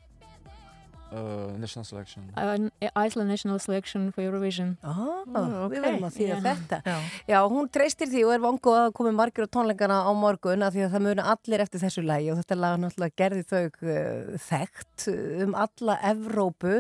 [1.12, 2.24] Uh, national selection.
[2.34, 4.76] an Iceland national selection for Eurovision.
[4.82, 6.40] Ah, Mm, við verðum að þýða Já.
[6.46, 6.78] þetta.
[6.86, 6.96] Já.
[7.30, 10.74] Já, hún treystir því og er vangu að komi margir á tónleikana á morgun af
[10.74, 14.38] því að það muna allir eftir þessu lagi og þetta lag náttúrulega gerði þau uh,
[14.48, 16.74] þekkt uh, um alla Evrópu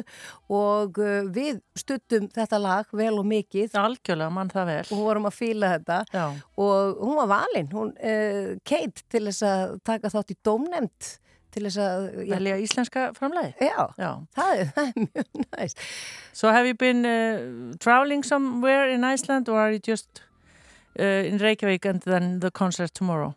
[0.50, 3.74] og uh, við stuttum þetta lag vel og mikið.
[3.78, 4.80] Algjörlega, mann það vel.
[4.90, 6.26] Og vorum að fíla þetta Já.
[6.66, 11.14] og hún var valinn, hún, uh, Kate, til þess að taka þátt í dómnefnd
[11.56, 12.06] til þess að...
[12.28, 13.56] Velja íslenska framleið?
[13.64, 14.10] Já, Já.
[14.36, 15.82] Það, er, það er mjög næst.
[16.36, 20.22] So have you been uh, traveling somewhere in Iceland or are you just
[20.98, 23.34] uh, in Reykjavík and then the concert tomorrow?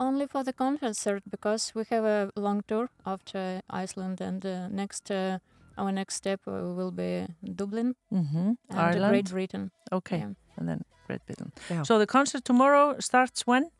[0.00, 5.10] Only for the concert because we have a long tour after Iceland and uh, next,
[5.10, 5.38] uh,
[5.78, 8.56] our next step uh, will be Dublin mm -hmm.
[8.68, 9.10] and Ireland.
[9.10, 9.70] Great Britain.
[9.90, 10.34] Okay, yeah.
[10.56, 11.52] and then Great Britain.
[11.70, 11.84] Yeah.
[11.84, 13.70] So the concert tomorrow starts when?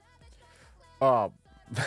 [1.00, 1.32] Oh.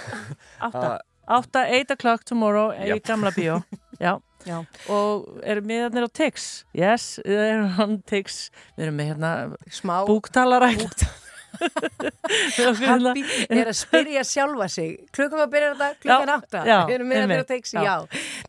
[0.60, 0.98] Uh, uh,
[1.28, 2.98] 8, 8 o'clock tomorrow yep.
[2.98, 3.62] í gamla bíó.
[4.04, 4.18] Já.
[4.46, 4.62] Já.
[4.94, 6.44] og erum við hérna á Tix?
[6.78, 8.36] Yes, við erum hann Tix?
[8.78, 9.32] Við erum með hérna
[9.74, 10.86] smá búktalarræk
[12.78, 14.96] hérna Happy er að spyrja sjálfa sig.
[15.16, 16.64] Klukkan var að byrja þetta, klukkan átta.
[16.88, 17.76] við erum með hérna á Tix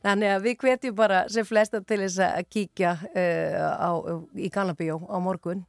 [0.05, 3.91] þannig að við hvetjum bara sem flesta til þess að kíkja uh, á,
[4.37, 5.65] í gamla bíó á morgun.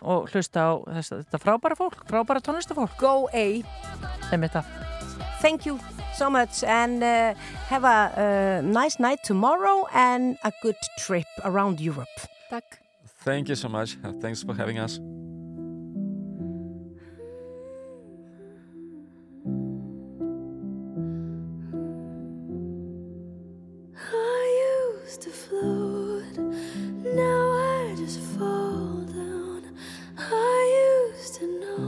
[0.00, 3.44] Og hlusta á þess, þetta frábæra fólk, frábæra tónlistafólk Go A.
[5.40, 5.78] Thank you
[6.14, 7.34] so much and uh,
[7.68, 12.08] have a uh, nice night tomorrow and a good trip around Europe
[12.50, 12.80] Takk
[13.22, 13.98] Thank you so much.
[14.20, 14.98] Thanks for having us.
[24.12, 24.44] I
[25.04, 26.38] used to float,
[27.14, 29.62] now I just fall down.
[30.16, 31.79] I used to know,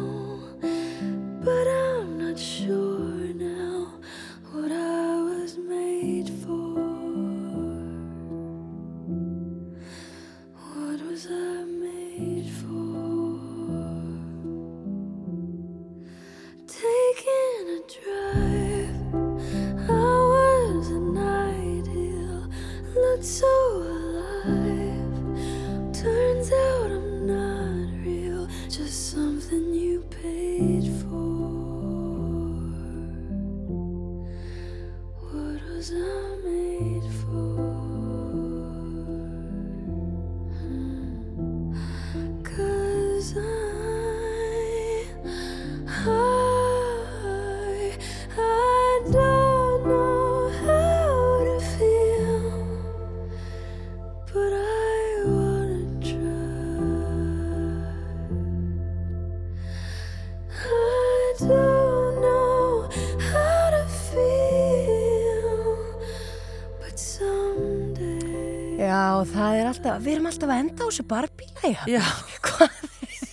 [70.93, 72.03] þessu barbíla Já,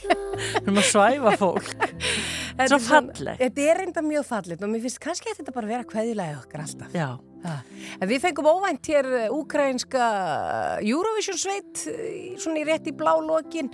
[0.39, 1.71] við erum að svæfa fólk.
[2.59, 3.41] Þetta Svo er svona- fallegt.
[3.41, 6.63] Þetta er reynda mjög fallegt og mér finnst kannski að þetta bara vera kveðilega okkar
[6.65, 6.95] alltaf.
[6.95, 7.09] Já.
[8.03, 10.07] Við fengum óvænt hér ukrainska
[10.83, 13.71] Eurovision sveit eh, svona í rétt í blá lokin.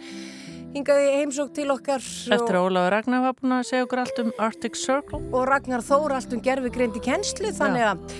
[0.75, 4.33] Hingaði heimsók til okkar Eftir að Ólafur Ragnar var búin að segja okkur allt um
[4.43, 5.21] Arctic Circle.
[5.31, 8.17] Og Ragnar Þór allt um gerfi greindi kennslu þannig að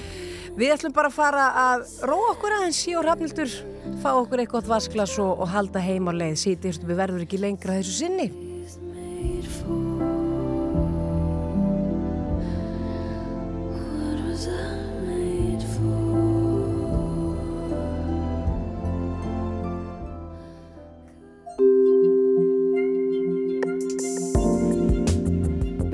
[0.56, 3.52] við ætlum bara að fara að róa okkur aðeins sí og rafnildur
[4.02, 7.80] fá okkur eitthvað vasklas og, og halda heim á leið sítist við verður ekki lengra
[7.80, 8.30] þessu sinni?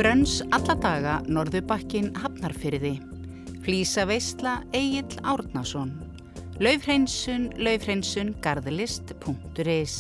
[0.02, 2.95] Brönns alla daga Norðubakkin Hafnarfyrði.
[3.61, 6.10] Flísa veistla Egil Árnason.
[6.61, 9.95] Laufhreinsun, laufhreinsun, garðlist.is.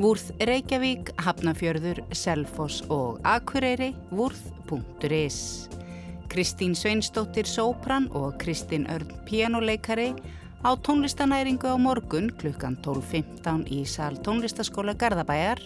[0.00, 5.68] Vúrð Reykjavík, Hafnarfjörður, Selfoss og Akureyri, vúrð.is.
[6.32, 10.14] Kristín Sveinsdóttir Sópran og Kristín Örn Pianoleikari
[10.64, 15.60] á tónlistanæringu á morgun klukkan 12.15 í sal tónlistaskóla Garðabæjar,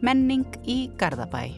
[0.00, 1.52] menning í Garðabæ.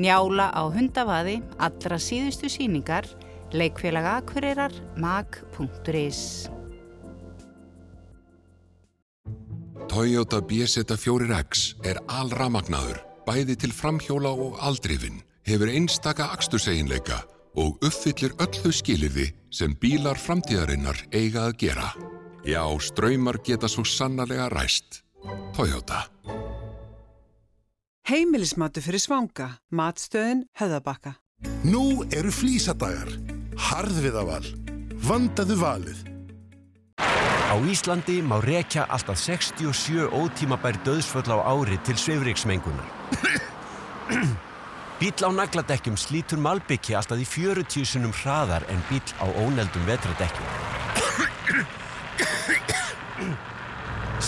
[0.00, 3.04] Njála á hundavaði, allra síðustu síningar,
[3.52, 6.48] leikfélaga Akureyrar, mag.is.
[9.88, 17.22] Toyota BZ4X er alramagnaður, bæði til framhjóla og aldrifin, hefur einstaka aksturseginleika
[17.58, 21.88] og uppfyllir öll þau skilirði sem bílar framtíðarinnar eiga að gera.
[22.44, 25.00] Já, ströymar geta svo sannarlega ræst.
[25.56, 26.04] Toyota.
[28.08, 29.56] Heimilismatu fyrir svanga.
[29.72, 31.16] Matstöðin höfðabakka.
[31.64, 33.08] Nú eru flísadagar.
[33.68, 34.44] Harðviðaval.
[35.08, 36.04] Vandaðu valið.
[37.48, 42.84] Á Íslandi má rekja alltaf 67 ótímabær döðsföll á ári til svifriksmengunar.
[45.00, 50.44] Bíl á nagladekkjum slítur malbyggi alltaf í 40 sunum hraðar en bíl á óneldum vetradekkjum.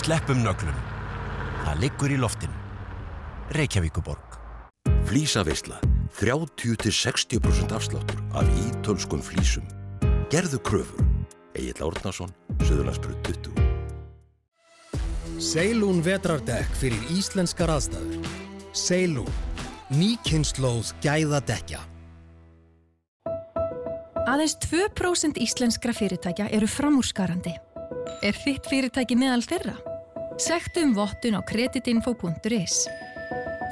[0.01, 0.81] Sleppum nöglum.
[1.61, 2.57] Það liggur í loftin.
[3.53, 4.41] Reykjavíkuborg.
[5.05, 5.77] Flísaveisla.
[6.17, 9.69] 30-60% afsláttur af ítölskum flísum.
[10.33, 11.20] Gerðu kröfur.
[11.57, 12.31] Egil Árnason,
[12.63, 13.71] Suðurlandsbröð 20.
[15.41, 18.27] Seilún vetrardekk fyrir íslenskar aðstæður.
[18.77, 19.31] Seilún.
[19.91, 21.81] Nýkynnslóð gæða dekja.
[24.31, 27.55] Aðeins 2% íslenskra fyrirtækja eru framúrskarandi.
[28.23, 29.75] Er þitt fyrirtæki meðal þeirra?
[30.39, 32.85] Sektu um vottun á kreditinfo.is.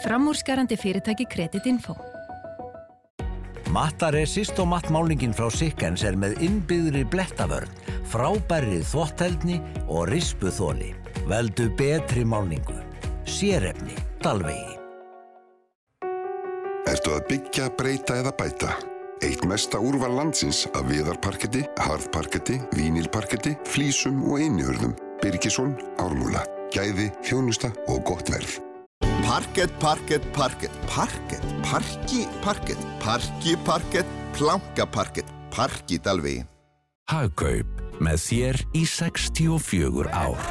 [0.03, 1.95] Framúrskarandi fyrirtæki Kreditinfo.
[3.69, 7.69] Mattaresist og mattmálningin frá Sikkens er með innbyggðri blettavörn,
[8.09, 10.95] frábærið þvottheldni og rispuþóli.
[11.29, 12.73] Veldu betri málningu.
[13.29, 13.93] Sérefni.
[14.23, 14.79] Dalvegi.
[16.89, 18.71] Ertu að byggja, breyta eða bæta?
[19.21, 24.95] Eitt mesta úrval landsins af viðarparketti, harðparketti, vínilparketti, flísum og einniurðum.
[25.21, 26.41] Birgisson, Ármúla.
[26.73, 28.57] Gæði, þjónusta og gott verð.
[29.29, 36.47] Parkett, parkett, parkett, parkett, parki, parkett, parki, parkett, planka, parkett, parki dalvegi.
[37.11, 40.41] Hagkaup með þér í 64 ár.